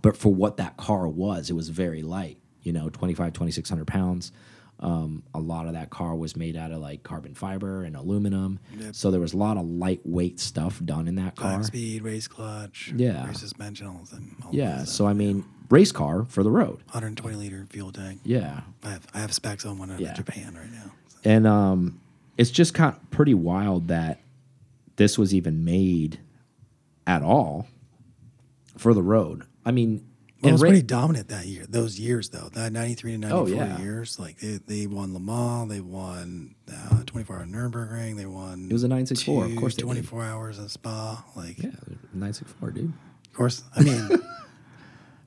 but 0.00 0.16
for 0.16 0.32
what 0.32 0.56
that 0.58 0.76
car 0.76 1.06
was, 1.08 1.50
it 1.50 1.54
was 1.54 1.68
very 1.68 2.02
light. 2.02 2.38
You 2.62 2.72
know, 2.72 2.88
25, 2.90 3.32
2600 3.32 3.86
pounds. 3.86 4.32
Um, 4.80 5.24
a 5.34 5.40
lot 5.40 5.66
of 5.66 5.72
that 5.72 5.90
car 5.90 6.14
was 6.14 6.36
made 6.36 6.56
out 6.56 6.70
of 6.70 6.78
like 6.78 7.02
carbon 7.02 7.34
fiber 7.34 7.82
and 7.82 7.96
aluminum. 7.96 8.60
So 8.92 9.10
there 9.10 9.20
was 9.20 9.32
a 9.32 9.36
lot 9.36 9.56
of 9.56 9.66
lightweight 9.66 10.38
stuff 10.38 10.80
done 10.84 11.08
in 11.08 11.16
that 11.16 11.34
car. 11.34 11.54
Five 11.56 11.66
speed, 11.66 12.02
race 12.02 12.28
clutch, 12.28 12.92
Yeah. 12.94 13.26
race 13.26 13.42
suspensionals, 13.42 14.12
and 14.12 14.36
all 14.44 14.54
Yeah. 14.54 14.84
So 14.84 15.06
I 15.06 15.14
mean, 15.14 15.44
race 15.70 15.92
car 15.92 16.24
for 16.28 16.42
the 16.42 16.50
road. 16.50 16.76
120 16.92 17.36
liter 17.36 17.66
fuel 17.70 17.92
tank. 17.92 18.20
Yeah. 18.24 18.60
I 18.82 18.90
have 18.90 19.06
I 19.14 19.18
have 19.20 19.32
specs 19.34 19.64
on 19.66 19.78
one 19.78 19.90
out 19.90 20.00
Yeah. 20.00 20.10
of 20.10 20.16
Japan 20.16 20.54
right 20.54 20.70
now. 20.72 20.92
So, 21.08 21.18
And 21.24 21.46
um, 21.46 22.00
it's 22.36 22.50
just 22.50 22.74
kind 22.74 22.94
of 22.94 23.10
pretty 23.10 23.34
wild 23.34 23.88
that 23.88 24.20
this 24.96 25.18
was 25.18 25.34
even 25.34 25.64
made 25.64 26.20
at 27.06 27.22
all 27.22 27.66
for 28.76 28.94
the 28.94 29.02
road. 29.02 29.44
I 29.64 29.70
mean, 29.72 30.04
well, 30.40 30.50
it 30.50 30.52
was 30.52 30.60
pretty 30.60 30.82
dominant 30.82 31.28
that 31.28 31.46
year. 31.46 31.66
Those 31.68 31.98
years 31.98 32.28
though, 32.28 32.48
that 32.52 32.72
93 32.72 33.12
to 33.12 33.18
94 33.18 33.40
Oh, 33.40 33.46
yeah. 33.48 33.78
years, 33.80 34.18
like 34.20 34.38
they, 34.38 34.58
they 34.66 34.86
won 34.86 35.12
Le 35.12 35.18
Mans, 35.20 35.68
they 35.68 35.80
won 35.80 36.54
uh, 36.72 37.02
24 37.06 37.36
hour 37.38 37.44
Nurburgring, 37.44 38.16
they 38.16 38.26
won. 38.26 38.66
It 38.70 38.72
was 38.72 38.84
a 38.84 38.88
964, 38.88 39.44
of 39.46 39.56
course 39.56 39.74
they 39.74 39.80
did. 39.82 39.86
24 39.86 40.24
hours 40.24 40.58
of 40.60 40.70
Spa. 40.70 41.24
Like, 41.34 41.58
yeah, 41.62 41.70
nine 42.14 42.32
six 42.32 42.52
four, 42.52 42.70
dude, 42.70 42.92
of 43.26 43.32
course. 43.32 43.64
I 43.74 43.82
mean, 43.82 44.08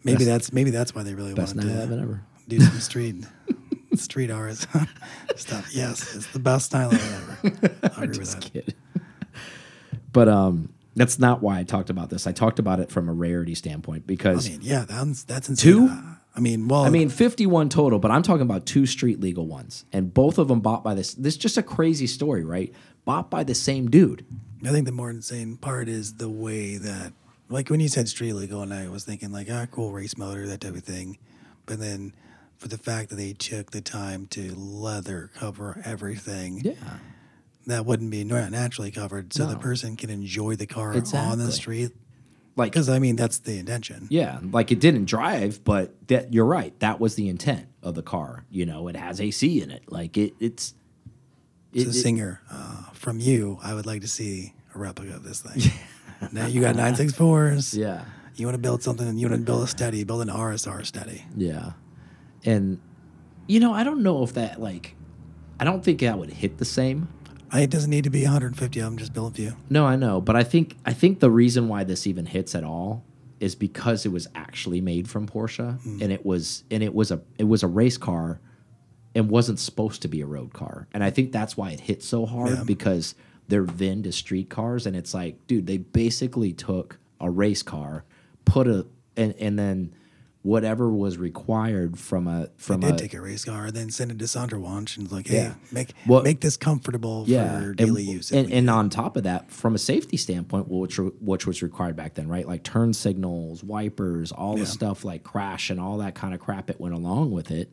maybe 0.03 0.17
Best- 0.19 0.27
that's 0.27 0.53
maybe 0.53 0.69
that's 0.71 0.93
why 0.95 1.03
they 1.03 1.13
really 1.13 1.33
best 1.33 1.55
wanted 1.55 1.69
to 1.73 1.81
ever. 2.01 2.21
do 2.47 2.59
some 2.59 2.79
street 2.79 3.15
street 3.95 4.31
hours 4.31 4.65
stuff. 5.35 5.69
Yes, 5.73 6.15
it's 6.15 6.27
the 6.27 6.39
best 6.39 6.73
911 6.73 7.59
ever. 7.63 7.91
I 7.97 8.03
agree 8.03 8.19
with 8.19 8.31
that. 8.33 8.41
Kid. 8.53 8.75
but 10.13 10.27
um, 10.27 10.73
that's 10.95 11.19
not 11.19 11.41
why 11.41 11.59
I 11.59 11.63
talked 11.63 11.89
about 11.89 12.09
this. 12.09 12.27
I 12.27 12.31
talked 12.31 12.59
about 12.59 12.79
it 12.79 12.91
from 12.91 13.09
a 13.09 13.13
rarity 13.13 13.55
standpoint 13.55 14.03
I 14.05 14.07
because 14.07 14.49
mean, 14.49 14.59
yeah, 14.61 14.85
that's 14.87 15.23
that's 15.23 15.49
insane. 15.49 15.73
Two? 15.87 15.97
I 16.33 16.39
mean, 16.39 16.69
well, 16.69 16.85
I 16.85 16.89
mean, 16.89 17.09
51 17.09 17.67
total, 17.67 17.99
but 17.99 18.09
I'm 18.09 18.23
talking 18.23 18.43
about 18.43 18.65
two 18.65 18.85
street 18.85 19.19
legal 19.19 19.47
ones. 19.47 19.83
And 19.91 20.13
both 20.13 20.37
of 20.37 20.47
them 20.47 20.61
bought 20.61 20.81
by 20.81 20.93
this. 20.93 21.13
This 21.13 21.33
is 21.33 21.37
just 21.37 21.57
a 21.57 21.63
crazy 21.63 22.07
story, 22.07 22.45
right? 22.45 22.73
Bought 23.03 23.29
by 23.29 23.43
the 23.43 23.53
same 23.53 23.89
dude. 23.89 24.25
I 24.65 24.69
think 24.69 24.85
the 24.85 24.93
more 24.93 25.09
insane 25.09 25.57
part 25.57 25.89
is 25.89 26.13
the 26.15 26.29
way 26.29 26.77
that, 26.77 27.11
like 27.51 27.69
when 27.69 27.79
you 27.79 27.87
said 27.87 28.07
street 28.07 28.33
legal, 28.33 28.61
and 28.61 28.73
I 28.73 28.87
was 28.89 29.03
thinking 29.03 29.31
like, 29.31 29.47
ah, 29.51 29.65
cool 29.71 29.91
race 29.91 30.17
motor, 30.17 30.47
that 30.47 30.61
type 30.61 30.75
of 30.75 30.83
thing. 30.83 31.17
But 31.65 31.79
then 31.79 32.13
for 32.57 32.67
the 32.67 32.77
fact 32.77 33.09
that 33.09 33.15
they 33.15 33.33
took 33.33 33.71
the 33.71 33.81
time 33.81 34.27
to 34.27 34.53
leather 34.55 35.29
cover 35.35 35.81
everything 35.85 36.61
Yeah. 36.63 36.73
that 37.67 37.85
wouldn't 37.85 38.11
be 38.11 38.23
naturally 38.23 38.91
covered, 38.91 39.33
so 39.33 39.45
the 39.45 39.57
person 39.57 39.95
can 39.95 40.09
enjoy 40.09 40.55
the 40.55 40.65
car 40.67 40.93
on 41.13 41.37
the 41.37 41.51
street. 41.51 41.91
Like, 42.57 42.71
Because 42.73 42.89
I 42.89 42.99
mean, 42.99 43.15
that's 43.15 43.39
the 43.39 43.57
intention. 43.59 44.07
yeah, 44.09 44.39
like 44.51 44.71
it 44.71 44.79
didn't 44.81 45.05
drive, 45.05 45.63
but 45.63 45.95
that 46.09 46.33
you're 46.33 46.45
right. 46.45 46.77
That 46.81 46.99
was 46.99 47.15
the 47.15 47.29
intent 47.29 47.67
of 47.81 47.95
the 47.95 48.03
car. 48.03 48.43
You 48.51 48.65
know, 48.65 48.87
it 48.89 48.95
has 48.97 49.21
AC 49.21 49.61
in 49.61 49.71
it. 49.71 49.83
Like 49.91 50.17
it, 50.17 50.33
it's. 50.39 50.73
It, 51.73 51.87
a 51.87 51.89
it- 51.89 51.93
Singer, 51.93 52.41
uh, 52.51 52.89
from 52.91 53.19
you, 53.19 53.57
I 53.63 53.73
would 53.73 53.85
like 53.85 54.01
to 54.01 54.07
see 54.07 54.53
a 54.75 54.77
replica 54.77 55.15
of 55.15 55.23
this 55.23 55.39
thing. 55.41 55.71
now 56.31 56.45
you 56.45 56.61
got 56.61 56.75
nine 56.75 56.95
six 56.95 57.13
fours. 57.13 57.73
yeah. 57.77 58.05
You 58.35 58.45
want 58.45 58.55
to 58.55 58.61
build 58.61 58.81
something, 58.81 59.17
you 59.17 59.27
want 59.27 59.39
to 59.39 59.45
build 59.45 59.63
a 59.63 59.67
steady, 59.67 60.03
build 60.03 60.21
an 60.21 60.29
RSR 60.29 60.85
steady. 60.85 61.25
Yeah. 61.35 61.73
And, 62.45 62.79
you 63.47 63.59
know, 63.59 63.73
I 63.73 63.83
don't 63.83 64.01
know 64.01 64.23
if 64.23 64.33
that, 64.33 64.59
like, 64.59 64.95
I 65.59 65.63
don't 65.63 65.83
think 65.83 65.99
that 65.99 66.17
would 66.17 66.31
hit 66.31 66.57
the 66.57 66.65
same. 66.65 67.09
I, 67.51 67.61
it 67.61 67.69
doesn't 67.69 67.89
need 67.89 68.05
to 68.05 68.09
be 68.09 68.23
150 68.23 68.79
of 68.79 68.85
them, 68.85 68.97
just 68.97 69.13
build 69.13 69.33
a 69.33 69.35
few. 69.35 69.57
No, 69.69 69.85
I 69.85 69.95
know, 69.95 70.21
but 70.21 70.35
I 70.35 70.43
think 70.43 70.77
I 70.85 70.93
think 70.93 71.19
the 71.19 71.29
reason 71.29 71.67
why 71.67 71.83
this 71.83 72.07
even 72.07 72.25
hits 72.25 72.55
at 72.55 72.63
all 72.63 73.03
is 73.39 73.55
because 73.55 74.05
it 74.05 74.09
was 74.11 74.27
actually 74.35 74.79
made 74.79 75.09
from 75.09 75.27
Porsche 75.27 75.79
hmm. 75.81 76.01
and 76.01 76.11
it 76.11 76.25
was 76.25 76.63
and 76.71 76.81
it 76.81 76.93
was 76.93 77.11
a 77.11 77.21
it 77.37 77.43
was 77.43 77.63
a 77.63 77.67
race 77.67 77.97
car 77.97 78.39
and 79.13 79.29
wasn't 79.29 79.59
supposed 79.59 80.01
to 80.03 80.07
be 80.07 80.21
a 80.21 80.25
road 80.25 80.53
car. 80.53 80.87
And 80.93 81.03
I 81.03 81.09
think 81.09 81.31
that's 81.31 81.57
why 81.57 81.71
it 81.71 81.81
hit 81.81 82.01
so 82.01 82.25
hard 82.25 82.51
Yeah. 82.51 82.63
because 82.63 83.15
they're 83.51 83.63
VIN 83.63 84.01
to 84.03 84.11
street 84.11 84.49
cars 84.49 84.87
and 84.87 84.95
it's 84.95 85.13
like, 85.13 85.45
dude, 85.45 85.67
they 85.67 85.77
basically 85.77 86.53
took 86.53 86.97
a 87.19 87.29
race 87.29 87.61
car, 87.61 88.03
put 88.45 88.67
a 88.67 88.87
and 89.15 89.35
and 89.39 89.59
then 89.59 89.93
whatever 90.43 90.89
was 90.89 91.17
required 91.19 91.99
from 91.99 92.27
a 92.27 92.49
from 92.57 92.81
a 92.83 92.87
did 92.87 92.97
take 92.97 93.13
a 93.13 93.21
race 93.21 93.45
car, 93.45 93.69
then 93.69 93.91
send 93.91 94.09
it 94.09 94.17
to 94.17 94.25
Sonderwunsch 94.25 94.97
and 94.97 95.11
like, 95.11 95.27
hey, 95.27 95.35
Yeah. 95.35 95.53
make 95.71 95.93
What- 96.07 96.23
make 96.23 96.39
this 96.41 96.57
comfortable 96.57 97.25
yeah, 97.27 97.59
for 97.59 97.65
and- 97.67 97.75
daily 97.75 98.03
use. 98.03 98.31
And, 98.31 98.51
and 98.51 98.67
on 98.69 98.89
top 98.89 99.17
of 99.17 99.23
that, 99.23 99.51
from 99.51 99.75
a 99.75 99.77
safety 99.77 100.17
standpoint, 100.17 100.67
which 100.69 100.97
which 100.97 101.45
was 101.45 101.61
required 101.61 101.95
back 101.95 102.15
then, 102.15 102.27
right? 102.27 102.47
Like 102.47 102.63
turn 102.63 102.93
signals, 102.93 103.63
wipers, 103.63 104.31
all 104.31 104.55
Yeah. 104.57 104.63
the 104.63 104.69
stuff 104.71 105.05
like 105.05 105.23
crash 105.23 105.69
and 105.69 105.79
all 105.79 105.97
that 105.99 106.15
kind 106.15 106.33
of 106.33 106.39
crap 106.39 106.67
that 106.67 106.79
went 106.81 106.95
along 106.95 107.29
with 107.31 107.51
it 107.51 107.69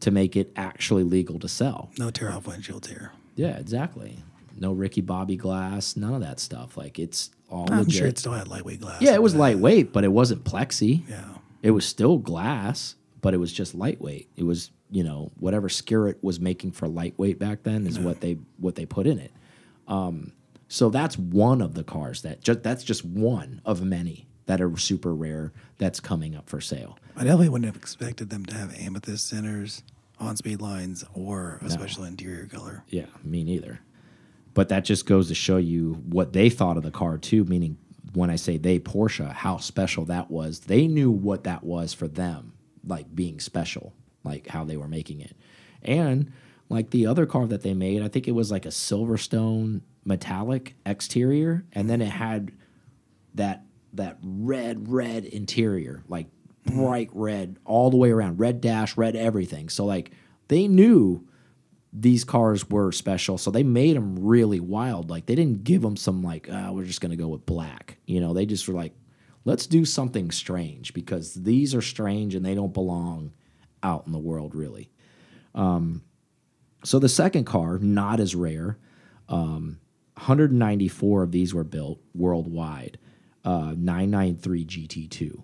to 0.00 0.10
make 0.10 0.34
it 0.36 0.50
actually 0.56 1.02
legal 1.02 1.38
to 1.40 1.48
sell. 1.48 1.90
no 1.98 2.08
tear 2.10 2.30
off 2.30 2.46
windshield 2.46 2.84
tear. 2.84 3.12
Yeah, 3.34 3.56
exactly. 3.58 4.18
No 4.60 4.72
Ricky 4.72 5.00
Bobby 5.00 5.36
glass, 5.36 5.96
none 5.96 6.14
of 6.14 6.20
that 6.20 6.40
stuff. 6.40 6.76
Like 6.76 6.98
it's 6.98 7.30
all 7.48 7.70
I'm 7.70 7.80
legit. 7.80 7.94
sure 7.94 8.06
it 8.06 8.18
still 8.18 8.32
had 8.32 8.48
lightweight 8.48 8.80
glass. 8.80 9.00
yeah, 9.00 9.14
it 9.14 9.22
was 9.22 9.34
lightweight, 9.34 9.92
but 9.92 10.04
it 10.04 10.12
wasn't 10.12 10.44
plexi. 10.44 11.08
Yeah. 11.08 11.24
It 11.62 11.70
was 11.72 11.84
still 11.84 12.18
glass, 12.18 12.94
but 13.20 13.34
it 13.34 13.38
was 13.38 13.52
just 13.52 13.74
lightweight. 13.74 14.28
It 14.36 14.44
was, 14.44 14.70
you 14.90 15.02
know, 15.02 15.32
whatever 15.38 15.68
Sekurit 15.68 16.16
was 16.22 16.38
making 16.40 16.72
for 16.72 16.86
lightweight 16.88 17.38
back 17.38 17.62
then 17.62 17.86
is 17.86 17.98
what 17.98 18.20
they 18.20 18.38
what 18.58 18.74
they 18.74 18.86
put 18.86 19.06
in 19.06 19.18
it. 19.18 19.32
Um, 19.86 20.32
so 20.68 20.90
that's 20.90 21.16
one 21.18 21.62
of 21.62 21.74
the 21.74 21.82
cars 21.82 22.22
that 22.22 22.42
just 22.42 22.62
that's 22.62 22.84
just 22.84 23.04
one 23.04 23.60
of 23.64 23.82
many 23.82 24.26
that 24.46 24.60
are 24.60 24.76
super 24.76 25.14
rare 25.14 25.52
that's 25.78 26.00
coming 26.00 26.34
up 26.34 26.48
for 26.48 26.60
sale. 26.60 26.98
I 27.16 27.20
definitely 27.24 27.48
wouldn't 27.50 27.66
have 27.66 27.76
expected 27.76 28.30
them 28.30 28.46
to 28.46 28.54
have 28.54 28.74
amethyst 28.78 29.26
centers 29.26 29.82
on 30.20 30.36
Speedlines 30.36 31.04
or 31.14 31.58
a 31.62 31.70
special 31.70 32.04
interior 32.04 32.46
color. 32.46 32.82
Yeah, 32.88 33.06
me 33.22 33.44
neither. 33.44 33.80
But 34.54 34.68
that 34.70 34.84
just 34.84 35.06
goes 35.06 35.28
to 35.28 35.34
show 35.34 35.56
you 35.56 35.94
what 36.08 36.32
they 36.32 36.50
thought 36.50 36.76
of 36.76 36.82
the 36.82 36.90
car 36.90 37.18
too. 37.18 37.44
Meaning, 37.44 37.78
when 38.14 38.30
I 38.30 38.36
say 38.36 38.56
they 38.56 38.78
Porsche, 38.78 39.32
how 39.32 39.58
special 39.58 40.04
that 40.06 40.30
was. 40.30 40.60
They 40.60 40.86
knew 40.86 41.10
what 41.10 41.44
that 41.44 41.64
was 41.64 41.92
for 41.92 42.08
them, 42.08 42.54
like 42.84 43.14
being 43.14 43.40
special, 43.40 43.92
like 44.24 44.48
how 44.48 44.64
they 44.64 44.76
were 44.76 44.88
making 44.88 45.20
it, 45.20 45.36
and 45.82 46.32
like 46.68 46.90
the 46.90 47.06
other 47.06 47.26
car 47.26 47.46
that 47.46 47.62
they 47.62 47.74
made. 47.74 48.02
I 48.02 48.08
think 48.08 48.28
it 48.28 48.32
was 48.32 48.50
like 48.50 48.66
a 48.66 48.70
Silverstone 48.70 49.82
metallic 50.04 50.74
exterior, 50.84 51.64
and 51.72 51.88
then 51.88 52.00
it 52.00 52.10
had 52.10 52.52
that 53.34 53.64
that 53.92 54.18
red 54.22 54.90
red 54.90 55.24
interior, 55.24 56.02
like 56.08 56.26
mm-hmm. 56.66 56.82
bright 56.82 57.10
red 57.12 57.56
all 57.64 57.90
the 57.90 57.96
way 57.96 58.10
around, 58.10 58.38
red 58.38 58.60
dash, 58.60 58.96
red 58.96 59.16
everything. 59.16 59.68
So 59.68 59.84
like 59.84 60.10
they 60.48 60.66
knew 60.66 61.26
these 61.92 62.24
cars 62.24 62.68
were 62.68 62.92
special, 62.92 63.38
so 63.38 63.50
they 63.50 63.62
made 63.62 63.96
them 63.96 64.16
really 64.18 64.60
wild. 64.60 65.10
Like 65.10 65.26
they 65.26 65.34
didn't 65.34 65.64
give 65.64 65.82
them 65.82 65.96
some 65.96 66.22
like, 66.22 66.48
ah, 66.50 66.70
we're 66.72 66.84
just 66.84 67.00
gonna 67.00 67.16
go 67.16 67.28
with 67.28 67.46
black. 67.46 67.98
You 68.06 68.20
know, 68.20 68.34
they 68.34 68.46
just 68.46 68.68
were 68.68 68.74
like, 68.74 68.92
let's 69.44 69.66
do 69.66 69.84
something 69.84 70.30
strange 70.30 70.92
because 70.92 71.34
these 71.34 71.74
are 71.74 71.82
strange 71.82 72.34
and 72.34 72.44
they 72.44 72.54
don't 72.54 72.74
belong 72.74 73.32
out 73.82 74.06
in 74.06 74.12
the 74.12 74.18
world 74.18 74.54
really. 74.54 74.90
Um, 75.54 76.02
so 76.84 76.98
the 76.98 77.08
second 77.08 77.44
car, 77.44 77.78
not 77.78 78.20
as 78.20 78.34
rare, 78.34 78.78
um, 79.28 79.80
194 80.14 81.22
of 81.22 81.32
these 81.32 81.54
were 81.54 81.64
built 81.64 82.00
worldwide. 82.14 82.98
Uh, 83.44 83.74
993 83.76 84.64
GT2. 84.66 85.42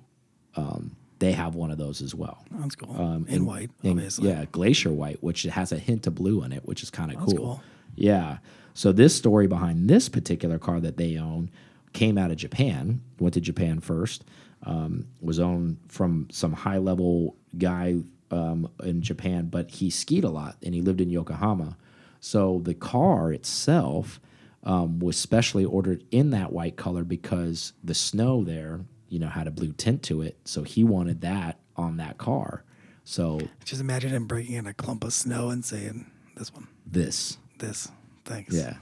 Um, 0.56 0.96
they 1.18 1.32
have 1.32 1.54
one 1.54 1.70
of 1.70 1.78
those 1.78 2.02
as 2.02 2.14
well. 2.14 2.44
That's 2.50 2.74
cool. 2.74 3.00
Um, 3.00 3.26
in 3.28 3.46
white, 3.46 3.70
in- 3.82 3.92
obviously. 3.92 4.28
yeah, 4.28 4.44
glacier 4.50 4.92
white, 4.92 5.22
which 5.22 5.42
has 5.44 5.72
a 5.72 5.78
hint 5.78 6.06
of 6.06 6.14
blue 6.14 6.42
in 6.42 6.52
it, 6.52 6.64
which 6.66 6.82
is 6.82 6.90
kind 6.90 7.12
of 7.12 7.18
cool. 7.18 7.36
cool. 7.36 7.62
Yeah. 7.94 8.38
So 8.74 8.92
this 8.92 9.14
story 9.14 9.46
behind 9.46 9.88
this 9.88 10.08
particular 10.08 10.58
car 10.58 10.80
that 10.80 10.96
they 10.96 11.16
own 11.16 11.50
came 11.92 12.18
out 12.18 12.30
of 12.30 12.36
Japan. 12.36 13.00
Went 13.20 13.34
to 13.34 13.40
Japan 13.40 13.80
first. 13.80 14.24
Um, 14.64 15.06
was 15.20 15.38
owned 15.38 15.78
from 15.88 16.28
some 16.30 16.52
high 16.52 16.78
level 16.78 17.36
guy 17.56 17.96
um, 18.30 18.68
in 18.82 19.02
Japan, 19.02 19.46
but 19.48 19.70
he 19.70 19.90
skied 19.90 20.24
a 20.24 20.30
lot 20.30 20.56
and 20.62 20.74
he 20.74 20.80
lived 20.80 21.00
in 21.00 21.10
Yokohama. 21.10 21.76
So 22.20 22.60
the 22.64 22.74
car 22.74 23.30
itself 23.32 24.18
um, 24.64 24.98
was 24.98 25.16
specially 25.18 25.64
ordered 25.64 26.02
in 26.10 26.30
that 26.30 26.52
white 26.52 26.76
color 26.76 27.04
because 27.04 27.74
the 27.84 27.94
snow 27.94 28.42
there, 28.42 28.80
you 29.08 29.18
know, 29.18 29.28
had 29.28 29.46
a 29.46 29.50
blue 29.50 29.72
tint 29.72 30.02
to 30.04 30.22
it. 30.22 30.36
So 30.44 30.62
he 30.62 30.84
wanted 30.84 31.20
that 31.22 31.58
on 31.76 31.96
that 31.98 32.18
car. 32.18 32.64
So 33.04 33.40
Just 33.64 33.80
imagine 33.80 34.10
him 34.10 34.26
breaking 34.26 34.54
in 34.54 34.66
a 34.66 34.74
clump 34.74 35.04
of 35.04 35.12
snow 35.12 35.50
and 35.50 35.64
saying, 35.64 36.10
"This 36.36 36.52
one, 36.52 36.68
this 36.86 37.38
this, 37.58 37.88
thanks." 38.24 38.54
Yeah. 38.54 38.74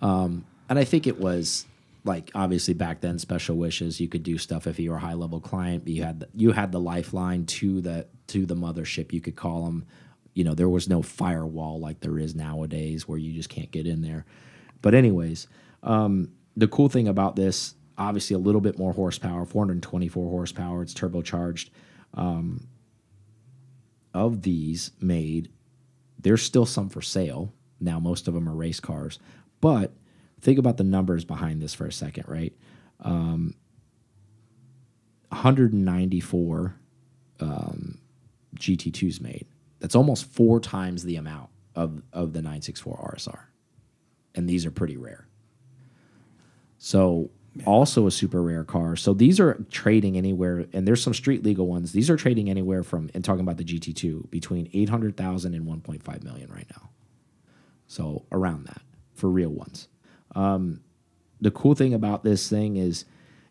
Um, 0.00 0.44
and 0.68 0.78
I 0.78 0.84
think 0.84 1.06
it 1.06 1.18
was 1.18 1.66
like 2.04 2.30
obviously 2.34 2.74
back 2.74 3.00
then 3.00 3.18
special 3.18 3.56
wishes 3.56 4.00
you 4.00 4.08
could 4.08 4.22
do 4.22 4.38
stuff 4.38 4.66
if 4.66 4.78
you 4.78 4.90
were 4.90 4.96
a 4.96 5.00
high 5.00 5.14
level 5.14 5.40
client 5.40 5.84
but 5.84 5.92
you 5.92 6.02
had 6.02 6.20
the, 6.20 6.28
you 6.34 6.52
had 6.52 6.72
the 6.72 6.80
lifeline 6.80 7.44
to 7.44 7.80
the 7.80 8.06
to 8.28 8.46
the 8.46 8.54
mothership 8.54 9.12
you 9.12 9.20
could 9.20 9.36
call 9.36 9.64
them 9.64 9.84
you 10.32 10.44
know 10.44 10.54
there 10.54 10.68
was 10.68 10.88
no 10.88 11.02
firewall 11.02 11.80
like 11.80 12.00
there 12.00 12.18
is 12.18 12.34
nowadays 12.34 13.08
where 13.08 13.18
you 13.18 13.32
just 13.32 13.48
can't 13.48 13.70
get 13.70 13.86
in 13.86 14.00
there 14.00 14.24
but 14.80 14.94
anyways 14.94 15.48
um, 15.82 16.30
the 16.56 16.68
cool 16.68 16.88
thing 16.88 17.08
about 17.08 17.36
this 17.36 17.74
obviously 17.98 18.34
a 18.34 18.38
little 18.38 18.60
bit 18.60 18.78
more 18.78 18.92
horsepower 18.92 19.44
424 19.44 20.30
horsepower 20.30 20.82
it's 20.82 20.94
turbocharged 20.94 21.70
um, 22.14 22.66
of 24.14 24.42
these 24.42 24.92
made 25.00 25.50
there's 26.18 26.42
still 26.42 26.66
some 26.66 26.88
for 26.88 27.02
sale 27.02 27.52
now 27.80 27.98
most 27.98 28.28
of 28.28 28.34
them 28.34 28.48
are 28.48 28.54
race 28.54 28.80
cars 28.80 29.18
but 29.60 29.92
think 30.40 30.58
about 30.58 30.76
the 30.76 30.84
numbers 30.84 31.24
behind 31.24 31.60
this 31.60 31.74
for 31.74 31.86
a 31.86 31.92
second, 31.92 32.24
right? 32.28 32.54
Um, 33.00 33.54
194 35.28 36.74
um, 37.40 37.98
GT2s 38.56 39.20
made. 39.20 39.46
That's 39.80 39.94
almost 39.94 40.26
four 40.32 40.60
times 40.60 41.04
the 41.04 41.16
amount 41.16 41.50
of, 41.74 42.02
of 42.12 42.32
the 42.32 42.40
964 42.40 43.14
RSR. 43.16 43.40
And 44.34 44.48
these 44.48 44.66
are 44.66 44.70
pretty 44.70 44.96
rare. 44.96 45.26
So, 46.78 47.30
also 47.64 48.06
a 48.06 48.10
super 48.10 48.42
rare 48.42 48.64
car. 48.64 48.96
So, 48.96 49.14
these 49.14 49.40
are 49.40 49.64
trading 49.70 50.16
anywhere, 50.16 50.66
and 50.72 50.86
there's 50.86 51.02
some 51.02 51.14
street 51.14 51.44
legal 51.44 51.66
ones. 51.66 51.92
These 51.92 52.10
are 52.10 52.16
trading 52.16 52.50
anywhere 52.50 52.82
from, 52.82 53.10
and 53.14 53.24
talking 53.24 53.40
about 53.40 53.56
the 53.56 53.64
GT2, 53.64 54.30
between 54.30 54.68
800,000 54.72 55.54
and 55.54 55.66
1.5 55.66 56.24
million 56.24 56.50
right 56.52 56.66
now. 56.76 56.90
So, 57.86 58.24
around 58.30 58.66
that 58.66 58.82
for 59.14 59.28
real 59.28 59.50
ones. 59.50 59.88
Um, 60.34 60.80
the 61.40 61.50
cool 61.50 61.74
thing 61.74 61.94
about 61.94 62.24
this 62.24 62.48
thing 62.48 62.76
is 62.76 63.04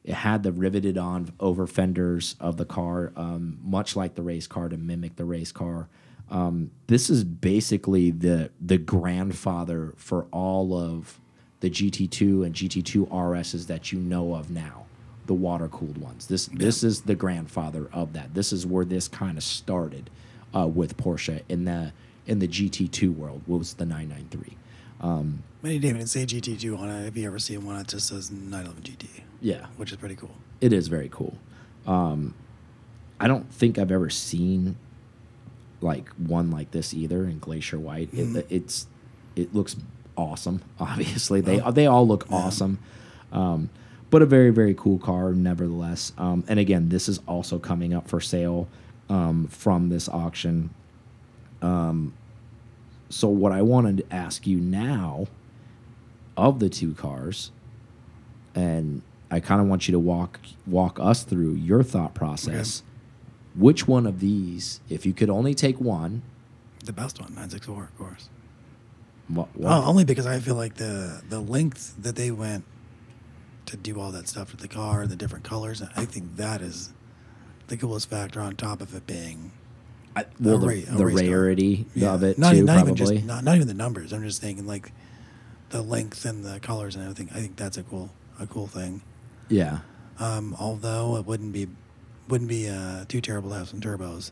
it 0.03 0.13
had 0.13 0.43
the 0.43 0.51
riveted 0.51 0.97
on 0.97 1.33
over 1.39 1.67
fenders 1.67 2.35
of 2.39 2.57
the 2.57 2.65
car, 2.65 3.11
um, 3.15 3.59
much 3.61 3.95
like 3.95 4.15
the 4.15 4.23
race 4.23 4.47
car 4.47 4.69
to 4.69 4.77
mimic 4.77 5.17
the 5.17 5.25
race 5.25 5.51
car. 5.51 5.89
Um, 6.29 6.71
this 6.87 7.09
is 7.09 7.23
basically 7.23 8.11
the 8.11 8.51
the 8.59 8.77
grandfather 8.77 9.93
for 9.97 10.27
all 10.31 10.77
of 10.77 11.19
the 11.59 11.69
GT2 11.69 12.45
and 12.45 12.53
GT2 12.53 13.09
RSs 13.09 13.67
that 13.67 13.91
you 13.91 13.99
know 13.99 14.35
of 14.35 14.49
now, 14.51 14.85
the 15.25 15.33
water 15.33 15.67
cooled 15.67 15.97
ones. 15.97 16.27
This 16.27 16.49
yeah. 16.49 16.59
this 16.59 16.83
is 16.83 17.01
the 17.01 17.15
grandfather 17.15 17.89
of 17.91 18.13
that. 18.13 18.33
This 18.33 18.53
is 18.53 18.65
where 18.65 18.85
this 18.85 19.07
kind 19.07 19.37
of 19.37 19.43
started 19.43 20.09
uh, 20.55 20.67
with 20.67 20.97
Porsche 20.97 21.41
in 21.49 21.65
the 21.65 21.93
in 22.25 22.39
the 22.39 22.47
GT2 22.47 23.15
world. 23.15 23.41
What 23.45 23.59
was 23.59 23.73
the 23.73 23.85
993? 23.85 24.57
Um, 24.99 25.43
but 25.61 25.69
didn't 25.69 25.85
even 25.85 26.07
say 26.07 26.25
GT2 26.25 26.77
on 26.77 26.89
it. 26.89 27.07
If 27.07 27.17
you 27.17 27.27
ever 27.27 27.39
see 27.39 27.57
one, 27.57 27.77
it 27.77 27.87
just 27.87 28.07
says 28.07 28.31
911 28.31 28.83
GT. 28.83 29.07
Yeah, 29.41 29.67
which 29.77 29.91
is 29.91 29.97
pretty 29.97 30.15
cool. 30.15 30.35
It 30.61 30.73
is 30.73 30.87
very 30.87 31.09
cool. 31.09 31.37
Um, 31.85 32.33
I 33.19 33.27
don't 33.27 33.51
think 33.51 33.77
I've 33.77 33.91
ever 33.91 34.09
seen 34.09 34.77
like 35.81 36.09
one 36.09 36.49
like 36.51 36.71
this 36.71 36.93
either 36.93 37.23
in 37.23 37.39
Glacier 37.39 37.79
White. 37.79 38.11
Mm. 38.11 38.37
It, 38.37 38.47
it's 38.49 38.87
it 39.35 39.53
looks 39.53 39.75
awesome. 40.17 40.61
Obviously, 40.79 41.41
they 41.41 41.61
oh. 41.61 41.71
they 41.71 41.85
all 41.85 42.07
look 42.07 42.25
yeah. 42.29 42.37
awesome. 42.37 42.79
Um, 43.31 43.69
but 44.09 44.21
a 44.21 44.25
very 44.25 44.49
very 44.49 44.73
cool 44.73 44.99
car 44.99 45.33
nevertheless. 45.33 46.11
Um, 46.17 46.43
and 46.47 46.59
again, 46.59 46.89
this 46.89 47.07
is 47.07 47.19
also 47.27 47.59
coming 47.59 47.93
up 47.93 48.07
for 48.07 48.19
sale 48.19 48.67
um, 49.09 49.47
from 49.47 49.89
this 49.89 50.09
auction. 50.09 50.71
Um, 51.61 52.13
so 53.09 53.27
what 53.29 53.51
I 53.51 53.61
wanted 53.61 53.97
to 53.97 54.13
ask 54.13 54.45
you 54.45 54.57
now 54.57 55.27
of 56.35 56.59
the 56.59 56.69
two 56.69 56.93
cars, 56.93 57.51
and 58.53 59.01
I 59.31 59.39
kind 59.39 59.61
of 59.61 59.67
want 59.67 59.87
you 59.87 59.91
to 59.93 59.99
walk 59.99 60.39
walk 60.65 60.99
us 60.99 61.23
through 61.23 61.53
your 61.53 61.83
thought 61.83 62.13
process. 62.13 62.81
Okay. 62.81 62.83
Which 63.55 63.87
one 63.87 64.05
of 64.05 64.19
these, 64.19 64.81
if 64.87 65.03
you 65.03 65.13
could 65.13 65.31
only 65.31 65.55
take 65.55 65.81
one, 65.81 66.21
the 66.85 66.93
best 66.93 67.19
one, 67.19 67.33
nine 67.33 67.49
six 67.49 67.65
four, 67.65 67.85
of 67.85 67.97
course. 67.97 68.29
What, 69.27 69.49
what? 69.55 69.71
Oh, 69.71 69.85
only 69.85 70.05
because 70.05 70.25
I 70.25 70.39
feel 70.39 70.55
like 70.55 70.75
the 70.75 71.21
the 71.27 71.39
length 71.39 71.95
that 72.01 72.15
they 72.15 72.31
went 72.31 72.63
to 73.65 73.77
do 73.77 73.99
all 73.99 74.11
that 74.11 74.27
stuff 74.27 74.51
with 74.51 74.61
the 74.61 74.67
car, 74.67 75.05
the 75.07 75.15
different 75.15 75.43
colors, 75.43 75.83
I 75.95 76.05
think 76.05 76.37
that 76.37 76.61
is 76.61 76.93
the 77.67 77.75
coolest 77.75 78.09
factor 78.09 78.39
on 78.39 78.55
top 78.55 78.81
of 78.81 78.95
it 78.95 79.05
being 79.05 79.51
I, 80.17 80.25
well, 80.39 80.57
the, 80.57 80.81
the 80.81 81.05
rarity 81.05 81.85
yeah. 81.93 82.13
of 82.13 82.23
it 82.23 82.39
not, 82.39 82.53
too, 82.53 82.63
not 82.63 82.85
probably. 82.85 83.03
Even 83.03 83.15
just, 83.17 83.25
not, 83.25 83.43
not 83.43 83.55
even 83.55 83.67
the 83.67 83.75
numbers. 83.75 84.13
I'm 84.13 84.23
just 84.23 84.41
thinking 84.41 84.65
like 84.65 84.91
the 85.69 85.83
length 85.83 86.25
and 86.25 86.43
the 86.43 86.59
colors 86.59 86.95
and 86.95 87.03
everything. 87.03 87.29
I 87.35 87.39
think 87.39 87.55
that's 87.55 87.77
a 87.77 87.83
cool 87.83 88.09
a 88.39 88.47
cool 88.47 88.65
thing. 88.65 89.03
Yeah. 89.47 89.79
Um, 90.19 90.55
although 90.59 91.17
it 91.17 91.25
wouldn't 91.25 91.53
be 91.53 91.67
wouldn't 92.29 92.49
be 92.49 92.67
uh, 92.67 93.05
too 93.07 93.21
terrible 93.21 93.51
to 93.51 93.57
have 93.57 93.69
some 93.69 93.79
turbos. 93.79 94.31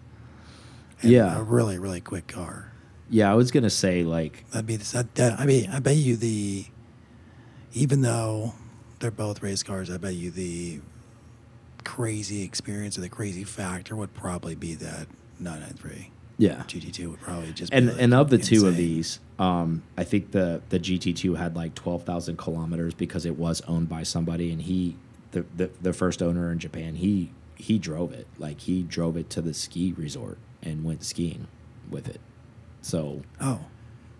yeah. 1.04 1.38
A 1.38 1.44
really 1.44 1.78
really 1.78 2.02
quick 2.02 2.26
car. 2.26 2.72
Yeah, 3.10 3.32
I 3.32 3.36
was 3.36 3.52
gonna 3.52 3.70
say 3.70 4.04
like 4.04 4.50
that'd 4.52 4.66
be 4.66 4.78
that, 4.78 5.16
that. 5.16 5.40
I 5.40 5.46
mean, 5.46 5.70
I 5.70 5.80
bet 5.80 5.96
you 5.96 6.16
the 6.16 6.66
even 7.74 8.02
though 8.02 8.54
they're 9.00 9.12
both 9.12 9.44
race 9.44 9.64
cars, 9.64 9.92
I 9.92 9.98
bet 9.98 10.16
you 10.16 10.32
the 10.32 10.80
crazy 11.84 12.44
experience 12.44 12.98
or 12.98 13.02
the 13.02 13.10
crazy 13.10 13.44
factor 13.44 13.96
would 13.96 14.14
probably 14.14 14.56
be 14.56 14.74
that 14.76 15.08
993. 15.40 16.12
Yeah, 16.38 16.64
GT2 16.68 17.12
would 17.12 17.22
probably 17.22 17.54
just 17.54 17.72
and 17.72 17.88
like 17.88 18.02
and 18.02 18.14
of 18.14 18.30
the 18.30 18.36
insane. 18.36 18.60
two 18.60 18.68
of 18.68 18.76
these, 18.76 19.20
um, 19.40 19.84
I 19.98 20.04
think 20.04 20.32
the 20.32 20.62
the 20.68 20.80
GT2 20.80 21.38
had 21.38 21.56
like 21.56 21.76
twelve 21.76 22.04
thousand 22.04 22.38
kilometers 22.38 22.94
because 22.94 23.26
it 23.26 23.38
was 23.38 23.62
owned 23.62 23.88
by 23.88 24.04
somebody, 24.04 24.52
and 24.52 24.62
he 24.62 24.98
the, 25.32 25.46
the 25.56 25.70
the 25.82 25.94
first 25.94 26.22
owner 26.22 26.52
in 26.52 26.60
Japan 26.60 26.96
he 26.96 27.32
he 27.56 27.80
drove 27.80 28.12
it 28.12 28.28
like 28.38 28.60
he 28.62 28.84
drove 28.84 29.16
it 29.16 29.30
to 29.30 29.42
the 29.42 29.54
ski 29.54 29.94
resort 29.96 30.38
and 30.62 30.84
went 30.84 31.04
skiing 31.04 31.48
with 31.90 32.10
it. 32.10 32.20
So 32.86 33.24
oh, 33.42 33.62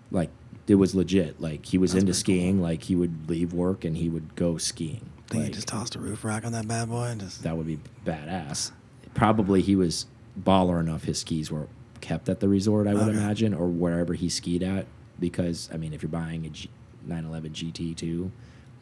like 0.10 0.32
it 0.68 0.76
was 0.76 0.96
legit. 0.96 1.40
Like 1.40 1.68
he 1.68 1.78
was 1.78 1.94
That's 1.94 2.02
into 2.02 2.16
skiing. 2.16 2.56
Cool. 2.56 2.64
Like 2.64 2.82
he 2.82 2.96
would 2.96 3.30
leave 3.30 3.54
work 3.54 3.86
and 3.86 3.96
he 3.96 4.10
would 4.10 4.36
go 4.36 4.58
skiing. 4.58 5.08
Think 5.28 5.44
like, 5.44 5.46
he 5.50 5.54
just 5.54 5.68
tossed 5.68 5.96
a 5.96 6.00
roof 6.00 6.26
rack 6.26 6.44
on 6.44 6.52
that 6.54 6.68
bad 6.68 6.90
boy 6.90 7.04
and 7.04 7.22
just 7.22 7.44
that 7.44 7.56
would 7.56 7.68
be 7.68 7.78
badass. 8.04 8.72
Probably 9.14 9.62
he 9.62 9.76
was 9.76 10.08
baller 10.42 10.80
enough. 10.80 11.04
His 11.04 11.20
skis 11.20 11.52
were 11.52 11.68
kept 12.02 12.28
at 12.28 12.40
the 12.40 12.50
resort, 12.50 12.88
I 12.88 12.96
would 12.96 13.04
okay. 13.04 13.12
imagine, 13.12 13.54
or 13.54 13.68
wherever 13.68 14.16
he 14.16 14.30
skied 14.30 14.64
at. 14.64 14.88
Because 15.20 15.70
I 15.72 15.78
mean, 15.78 15.94
if 15.94 16.02
you're 16.02 16.10
buying 16.10 16.48
a 16.48 16.50
G 16.50 16.68
911 17.06 17.52
GT2, 17.52 18.32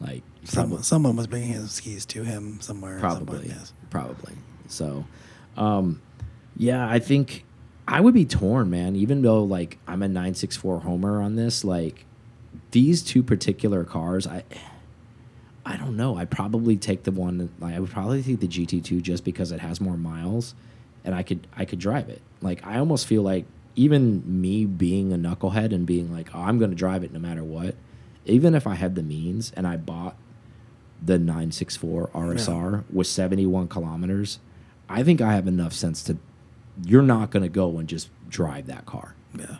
like 0.00 0.22
someone, 0.44 0.82
someone 0.82 1.14
was 1.14 1.26
bringing 1.26 1.52
his 1.52 1.72
skis 1.72 2.06
to 2.06 2.24
him 2.24 2.58
somewhere. 2.62 2.98
Probably, 3.00 3.48
yes. 3.48 3.74
probably. 3.90 4.32
So, 4.66 5.04
um, 5.58 6.00
yeah, 6.56 6.88
I 6.88 7.00
think 7.00 7.43
I 7.86 8.00
would 8.00 8.14
be 8.14 8.24
torn, 8.24 8.70
man. 8.70 8.96
Even 8.96 9.22
though 9.22 9.42
like 9.42 9.78
I'm 9.86 10.02
a 10.02 10.08
964 10.08 10.80
Homer 10.80 11.20
on 11.20 11.36
this, 11.36 11.64
like 11.64 12.04
these 12.70 13.02
two 13.02 13.22
particular 13.22 13.84
cars, 13.84 14.26
I. 14.26 14.44
I 15.66 15.78
don't 15.78 15.96
know. 15.96 16.18
I'd 16.18 16.30
probably 16.30 16.76
take 16.76 17.04
the 17.04 17.10
one. 17.10 17.48
Like, 17.58 17.74
I 17.74 17.80
would 17.80 17.88
probably 17.88 18.22
take 18.22 18.38
the 18.38 18.46
GT2 18.46 19.00
just 19.00 19.24
because 19.24 19.50
it 19.50 19.60
has 19.60 19.80
more 19.80 19.96
miles 19.96 20.54
and 21.04 21.14
I 21.14 21.22
could 21.22 21.46
I 21.56 21.64
could 21.64 21.78
drive 21.78 22.08
it. 22.08 22.22
Like 22.40 22.66
I 22.66 22.78
almost 22.78 23.06
feel 23.06 23.22
like 23.22 23.44
even 23.76 24.22
me 24.40 24.64
being 24.64 25.12
a 25.12 25.16
knucklehead 25.16 25.72
and 25.72 25.86
being 25.86 26.12
like, 26.12 26.30
oh, 26.34 26.40
I'm 26.40 26.58
going 26.58 26.70
to 26.70 26.76
drive 26.76 27.04
it 27.04 27.12
no 27.12 27.18
matter 27.18 27.44
what, 27.44 27.74
even 28.24 28.54
if 28.54 28.66
I 28.66 28.74
had 28.74 28.94
the 28.94 29.02
means 29.02 29.52
and 29.56 29.66
I 29.66 29.76
bought 29.76 30.16
the 31.02 31.18
964 31.18 32.08
RSR 32.14 32.72
yeah. 32.72 32.80
with 32.92 33.06
71 33.08 33.68
kilometers, 33.68 34.38
I 34.88 35.02
think 35.02 35.20
I 35.20 35.34
have 35.34 35.46
enough 35.46 35.72
sense 35.72 36.02
to. 36.04 36.16
You're 36.82 37.02
not 37.02 37.30
going 37.30 37.42
to 37.42 37.48
go 37.48 37.78
and 37.78 37.88
just 37.88 38.08
drive 38.28 38.66
that 38.66 38.86
car. 38.86 39.14
Yeah. 39.38 39.56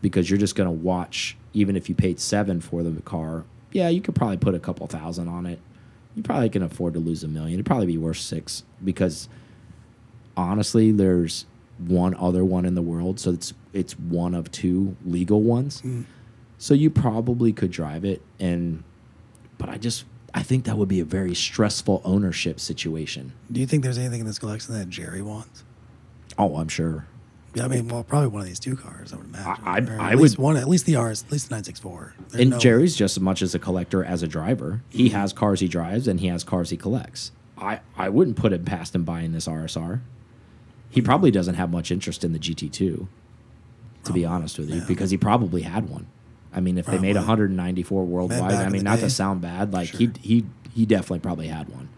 Because 0.00 0.30
you're 0.30 0.38
just 0.38 0.54
going 0.54 0.68
to 0.68 0.72
watch, 0.72 1.36
even 1.52 1.76
if 1.76 1.88
you 1.88 1.94
paid 1.94 2.20
seven 2.20 2.60
for 2.60 2.82
the 2.82 3.02
car, 3.02 3.44
yeah, 3.72 3.88
you 3.88 4.00
could 4.00 4.14
probably 4.14 4.36
put 4.36 4.54
a 4.54 4.58
couple 4.58 4.86
thousand 4.86 5.28
on 5.28 5.46
it. 5.46 5.60
You 6.14 6.22
probably 6.22 6.48
can 6.48 6.62
afford 6.62 6.94
to 6.94 7.00
lose 7.00 7.22
a 7.22 7.28
million. 7.28 7.54
It'd 7.54 7.66
probably 7.66 7.86
be 7.86 7.98
worth 7.98 8.18
six 8.18 8.64
because 8.82 9.28
honestly, 10.36 10.90
there's 10.92 11.46
one 11.78 12.14
other 12.14 12.44
one 12.44 12.64
in 12.64 12.74
the 12.74 12.82
world, 12.82 13.20
so 13.20 13.30
it's 13.30 13.52
it's 13.72 13.98
one 13.98 14.34
of 14.34 14.50
two 14.50 14.96
legal 15.04 15.42
ones. 15.42 15.82
Mm. 15.82 16.04
So 16.56 16.74
you 16.74 16.90
probably 16.90 17.52
could 17.52 17.70
drive 17.70 18.04
it, 18.04 18.22
and 18.40 18.82
but 19.58 19.68
I 19.68 19.76
just 19.76 20.04
I 20.34 20.42
think 20.42 20.64
that 20.64 20.76
would 20.76 20.88
be 20.88 21.00
a 21.00 21.04
very 21.04 21.34
stressful 21.34 22.02
ownership 22.04 22.58
situation. 22.60 23.32
Do 23.50 23.60
you 23.60 23.66
think 23.66 23.82
there's 23.82 23.98
anything 23.98 24.20
in 24.20 24.26
this 24.26 24.38
collection 24.38 24.74
that 24.74 24.88
Jerry 24.88 25.22
wants? 25.22 25.64
Oh, 26.38 26.56
I'm 26.56 26.68
sure. 26.68 27.06
Yeah, 27.54 27.64
I 27.64 27.68
mean, 27.68 27.88
well, 27.88 28.04
probably 28.04 28.28
one 28.28 28.42
of 28.42 28.46
these 28.46 28.60
two 28.60 28.76
cars. 28.76 29.12
I 29.12 29.16
would 29.16 29.26
imagine. 29.26 29.98
I, 29.98 30.06
I, 30.06 30.12
I 30.12 30.14
would 30.14 30.38
one 30.38 30.56
at 30.56 30.68
least 30.68 30.86
the 30.86 30.96
RS, 30.96 31.24
at 31.24 31.32
least 31.32 31.48
the 31.48 31.54
964. 31.54 32.14
There's 32.28 32.40
and 32.40 32.50
no 32.50 32.58
Jerry's 32.58 32.94
just 32.94 33.16
as 33.16 33.20
much 33.20 33.42
as 33.42 33.54
a 33.54 33.58
collector 33.58 34.04
as 34.04 34.22
a 34.22 34.28
driver. 34.28 34.82
He 34.88 35.08
mm 35.08 35.10
-hmm. 35.10 35.20
has 35.20 35.32
cars 35.32 35.60
he 35.60 35.68
drives, 35.68 36.06
and 36.06 36.20
he 36.20 36.28
has 36.28 36.44
cars 36.44 36.70
he 36.70 36.76
collects. 36.76 37.32
I 37.56 37.80
I 37.96 38.08
wouldn't 38.10 38.36
put 38.36 38.52
it 38.52 38.64
past 38.64 38.94
him 38.94 39.04
buying 39.04 39.32
this 39.32 39.48
RSR. 39.48 40.00
He 40.90 41.02
probably 41.02 41.30
doesn't 41.30 41.56
have 41.56 41.70
much 41.70 41.90
interest 41.90 42.24
in 42.24 42.32
the 42.32 42.38
GT2, 42.38 43.08
to 44.04 44.12
be 44.12 44.24
honest 44.24 44.58
with 44.58 44.68
you, 44.68 44.76
yeah. 44.76 44.86
because 44.86 45.10
he 45.10 45.18
probably 45.18 45.62
had 45.62 45.90
one. 45.90 46.06
I 46.54 46.60
mean, 46.60 46.78
if 46.78 46.86
they 46.86 46.98
made 46.98 47.16
194 47.16 48.04
worldwide, 48.04 48.54
I 48.54 48.68
mean, 48.70 48.84
not 48.84 48.96
day. 48.96 49.02
to 49.02 49.10
sound 49.10 49.40
bad, 49.40 49.72
like 49.72 49.88
Sure. 49.88 49.98
he 49.98 50.10
he 50.20 50.44
he 50.74 50.86
definitely 50.86 51.20
probably 51.20 51.48
had 51.48 51.68
one. 51.68 51.88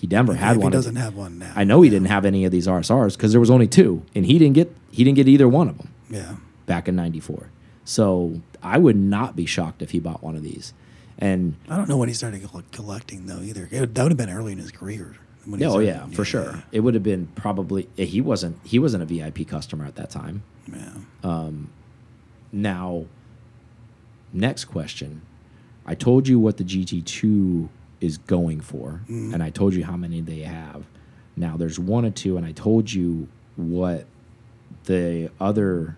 He 0.00 0.06
Denver 0.06 0.34
had 0.34 0.52
if 0.52 0.56
he 0.56 0.62
one. 0.62 0.72
doesn't 0.72 0.96
have 0.96 1.14
one 1.14 1.38
now. 1.38 1.52
I 1.54 1.64
know 1.64 1.82
he 1.82 1.90
didn't 1.90 2.08
have 2.08 2.24
any 2.24 2.44
of 2.46 2.52
these 2.52 2.66
RSRs 2.66 3.16
because 3.16 3.32
there 3.32 3.40
was 3.40 3.50
only 3.50 3.68
two, 3.68 4.02
and 4.14 4.24
he 4.24 4.38
didn't 4.38 4.54
get 4.54 4.74
he 4.90 5.04
didn't 5.04 5.16
get 5.16 5.28
either 5.28 5.46
one 5.48 5.68
of 5.68 5.76
them 5.78 5.88
Yeah. 6.08 6.36
back 6.66 6.88
in 6.88 6.96
'94. 6.96 7.50
So 7.84 8.40
I 8.62 8.78
would 8.78 8.96
not 8.96 9.36
be 9.36 9.44
shocked 9.46 9.82
if 9.82 9.90
he 9.90 10.00
bought 10.00 10.22
one 10.22 10.36
of 10.36 10.42
these. 10.42 10.72
And 11.18 11.54
I 11.68 11.76
don't 11.76 11.88
know 11.88 11.98
when 11.98 12.08
he 12.08 12.14
started 12.14 12.48
collecting 12.72 13.26
though 13.26 13.40
either. 13.42 13.68
It, 13.70 13.94
that 13.94 14.02
would 14.02 14.12
have 14.12 14.16
been 14.18 14.30
early 14.30 14.52
in 14.52 14.58
his 14.58 14.70
career. 14.70 15.16
When 15.44 15.60
he 15.60 15.66
oh 15.66 15.70
started- 15.70 15.86
yeah, 15.88 16.06
for 16.16 16.24
sure, 16.24 16.62
it 16.72 16.80
would 16.80 16.94
have 16.94 17.02
been 17.02 17.28
probably 17.34 17.88
he 17.96 18.22
wasn't 18.22 18.56
he 18.64 18.78
wasn't 18.78 19.02
a 19.02 19.06
VIP 19.06 19.46
customer 19.46 19.84
at 19.84 19.96
that 19.96 20.08
time. 20.10 20.42
Yeah. 20.66 20.92
Um, 21.22 21.68
Now, 22.52 23.04
next 24.32 24.64
question. 24.66 25.22
I 25.86 25.94
told 25.94 26.26
you 26.28 26.38
what 26.38 26.56
the 26.56 26.64
GT2 26.64 27.68
is 28.00 28.18
going 28.18 28.60
for, 28.60 29.00
Mm. 29.08 29.34
and 29.34 29.42
I 29.42 29.50
told 29.50 29.74
you 29.74 29.84
how 29.84 29.96
many 29.96 30.20
they 30.20 30.40
have. 30.40 30.84
Now, 31.36 31.56
there's 31.56 31.78
one 31.78 32.04
or 32.04 32.10
two, 32.10 32.36
and 32.36 32.46
I 32.46 32.52
told 32.52 32.92
you 32.92 33.28
what 33.56 34.06
the 34.84 35.30
other 35.40 35.96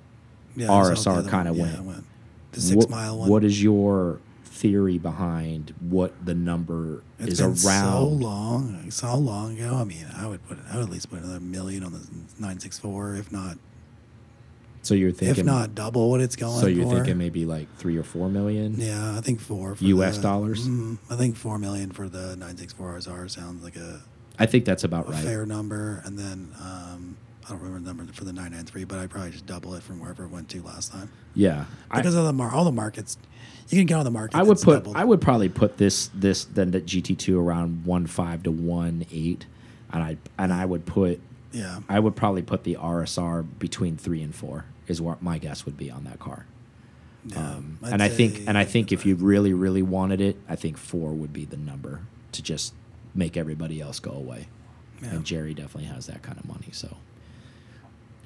yeah 0.56 0.70
I 0.72 0.94
saw 0.94 1.14
the 1.16 1.22
RSR 1.22 1.28
kind 1.30 1.48
of. 1.48 1.56
Yeah, 1.56 1.62
went. 1.64 1.84
went. 1.84 2.04
The 2.52 2.60
six 2.60 2.76
What- 2.76 2.90
mile 2.90 3.18
one. 3.18 3.28
What 3.30 3.44
is 3.44 3.62
your 3.62 4.18
theory 4.44 4.98
behind 4.98 5.72
what 5.80 6.12
the 6.26 6.34
number 6.34 7.02
It's 7.18 7.32
is 7.34 7.40
been 7.40 7.56
so 7.56 7.68
around? 7.68 8.20
long, 8.20 8.90
so 8.90 9.16
long 9.16 9.56
ago. 9.58 9.76
I 9.76 9.84
mean, 9.84 10.04
I 10.16 10.26
would 10.26 10.46
put, 10.46 10.58
I 10.70 10.76
would 10.76 10.84
at 10.84 10.90
least 10.90 11.08
put 11.10 11.20
another 11.22 11.40
million 11.40 11.82
on 11.82 11.92
the 11.92 12.00
nine 12.38 12.60
six 12.60 12.78
four, 12.78 13.14
if 13.14 13.32
not, 13.32 13.56
So 14.82 14.94
you're 14.94 15.12
thinking, 15.12 15.40
if 15.40 15.46
not 15.46 15.74
double 15.74 16.10
what 16.10 16.20
it's 16.20 16.34
going 16.36 16.58
so 16.60 16.66
you're 16.66 16.86
for. 16.86 16.94
thinking 16.96 17.16
maybe 17.18 17.44
like 17.46 17.72
three 17.76 17.96
or 17.96 18.02
four 18.02 18.28
million? 18.28 18.74
Yeah, 18.78 19.16
I 19.16 19.20
think 19.20 19.40
four 19.40 19.74
for 19.76 19.84
US 19.84 20.16
the- 20.16 20.22
dollars? 20.22 20.66
Mm, 20.68 20.98
I 21.08 21.16
think 21.16 21.36
four 21.36 21.58
million 21.58 21.90
for 21.92 22.08
the 22.08 22.36
nine 22.36 22.56
six 22.56 22.72
four 22.72 22.92
RSR 22.98 23.30
sounds 23.30 23.62
like 23.62 23.76
a, 23.76 24.00
I 24.38 24.46
think 24.46 24.64
that's 24.64 24.82
about 24.84 25.08
right. 25.08 25.22
fair 25.22 25.46
number, 25.46 26.02
and 26.04 26.18
then 26.18 26.52
um, 26.60 27.16
I 27.46 27.50
don't 27.50 27.58
remember 27.62 27.80
the 27.90 27.94
number 27.94 28.12
for 28.12 28.24
the 28.24 28.32
nine 28.32 28.50
nine 28.52 28.64
three, 28.64 28.82
but 28.84 28.98
I'd 28.98 29.10
probably 29.10 29.30
just 29.30 29.46
double 29.46 29.74
it 29.74 29.82
from 29.84 30.00
wherever 30.00 30.24
it 30.24 30.30
went 30.30 30.48
to 30.50 30.62
last 30.62 30.90
time 30.92 31.10
Yeah, 31.34 31.66
I- 31.90 31.98
because 31.98 32.14
of 32.16 32.24
the 32.24 32.32
mar- 32.32 32.52
all 32.52 32.64
the 32.64 32.72
markets. 32.72 33.18
You 33.68 33.78
can 33.78 33.86
get 33.86 33.94
on 33.96 34.04
the 34.04 34.10
markets. 34.10 34.34
I 34.38 34.42
would 34.42 34.58
put 34.60 34.78
doubled. 34.82 34.96
I 34.96 35.04
would 35.04 35.20
probably 35.20 35.48
put 35.48 35.76
this 35.78 36.10
this 36.12 36.44
then 36.46 36.72
the 36.72 36.80
GT 36.80 37.16
two 37.16 37.38
around 37.40 37.84
one 37.86 38.06
five 38.08 38.42
to 38.42 38.50
one 38.50 39.06
eight, 39.12 39.46
and 39.92 40.02
I 40.02 40.16
and 40.38 40.52
I 40.52 40.64
would 40.66 40.84
put 40.86 41.20
yeah. 41.52 41.80
I 41.88 41.98
would 42.00 42.16
probably 42.16 42.42
put 42.42 42.64
the 42.64 42.76
RSR 42.76 43.46
between 43.58 43.96
three 43.96 44.22
and 44.22 44.34
four 44.34 44.64
is 44.88 45.00
what 45.00 45.22
my 45.22 45.38
guess 45.38 45.64
would 45.64 45.76
be 45.76 45.90
on 45.90 46.04
that 46.04 46.18
car. 46.18 46.46
yeah. 47.26 47.38
Um, 47.54 47.78
and 47.82 48.02
I 48.02 48.08
think 48.08 48.40
and 48.48 48.58
I 48.58 48.64
think 48.64 48.90
if 48.92 49.06
you 49.06 49.14
really 49.14 49.52
really 49.52 49.82
wanted 49.82 50.20
it, 50.20 50.36
I 50.48 50.56
think 50.56 50.76
four 50.76 51.12
would 51.12 51.32
be 51.32 51.44
the 51.44 51.56
number 51.56 52.00
to 52.32 52.42
just 52.42 52.74
make 53.14 53.36
everybody 53.36 53.80
else 53.80 54.00
go 54.00 54.10
away. 54.12 54.48
Yeah. 55.02 55.10
And 55.10 55.24
Jerry 55.24 55.52
definitely 55.54 55.88
has 55.88 56.06
that 56.06 56.22
kind 56.22 56.38
of 56.38 56.46
money, 56.46 56.68
so 56.72 56.96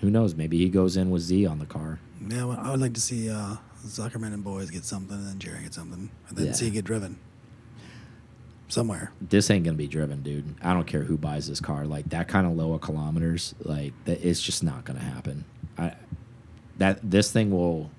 who 0.01 0.11
knows? 0.11 0.35
Maybe 0.35 0.59
he 0.59 0.69
goes 0.69 0.97
in 0.97 1.11
with 1.11 1.23
Z 1.23 1.47
on 1.47 1.59
the 1.59 1.67
car. 1.67 1.99
Yeah, 2.29 2.45
well, 2.45 2.59
I 2.61 2.71
would 2.71 2.81
like 2.81 2.95
to 2.95 3.01
see 3.01 3.31
uh, 3.31 3.57
Zuckerman 3.85 4.35
and 4.35 4.45
boys 4.45 4.71
get 4.71 4.85
something, 4.85 5.17
and 5.17 5.27
then 5.27 5.39
Jerry 5.39 5.63
get 5.63 5.75
something, 5.75 6.11
and 6.29 6.37
then 6.39 6.47
Yeah. 6.47 6.53
see 6.53 6.71
get 6.71 6.85
driven 6.85 7.19
somewhere. 8.69 9.13
this 9.21 9.51
ain't 9.51 9.65
gonna 9.65 9.77
be 9.77 9.87
driven, 9.87 10.23
dude. 10.23 10.55
I 10.63 10.73
don't 10.73 10.87
care 10.87 11.03
who 11.03 11.17
buys 11.17 11.49
this 11.49 11.61
car. 11.61 11.85
Like 11.85 12.09
that 12.11 12.29
kind 12.29 12.47
of 12.47 12.55
lower 12.55 12.79
kilometers, 12.79 13.55
like 13.63 13.93
that, 14.05 14.25
it's 14.27 14.41
just 14.43 14.63
not 14.63 14.85
gonna 14.85 15.01
happen. 15.01 15.45
I 15.79 15.95
that 16.79 16.99
this 17.03 17.33
thing 17.33 17.51
will 17.51 17.91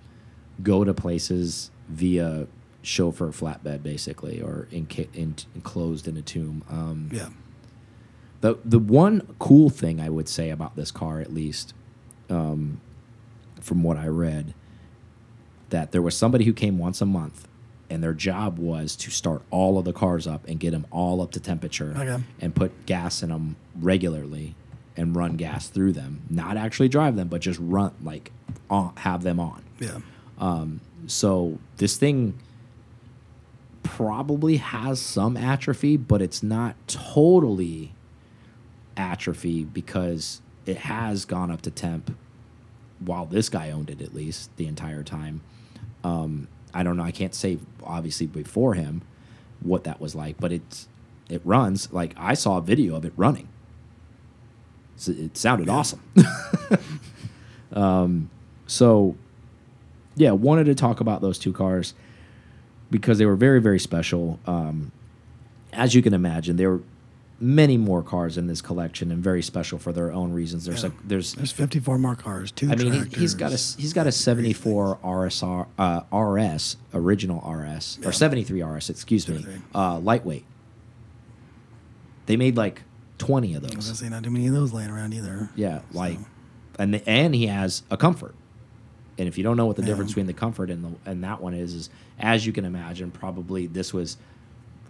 go 0.61 0.84
to 0.84 0.93
places 0.93 1.72
via 1.89 2.47
chauffeur 2.82 3.30
flatbed, 3.30 3.84
basically, 3.84 4.41
or 4.41 4.68
in, 4.72 4.88
in, 5.13 5.36
enclosed 5.55 6.07
in 6.07 6.18
a 6.18 6.22
tomb. 6.22 6.63
Um, 6.70 7.09
Yeah, 7.11 7.30
the 8.41 8.57
the 8.63 8.80
one 8.80 9.36
cool 9.39 9.70
thing 9.70 9.99
I 9.99 10.09
would 10.09 10.30
say 10.30 10.49
about 10.49 10.76
this 10.76 10.91
car, 10.91 11.20
at 11.20 11.34
least, 11.34 11.74
um, 12.30 12.82
from 13.61 13.84
what 13.84 13.97
I 13.97 14.07
read, 14.07 14.53
that 15.70 15.91
there 15.91 16.01
was 16.01 16.15
somebody 16.15 16.45
who 16.45 16.53
came 16.53 16.78
once 16.78 17.01
a 17.01 17.05
month, 17.05 17.47
and 17.89 18.03
their 18.03 18.13
job 18.13 18.59
was 18.59 18.95
to 18.97 19.09
start 19.11 19.41
all 19.51 19.77
of 19.79 19.85
the 19.85 19.93
cars 19.93 20.27
up 20.27 20.45
and 20.47 20.59
get 20.59 20.71
them 20.71 20.85
all 20.91 21.21
up 21.21 21.31
to 21.31 21.39
temperature, 21.39 21.93
Okay. 21.97 22.21
and 22.41 22.53
put 22.55 22.85
gas 22.85 23.23
in 23.23 23.29
them 23.29 23.55
regularly, 23.79 24.55
and 24.95 25.15
run 25.15 25.35
gas 25.38 25.67
through 25.69 25.93
them. 25.93 26.21
Not 26.29 26.57
actually 26.57 26.89
drive 26.89 27.15
them, 27.15 27.27
but 27.27 27.41
just 27.41 27.59
run 27.61 27.91
like 28.03 28.31
on, 28.69 28.93
have 28.97 29.23
them 29.23 29.39
on. 29.39 29.63
yeah, 29.79 29.99
So 31.07 31.59
this 31.77 31.95
thing 31.97 32.38
probably 33.83 34.57
has 34.57 34.99
some 35.01 35.38
atrophy, 35.38 35.97
but 35.97 36.21
it's 36.21 36.43
not 36.43 36.75
totally 36.88 37.93
atrophy 38.95 39.63
because 39.63 40.41
it 40.65 40.77
has 40.77 41.25
gone 41.25 41.49
up 41.51 41.61
to 41.61 41.71
temp 41.71 42.15
while 42.99 43.25
this 43.25 43.47
guy 43.49 43.71
owned 43.71 43.89
it 43.89 44.01
at 44.01 44.13
least 44.13 44.49
the 44.57 44.65
entire 44.67 45.03
time. 45.03 45.41
Um, 46.03 46.47
I 46.78 46.84
don't 46.84 46.95
know. 46.95 47.03
I 47.03 47.11
can't 47.11 47.34
say 47.34 47.57
obviously 47.84 48.28
before 48.28 48.75
him 48.75 49.01
what 49.61 49.84
that 49.86 49.99
was 49.99 50.13
like, 50.13 50.38
but 50.39 50.51
it's 50.51 50.88
it 51.28 51.41
runs 51.43 51.91
like 51.91 52.13
I 52.17 52.36
saw 52.36 52.59
a 52.59 52.61
video 52.61 52.95
of 52.95 53.03
it 53.03 53.13
running. 53.17 53.47
So 54.95 55.11
it 55.11 55.36
sounded 55.36 55.69
awesome. 55.69 56.01
um, 57.73 58.30
so 58.67 59.15
yeah, 60.15 60.32
wanted 60.32 60.65
to 60.65 60.75
talk 60.75 60.99
about 60.99 61.21
those 61.21 61.39
two 61.39 61.51
cars 61.51 61.95
because 62.91 63.17
they 63.17 63.25
were 63.25 63.36
very, 63.36 63.59
very 63.59 63.80
special. 63.80 64.39
Um, 64.45 64.91
as 65.73 65.95
you 65.95 66.03
can 66.03 66.13
imagine, 66.13 66.57
they 66.57 66.67
were 66.67 66.82
many 67.39 67.77
more 67.77 68.01
cars 68.01 68.38
in 68.38 68.47
this 68.47 68.61
collection 68.61 69.11
and 69.11 69.23
very 69.23 69.43
special 69.43 69.77
for 69.77 69.93
their 69.93 70.11
own 70.11 70.31
reasons. 70.33 70.65
There's 70.65 70.83
Yeah. 70.83 70.89
a, 70.89 71.07
there's 71.07 71.33
There's 71.33 71.51
54 71.51 71.99
more 71.99 72.15
cars, 72.15 72.51
two 72.51 72.71
I 72.71 72.75
mean, 72.75 72.91
he, 72.93 73.19
he's 73.19 73.35
got 73.35 73.51
a 73.51 73.57
he's 73.79 73.93
got 73.93 74.07
a 74.07 74.11
74 74.11 74.97
RSR 75.03 75.67
uh, 75.77 76.01
RS 76.17 76.77
original 76.93 77.39
RS 77.49 77.99
Yeah. 78.01 78.09
or 78.09 78.11
73 78.11 78.63
RS, 78.63 78.89
excuse 78.89 79.27
me, 79.27 79.45
uh, 79.75 79.99
lightweight. 79.99 80.45
They 82.25 82.38
made 82.38 82.57
like 82.57 82.83
20 83.19 83.53
of 83.55 83.63
I 83.63 83.65
was 83.65 83.71
gonna 83.71 83.81
those. 83.88 83.99
say 83.99 84.09
not 84.09 84.23
too 84.23 84.31
many 84.31 84.47
of 84.47 84.53
those 84.53 84.73
laying 84.73 84.89
around 84.89 85.13
either. 85.13 85.49
Yeah, 85.55 85.79
So, 85.91 85.97
like, 85.99 86.17
and 86.79 86.93
the, 86.95 87.09
and 87.09 87.33
he 87.33 87.47
has 87.47 87.83
a 87.89 87.97
comfort. 87.97 88.35
And 89.19 89.27
if 89.27 89.38
you 89.38 89.43
don't 89.43 89.57
know 89.57 89.65
what 89.65 89.75
the 89.77 89.81
Yeah. 89.81 89.88
difference 89.89 90.11
between 90.11 90.27
the 90.27 90.33
comfort 90.33 90.69
and 90.69 90.83
the 90.83 91.09
and 91.09 91.23
that 91.23 91.41
one 91.41 91.53
is, 91.53 91.73
is 91.73 91.89
as 92.19 92.45
you 92.45 92.53
can 92.53 92.65
imagine, 92.65 93.09
probably 93.11 93.65
this 93.67 93.93
was 93.93 94.17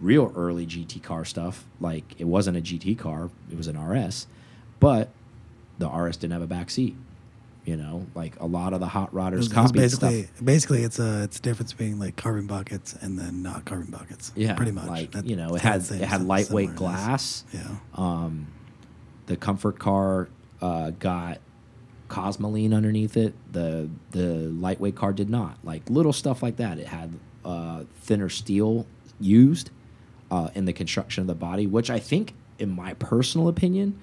real 0.00 0.32
early 0.36 0.66
GT 0.66 1.02
car 1.02 1.24
stuff. 1.24 1.64
Like 1.80 2.04
it 2.18 2.24
wasn't 2.24 2.56
a 2.56 2.60
GT 2.60 2.98
car; 2.98 3.30
it 3.50 3.56
was 3.56 3.66
an 3.66 3.78
RS, 3.80 4.26
but 4.80 5.10
the 5.78 5.88
RS 5.88 6.16
didn't 6.16 6.32
have 6.32 6.42
a 6.42 6.46
back 6.46 6.70
seat. 6.70 6.96
You 7.64 7.76
know, 7.76 8.06
like 8.14 8.32
a 8.40 8.46
lot 8.46 8.72
of 8.72 8.80
the 8.80 8.86
hot 8.88 9.12
rodders 9.12 9.32
it 9.32 9.36
was 9.36 9.48
copied 9.48 9.90
stuff. 9.90 10.00
basically 10.10 10.44
basically 10.44 10.82
it's 10.84 10.98
a 10.98 11.22
it's 11.24 11.38
a 11.38 11.42
difference 11.42 11.72
between 11.74 11.98
like 11.98 12.16
carbon 12.16 12.46
buckets 12.46 12.94
and 12.94 13.18
then 13.18 13.42
not 13.42 13.66
carbon 13.66 13.90
buckets. 13.90 14.32
Yeah, 14.34 14.54
pretty 14.54 14.72
much. 14.72 14.86
Like 14.88 15.10
That- 15.12 15.26
you 15.26 15.36
know, 15.36 15.54
it 15.54 15.60
had 15.60 15.82
it 15.90 16.00
had 16.00 16.24
lightweight 16.24 16.74
glass. 16.76 17.44
Yeah, 17.52 17.66
Um, 17.94 18.46
the 19.26 19.36
comfort 19.36 19.78
car 19.78 20.28
uh, 20.62 20.90
got 20.90 21.40
Cosmoline 22.08 22.74
underneath 22.74 23.18
it. 23.18 23.34
The 23.52 23.90
the 24.12 24.24
lightweight 24.48 24.96
car 24.96 25.12
did 25.12 25.28
not. 25.28 25.58
Like 25.62 25.90
little 25.90 26.14
stuff 26.14 26.42
like 26.42 26.56
that. 26.56 26.78
It 26.78 26.86
had 26.86 27.12
uh, 27.44 27.84
thinner 28.00 28.30
steel 28.30 28.86
used 29.20 29.70
uh, 30.30 30.50
in 30.54 30.64
the 30.64 30.72
construction 30.72 31.22
of 31.22 31.26
the 31.26 31.34
body, 31.34 31.66
which 31.66 31.90
I 31.90 31.98
think, 31.98 32.34
in 32.58 32.70
my 32.70 32.94
personal 32.94 33.48
opinion, 33.48 33.98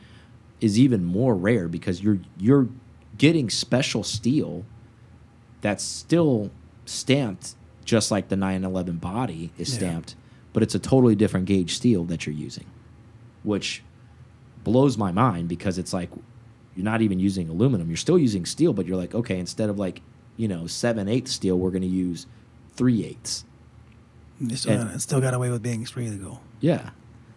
is 0.61 0.79
even 0.79 1.03
more 1.03 1.35
rare 1.35 1.67
because 1.67 2.01
you're 2.01 2.19
you're 2.39 2.67
getting 3.17 3.49
special 3.49 4.03
steel 4.03 4.65
that's 5.61 5.83
still 5.83 6.51
stamped 6.85 7.55
just 7.85 8.11
like 8.11 8.29
the 8.29 8.35
911 8.35 8.97
body 8.97 9.51
is 9.57 9.69
Yeah. 9.69 9.75
stamped, 9.75 10.15
but 10.53 10.63
it's 10.63 10.75
a 10.75 10.79
totally 10.79 11.15
different 11.15 11.45
gauge 11.45 11.75
steel 11.75 12.03
that 12.05 12.25
you're 12.25 12.35
using, 12.35 12.65
which 13.43 13.83
blows 14.63 14.97
my 14.97 15.11
mind 15.11 15.47
because 15.47 15.77
it's 15.77 15.93
like 15.93 16.09
you're 16.75 16.83
not 16.83 17.01
even 17.01 17.19
using 17.19 17.47
aluminum. 17.47 17.87
You're 17.89 17.95
still 17.97 18.17
using 18.19 18.45
steel, 18.45 18.73
but 18.73 18.85
you're 18.85 18.97
like, 18.97 19.13
okay, 19.15 19.39
instead 19.39 19.69
of 19.69 19.77
like, 19.79 20.01
you 20.35 20.47
know, 20.47 20.67
seven 20.67 21.07
eighths 21.07 21.31
steel, 21.31 21.57
we're 21.57 21.69
going 21.71 21.83
to 21.83 21.87
use 21.87 22.25
three 22.73 23.05
eighths. 23.05 23.45
You 24.39 24.55
still, 24.55 24.73
And- 24.73 24.87
got, 24.89 24.95
it 24.95 24.99
still 24.99 25.21
got 25.21 25.33
away 25.33 25.49
with 25.49 25.61
being 25.63 25.81
extremely 25.81 26.17
legal. 26.17 26.41
Yeah. 26.59 26.91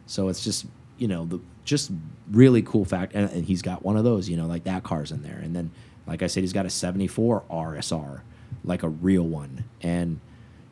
So 0.07 0.29
it's 0.29 0.43
just, 0.43 0.67
you 0.97 1.09
know, 1.09 1.25
the 1.27 1.41
just 1.65 1.91
really 2.31 2.63
cool 2.63 2.85
fact. 2.85 3.13
And, 3.15 3.31
and 3.31 3.45
he's 3.45 3.63
got 3.63 3.85
one 3.85 3.97
of 3.97 4.05
those, 4.05 4.29
you 4.29 4.37
know, 4.37 4.47
like 4.47 4.65
that 4.65 4.83
car's 4.85 5.13
in 5.13 5.23
there. 5.23 5.39
And 5.39 5.55
then, 5.55 5.71
like 6.07 6.23
I 6.23 6.27
said, 6.27 6.43
he's 6.43 6.53
got 6.55 6.65
a 6.67 6.71
74 6.71 7.45
RSR, 7.51 8.21
like 8.65 8.83
a 8.83 8.89
real 8.89 9.25
one. 9.25 9.65
And, 9.83 10.21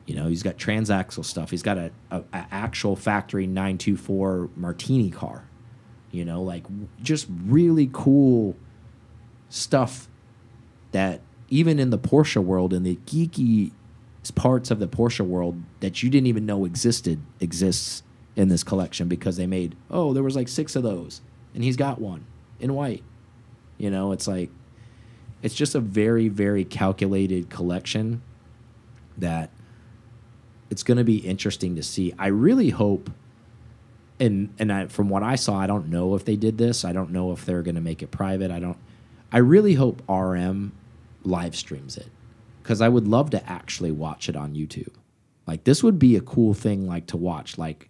you 0.07 0.15
know, 0.15 0.29
he's 0.29 0.43
got 0.43 0.57
transaxle 0.57 1.25
stuff. 1.25 1.51
He's 1.51 1.63
got 1.63 1.77
a, 1.77 1.91
a, 2.11 2.21
a 2.33 2.47
actual 2.51 2.97
factory 2.97 3.47
924 3.47 4.51
Martini 4.57 5.11
car, 5.11 5.45
you 6.13 6.25
know, 6.25 6.43
like 6.43 6.65
just 7.03 7.27
really 7.45 7.91
cool 7.93 8.57
stuff 9.51 10.09
that 10.93 11.21
even 11.51 11.79
in 11.79 11.91
the 11.91 11.99
Porsche 11.99 12.43
world, 12.43 12.73
in 12.73 12.83
the 12.83 12.97
geeky 13.07 13.73
parts 14.31 14.71
of 14.71 14.79
the 14.79 14.89
Porsche 14.89 15.27
world 15.27 15.63
that 15.81 16.03
you 16.03 16.11
didn't 16.11 16.27
even 16.27 16.47
know 16.47 16.65
existed 16.65 17.21
exists 17.41 18.03
in 18.35 18.49
this 18.49 18.63
collection 18.63 19.09
because 19.09 19.37
they 19.37 19.47
made 19.47 19.75
oh 19.91 20.13
there 20.13 20.23
was 20.23 20.37
like 20.37 20.49
six 20.49 20.77
of 20.77 20.83
those 20.83 21.21
and 21.55 21.65
he's 21.65 21.77
got 21.77 22.01
one 22.01 22.25
in 22.61 22.75
white. 22.75 23.03
You 23.79 23.91
know, 23.91 24.13
it's 24.13 24.29
like 24.29 24.51
it's 25.43 25.55
just 25.55 25.75
a 25.75 25.81
very 25.81 26.29
very 26.29 26.65
calculated 26.65 27.51
collection 27.51 28.23
that 29.19 29.51
it's 30.71 30.83
going 30.83 30.99
to 30.99 31.05
be 31.05 31.17
interesting 31.17 31.77
to 31.77 31.83
see. 31.83 32.15
I 32.19 32.29
really 32.29 32.71
hope 32.71 33.11
and 34.19 34.53
and 34.59 34.73
I, 34.73 34.87
from 34.87 35.09
what 35.09 35.23
I 35.23 35.37
saw, 35.37 35.59
I 35.59 35.67
don't 35.67 35.89
know 35.89 36.15
if 36.15 36.25
they 36.25 36.37
did 36.37 36.59
this. 36.59 36.85
I 36.85 36.93
don't 36.93 37.11
know 37.11 37.33
if 37.33 37.45
they're 37.45 37.63
going 37.63 37.75
to 37.75 37.81
make 37.81 38.03
it 38.03 38.11
private. 38.11 38.51
I 38.51 38.61
don't. 38.61 38.79
I 39.33 39.39
really 39.39 39.75
hope 39.75 40.03
RM 40.09 40.73
live 41.25 41.57
streams 41.57 41.97
it 41.97 42.09
because 42.67 42.81
I 42.81 42.89
would 42.89 43.07
love 43.07 43.31
to 43.31 43.49
actually 43.49 43.93
watch 43.93 44.29
it 44.29 44.35
on 44.35 44.57
YouTube. 44.57 44.93
Like 45.47 45.63
this 45.63 45.85
would 45.85 46.01
be 46.01 46.17
a 46.17 46.21
cool 46.21 46.53
thing, 46.53 46.89
like 46.89 47.07
to 47.07 47.17
watch. 47.17 47.59
Like, 47.59 47.89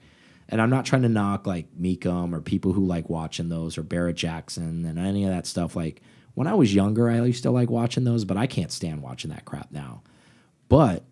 and 0.51 0.61
I'm 0.61 0.68
not 0.68 0.85
trying 0.85 1.01
to 1.01 1.09
knock 1.09 1.47
like 1.47 1.74
Mecum 1.81 2.35
or 2.35 2.43
people 2.43 2.74
who 2.74 2.85
like 2.85 3.09
watching 3.09 3.49
those 3.49 3.79
or 3.79 3.83
Barrett 3.83 4.16
Jackson 4.16 4.85
and 4.85 4.99
any 4.99 5.24
of 5.24 5.31
that 5.31 5.47
stuff. 5.47 5.77
Like 5.77 6.03
when 6.35 6.47
I 6.47 6.53
was 6.53 6.74
younger, 6.74 7.09
I 7.09 7.24
used 7.24 7.45
to 7.45 7.51
like 7.51 7.70
watching 7.70 8.05
those, 8.05 8.27
but 8.27 8.37
I 8.37 8.47
can't 8.47 8.70
stand 8.70 9.01
watching 9.01 9.31
that 9.31 9.47
crap 9.47 9.72
now. 9.72 10.03
But 10.68 11.05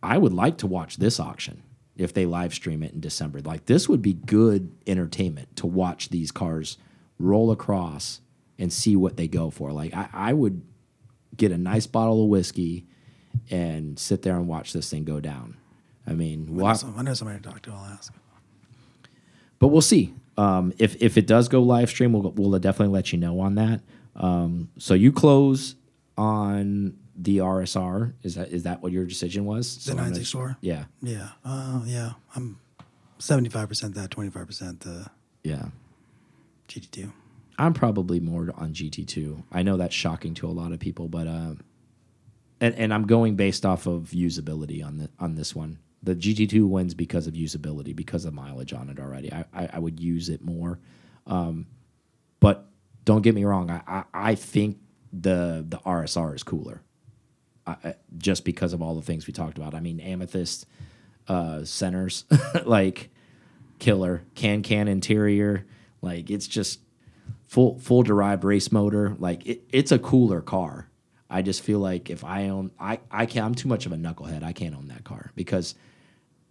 I 0.00 0.16
would 0.16 0.32
like 0.32 0.58
to 0.58 0.68
watch 0.68 0.98
this 0.98 1.18
auction 1.18 1.64
if 1.96 2.14
they 2.14 2.24
live 2.24 2.54
stream 2.54 2.84
it 2.84 2.92
in 2.92 3.00
December. 3.00 3.40
Like 3.40 3.66
this 3.66 3.88
would 3.88 4.00
be 4.00 4.12
good 4.12 4.70
entertainment 4.86 5.56
to 5.56 5.66
watch 5.66 6.10
these 6.10 6.30
cars 6.30 6.78
roll 7.18 7.50
across 7.50 8.20
and 8.60 8.72
see 8.72 8.94
what 8.94 9.16
they 9.16 9.26
go 9.26 9.50
for. 9.50 9.72
Like 9.72 9.92
I, 9.92 10.08
I 10.12 10.32
would 10.34 10.62
get 11.36 11.50
a 11.50 11.58
nice 11.58 11.88
bottle 11.88 12.22
of 12.22 12.28
whiskey 12.28 12.86
and 13.50 13.98
sit 13.98 14.22
there 14.22 14.36
and 14.36 14.48
watch 14.48 14.72
this 14.72 14.90
thing 14.90 15.04
go 15.04 15.20
down. 15.20 15.56
I 16.06 16.12
mean, 16.12 16.48
I 16.50 16.68
know, 16.68 16.74
some, 16.74 16.94
I 16.96 17.02
know 17.02 17.14
somebody 17.14 17.40
to 17.40 17.48
talk 17.48 17.62
to. 17.62 17.70
I'll 17.70 17.84
ask. 17.84 18.12
but 19.58 19.68
we'll 19.68 19.80
see. 19.80 20.14
Um, 20.36 20.72
if 20.78 21.00
if 21.02 21.18
it 21.18 21.26
does 21.26 21.48
go 21.48 21.62
live 21.62 21.90
stream, 21.90 22.12
we'll 22.12 22.32
we'll 22.32 22.58
definitely 22.58 22.94
let 22.94 23.12
you 23.12 23.18
know 23.18 23.40
on 23.40 23.56
that. 23.56 23.80
Um, 24.16 24.70
so 24.78 24.94
you 24.94 25.12
close 25.12 25.74
on 26.16 26.96
the 27.16 27.38
RSR. 27.38 28.14
Is 28.22 28.36
that 28.36 28.48
is 28.48 28.62
that 28.62 28.82
what 28.82 28.92
your 28.92 29.04
decision 29.04 29.44
was? 29.44 29.76
The 29.76 29.82
So 29.82 29.90
I'm 29.92 29.96
964? 29.98 30.58
Yeah, 30.60 30.84
Yeah. 31.02 31.28
Uh, 31.44 31.82
yeah. 31.84 32.12
I'm 32.34 32.58
75% 33.18 33.94
that, 33.94 34.10
25% 34.10 34.80
the 34.80 35.06
yeah. 35.42 35.66
GT2. 36.68 37.10
I'm 37.58 37.74
probably 37.74 38.20
more 38.20 38.50
on 38.56 38.72
GT2. 38.72 39.42
I 39.50 39.62
know 39.62 39.76
that's 39.76 39.94
shocking 39.94 40.34
to 40.34 40.46
a 40.46 40.50
lot 40.52 40.70
of 40.72 40.78
people, 40.78 41.08
but 41.08 41.26
uh, 41.26 41.54
and 42.60 42.74
and 42.74 42.92
I'm 42.92 43.06
going 43.06 43.36
based 43.36 43.64
off 43.64 43.86
of 43.86 44.10
usability 44.10 44.84
on 44.84 44.98
the 44.98 45.10
on 45.18 45.34
this 45.34 45.54
one. 45.54 45.78
The 46.02 46.14
GT2 46.14 46.68
wins 46.68 46.94
because 46.94 47.26
of 47.26 47.34
usability, 47.34 47.94
because 47.94 48.24
of 48.24 48.32
mileage 48.32 48.72
on 48.72 48.88
it 48.88 48.98
already. 48.98 49.32
I 49.32 49.44
I, 49.52 49.68
I 49.74 49.78
would 49.78 50.00
use 50.00 50.28
it 50.28 50.42
more, 50.42 50.78
um, 51.26 51.66
but 52.40 52.68
don't 53.04 53.22
get 53.22 53.34
me 53.34 53.44
wrong. 53.44 53.70
I, 53.70 53.82
I 53.86 54.04
I 54.12 54.34
think 54.34 54.78
the 55.12 55.64
the 55.66 55.78
RSR 55.78 56.34
is 56.34 56.42
cooler, 56.42 56.82
I, 57.66 57.76
I, 57.84 57.94
just 58.16 58.44
because 58.44 58.72
of 58.72 58.82
all 58.82 58.94
the 58.94 59.02
things 59.02 59.26
we 59.26 59.32
talked 59.32 59.58
about. 59.58 59.74
I 59.74 59.80
mean, 59.80 60.00
amethyst 60.00 60.66
uh, 61.26 61.64
centers, 61.64 62.24
like 62.64 63.10
killer 63.78 64.22
can 64.34 64.62
can 64.62 64.88
interior, 64.88 65.66
like 66.02 66.30
it's 66.30 66.46
just 66.46 66.80
full 67.46 67.78
full 67.78 68.02
derived 68.02 68.44
race 68.44 68.70
motor. 68.70 69.16
Like 69.18 69.46
it, 69.46 69.62
it's 69.70 69.92
a 69.92 69.98
cooler 69.98 70.40
car. 70.40 70.88
I 71.30 71.42
just 71.42 71.62
feel 71.62 71.78
like 71.78 72.10
if 72.10 72.24
I 72.24 72.48
own, 72.48 72.70
I 72.80 73.00
I 73.10 73.26
can't. 73.26 73.44
I'm 73.46 73.54
too 73.54 73.68
much 73.68 73.86
of 73.86 73.92
a 73.92 73.96
knucklehead. 73.96 74.42
I 74.42 74.52
can't 74.52 74.74
own 74.74 74.88
that 74.88 75.04
car 75.04 75.30
because 75.34 75.74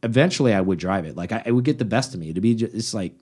eventually 0.03 0.53
I 0.53 0.61
would 0.61 0.79
drive 0.79 1.05
it. 1.05 1.15
Like 1.15 1.31
I, 1.31 1.43
it 1.45 1.51
would 1.51 1.65
get 1.65 1.79
the 1.79 1.85
best 1.85 2.13
of 2.13 2.19
me. 2.19 2.33
To 2.33 2.41
be, 2.41 2.55
just, 2.55 2.73
it's 2.73 2.93
like 2.93 3.13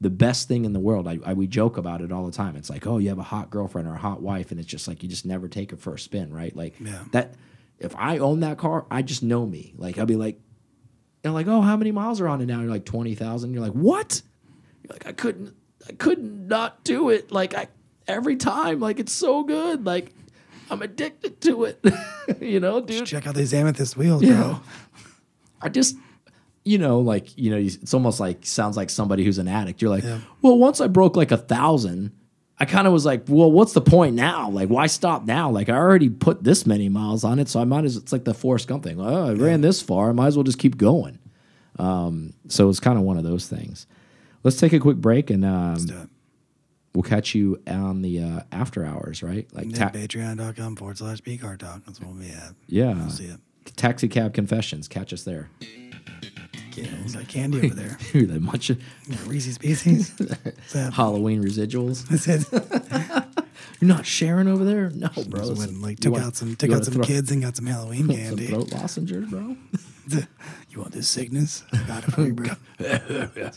the 0.00 0.10
best 0.10 0.48
thing 0.48 0.64
in 0.64 0.72
the 0.72 0.80
world. 0.80 1.08
I, 1.08 1.18
I 1.24 1.32
we 1.32 1.46
joke 1.46 1.76
about 1.78 2.02
it 2.02 2.12
all 2.12 2.26
the 2.26 2.32
time. 2.32 2.56
It's 2.56 2.70
like, 2.70 2.86
oh, 2.86 2.98
you 2.98 3.08
have 3.08 3.18
a 3.18 3.22
hot 3.24 3.50
girlfriend 3.50 3.88
or 3.88 3.94
a 3.94 3.98
hot 3.98 4.20
wife, 4.20 4.50
and 4.50 4.60
it's 4.60 4.68
just 4.68 4.86
like 4.86 5.02
you 5.02 5.08
just 5.08 5.24
never 5.24 5.48
take 5.48 5.70
her 5.70 5.76
for 5.76 5.94
a 5.94 5.98
spin, 5.98 6.32
right? 6.32 6.54
Like 6.54 6.78
Yeah. 6.80 7.02
that. 7.12 7.34
If 7.80 7.94
I 7.94 8.18
own 8.18 8.40
that 8.40 8.58
car, 8.58 8.86
I 8.90 9.02
just 9.02 9.22
know 9.22 9.46
me. 9.46 9.72
Like 9.78 9.98
I'll 9.98 10.06
be 10.06 10.16
like, 10.16 10.40
and 11.22 11.32
like, 11.32 11.46
oh, 11.46 11.60
how 11.60 11.76
many 11.76 11.92
miles 11.92 12.20
are 12.20 12.26
on 12.26 12.40
it 12.40 12.46
now? 12.46 12.60
You're 12.60 12.70
like 12.70 12.84
twenty 12.84 13.14
thousand. 13.14 13.52
You're 13.54 13.62
like, 13.62 13.72
what? 13.72 14.20
You're 14.82 14.92
like, 14.94 15.06
I 15.06 15.12
couldn't, 15.12 15.54
I 15.88 15.92
couldn't 15.92 16.48
not 16.48 16.82
do 16.82 17.08
it. 17.10 17.30
Like 17.30 17.54
I 17.54 17.68
every 18.08 18.34
time, 18.36 18.80
like 18.80 18.98
it's 18.98 19.12
so 19.12 19.44
good. 19.44 19.86
Like 19.86 20.12
I'm 20.70 20.82
addicted 20.82 21.40
to 21.42 21.64
it. 21.64 21.84
you 22.40 22.60
know, 22.60 22.80
dude. 22.80 23.06
Check 23.06 23.26
out 23.26 23.34
these 23.34 23.54
amethyst 23.54 23.96
wheels, 23.96 24.22
Yeah. 24.22 24.36
bro. 24.36 24.60
I 25.60 25.68
just, 25.68 25.96
you 26.64 26.78
know, 26.78 27.00
like 27.00 27.36
you 27.36 27.50
know, 27.50 27.56
it's 27.58 27.94
almost 27.94 28.20
like 28.20 28.44
sounds 28.46 28.76
like 28.76 28.90
somebody 28.90 29.24
who's 29.24 29.38
an 29.38 29.48
addict. 29.48 29.80
You're 29.82 29.90
like, 29.90 30.04
Yeah. 30.04 30.20
well, 30.42 30.58
once 30.58 30.80
I 30.80 30.86
broke 30.86 31.16
like 31.16 31.30
a 31.32 31.36
thousand, 31.36 32.12
I 32.58 32.64
kind 32.64 32.86
of 32.86 32.92
was 32.92 33.04
like, 33.06 33.24
well, 33.28 33.50
what's 33.50 33.72
the 33.72 33.80
point 33.80 34.14
now? 34.16 34.50
Like, 34.50 34.68
why 34.68 34.86
stop 34.88 35.24
now? 35.24 35.48
Like, 35.50 35.68
I 35.68 35.76
already 35.76 36.08
put 36.10 36.42
this 36.44 36.66
many 36.66 36.88
miles 36.88 37.22
on 37.24 37.38
it, 37.38 37.48
so 37.48 37.60
I 37.60 37.64
might 37.64 37.84
as 37.84 37.96
it's 37.96 38.12
like 38.12 38.24
the 38.24 38.34
Forrest 38.34 38.66
Gump 38.68 38.82
thing. 38.84 39.00
Oh, 39.00 39.28
I 39.28 39.32
ran 39.34 39.60
this 39.60 39.80
far, 39.80 40.10
I 40.10 40.12
might 40.12 40.26
as 40.28 40.36
well 40.36 40.44
just 40.44 40.58
keep 40.58 40.76
going. 40.76 41.18
Um, 41.78 42.34
so 42.48 42.68
it's 42.68 42.80
kind 42.80 42.98
of 42.98 43.04
one 43.04 43.16
of 43.16 43.22
those 43.24 43.46
things. 43.46 43.86
Let's 44.42 44.56
take 44.56 44.72
a 44.72 44.80
quick 44.80 44.96
break 44.96 45.30
and 45.30 45.44
um, 45.44 45.74
Let's 45.74 45.84
do 45.84 45.98
it. 45.98 46.08
We'll 46.94 47.02
catch 47.02 47.34
you 47.34 47.60
on 47.66 48.02
the 48.02 48.20
uh, 48.20 48.40
after 48.50 48.84
hours, 48.84 49.22
right? 49.22 49.46
Like, 49.52 49.72
ta- 49.74 49.90
Patreon.com 49.90 50.76
forward 50.76 50.98
slash 50.98 51.20
Pcar 51.20 51.58
talk. 51.58 51.84
That's 51.86 52.00
what 52.00 52.14
we 52.16 52.28
have. 52.28 52.54
yeah, 52.66 52.94
We'll 52.94 53.10
see 53.10 53.26
it. 53.26 53.38
taxi 53.76 54.08
cab 54.08 54.34
confessions. 54.34 54.88
Catch 54.88 55.12
us 55.12 55.22
there. 55.22 55.50
Yeah, 56.74 56.86
there's 57.00 57.14
like 57.16 57.28
candy 57.28 57.58
over 57.66 57.74
there. 57.74 57.98
Dude, 58.12 58.30
that 58.30 58.40
much 58.40 58.70
Reese's 59.26 59.58
Pieces. 59.58 60.12
Halloween 60.94 61.42
residuals. 61.42 62.06
That's 62.08 62.26
it. 62.28 62.46
You're 63.80 63.88
not 63.88 64.06
sharing 64.06 64.48
over 64.48 64.64
there? 64.64 64.90
No, 64.90 65.08
bro. 65.28 65.40
Just 65.40 65.58
went 65.58 65.70
and, 65.72 65.82
like 65.82 65.90
you 65.92 65.96
took 65.96 66.12
want- 66.14 66.24
out 66.24 66.36
some 66.36 66.56
took 66.56 66.70
out 66.72 66.84
some 66.84 66.94
throw- 66.94 67.04
kids 67.04 67.30
and 67.30 67.42
got 67.42 67.56
some 67.56 67.66
Halloween 67.66 68.06
Some 68.06 68.16
candy. 68.16 68.46
throat 68.46 68.72
lozenges, 68.72 69.28
bro. 69.28 69.56
you 70.70 70.78
want 70.80 70.92
this 70.92 71.08
sickness? 71.08 71.64
Got 71.86 72.08
it 72.08 72.10
for 72.12 72.22
you, 72.24 72.32
bro. 72.34 73.50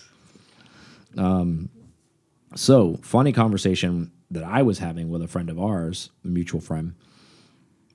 So, 2.56 3.00
funny 3.02 3.32
conversation 3.32 4.12
that 4.30 4.44
I 4.44 4.62
was 4.62 4.80
having 4.80 5.10
with 5.10 5.22
a 5.22 5.28
friend 5.28 5.50
of 5.50 5.60
ours, 5.60 6.10
a 6.24 6.28
mutual 6.28 6.62
friend 6.62 6.94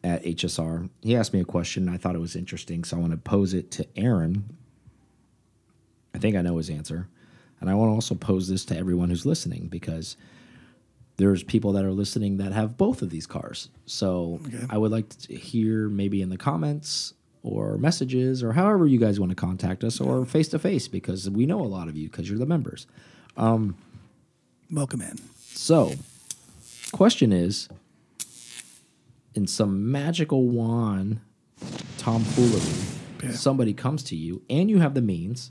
at 0.04 0.22
HSR. 0.24 0.88
He 1.02 1.16
asked 1.16 1.32
me 1.32 1.40
a 1.40 1.44
question. 1.44 1.88
I 1.88 1.96
thought 1.96 2.14
it 2.14 2.20
was 2.20 2.36
interesting, 2.36 2.84
so 2.84 2.96
I 2.96 3.00
want 3.00 3.12
to 3.12 3.18
pose 3.18 3.54
it 3.54 3.70
to 3.72 3.86
Aaron. 3.96 4.56
I 6.14 6.18
think 6.18 6.36
I 6.36 6.42
know 6.42 6.56
his 6.56 6.70
answer. 6.70 7.08
And 7.60 7.68
I 7.70 7.74
want 7.74 7.90
to 7.90 7.94
also 7.94 8.14
pose 8.14 8.48
this 8.48 8.64
to 8.66 8.76
everyone 8.76 9.08
who's 9.08 9.26
listening 9.26 9.68
because 9.68 10.16
there's 11.16 11.42
people 11.42 11.72
that 11.72 11.84
are 11.84 11.92
listening 11.92 12.36
that 12.36 12.52
have 12.52 12.76
both 12.76 13.00
of 13.02 13.08
these 13.10 13.26
cars. 13.26 13.70
So 13.86 14.40
Okay. 14.46 14.64
I 14.68 14.76
would 14.78 14.90
like 14.92 15.08
to 15.08 15.34
hear 15.34 15.88
maybe 15.88 16.20
in 16.20 16.28
the 16.28 16.36
comments 16.36 17.14
or 17.42 17.78
messages 17.78 18.42
or 18.42 18.52
however 18.52 18.86
you 18.86 18.98
guys 18.98 19.18
want 19.18 19.30
to 19.30 19.36
contact 19.36 19.84
us 19.84 20.00
or 20.00 20.26
face 20.26 20.48
to 20.48 20.58
face 20.58 20.86
because 20.88 21.30
we 21.30 21.46
know 21.46 21.60
a 21.62 21.66
lot 21.66 21.88
of 21.88 21.96
you 21.96 22.08
because 22.10 22.28
you're 22.28 22.38
the 22.38 22.44
members. 22.46 22.86
Um, 23.38 23.76
Welcome 24.70 25.00
in. 25.02 25.18
So, 25.52 25.94
question 26.92 27.32
is 27.32 27.68
in 29.34 29.46
some 29.46 29.90
magical 29.90 30.48
wand 30.48 31.20
tomfoolery, 31.98 32.62
Yeah. 33.22 33.32
somebody 33.36 33.72
comes 33.74 34.02
to 34.04 34.16
you 34.16 34.42
and 34.50 34.68
you 34.70 34.78
have 34.78 34.94
the 34.94 35.02
means 35.02 35.50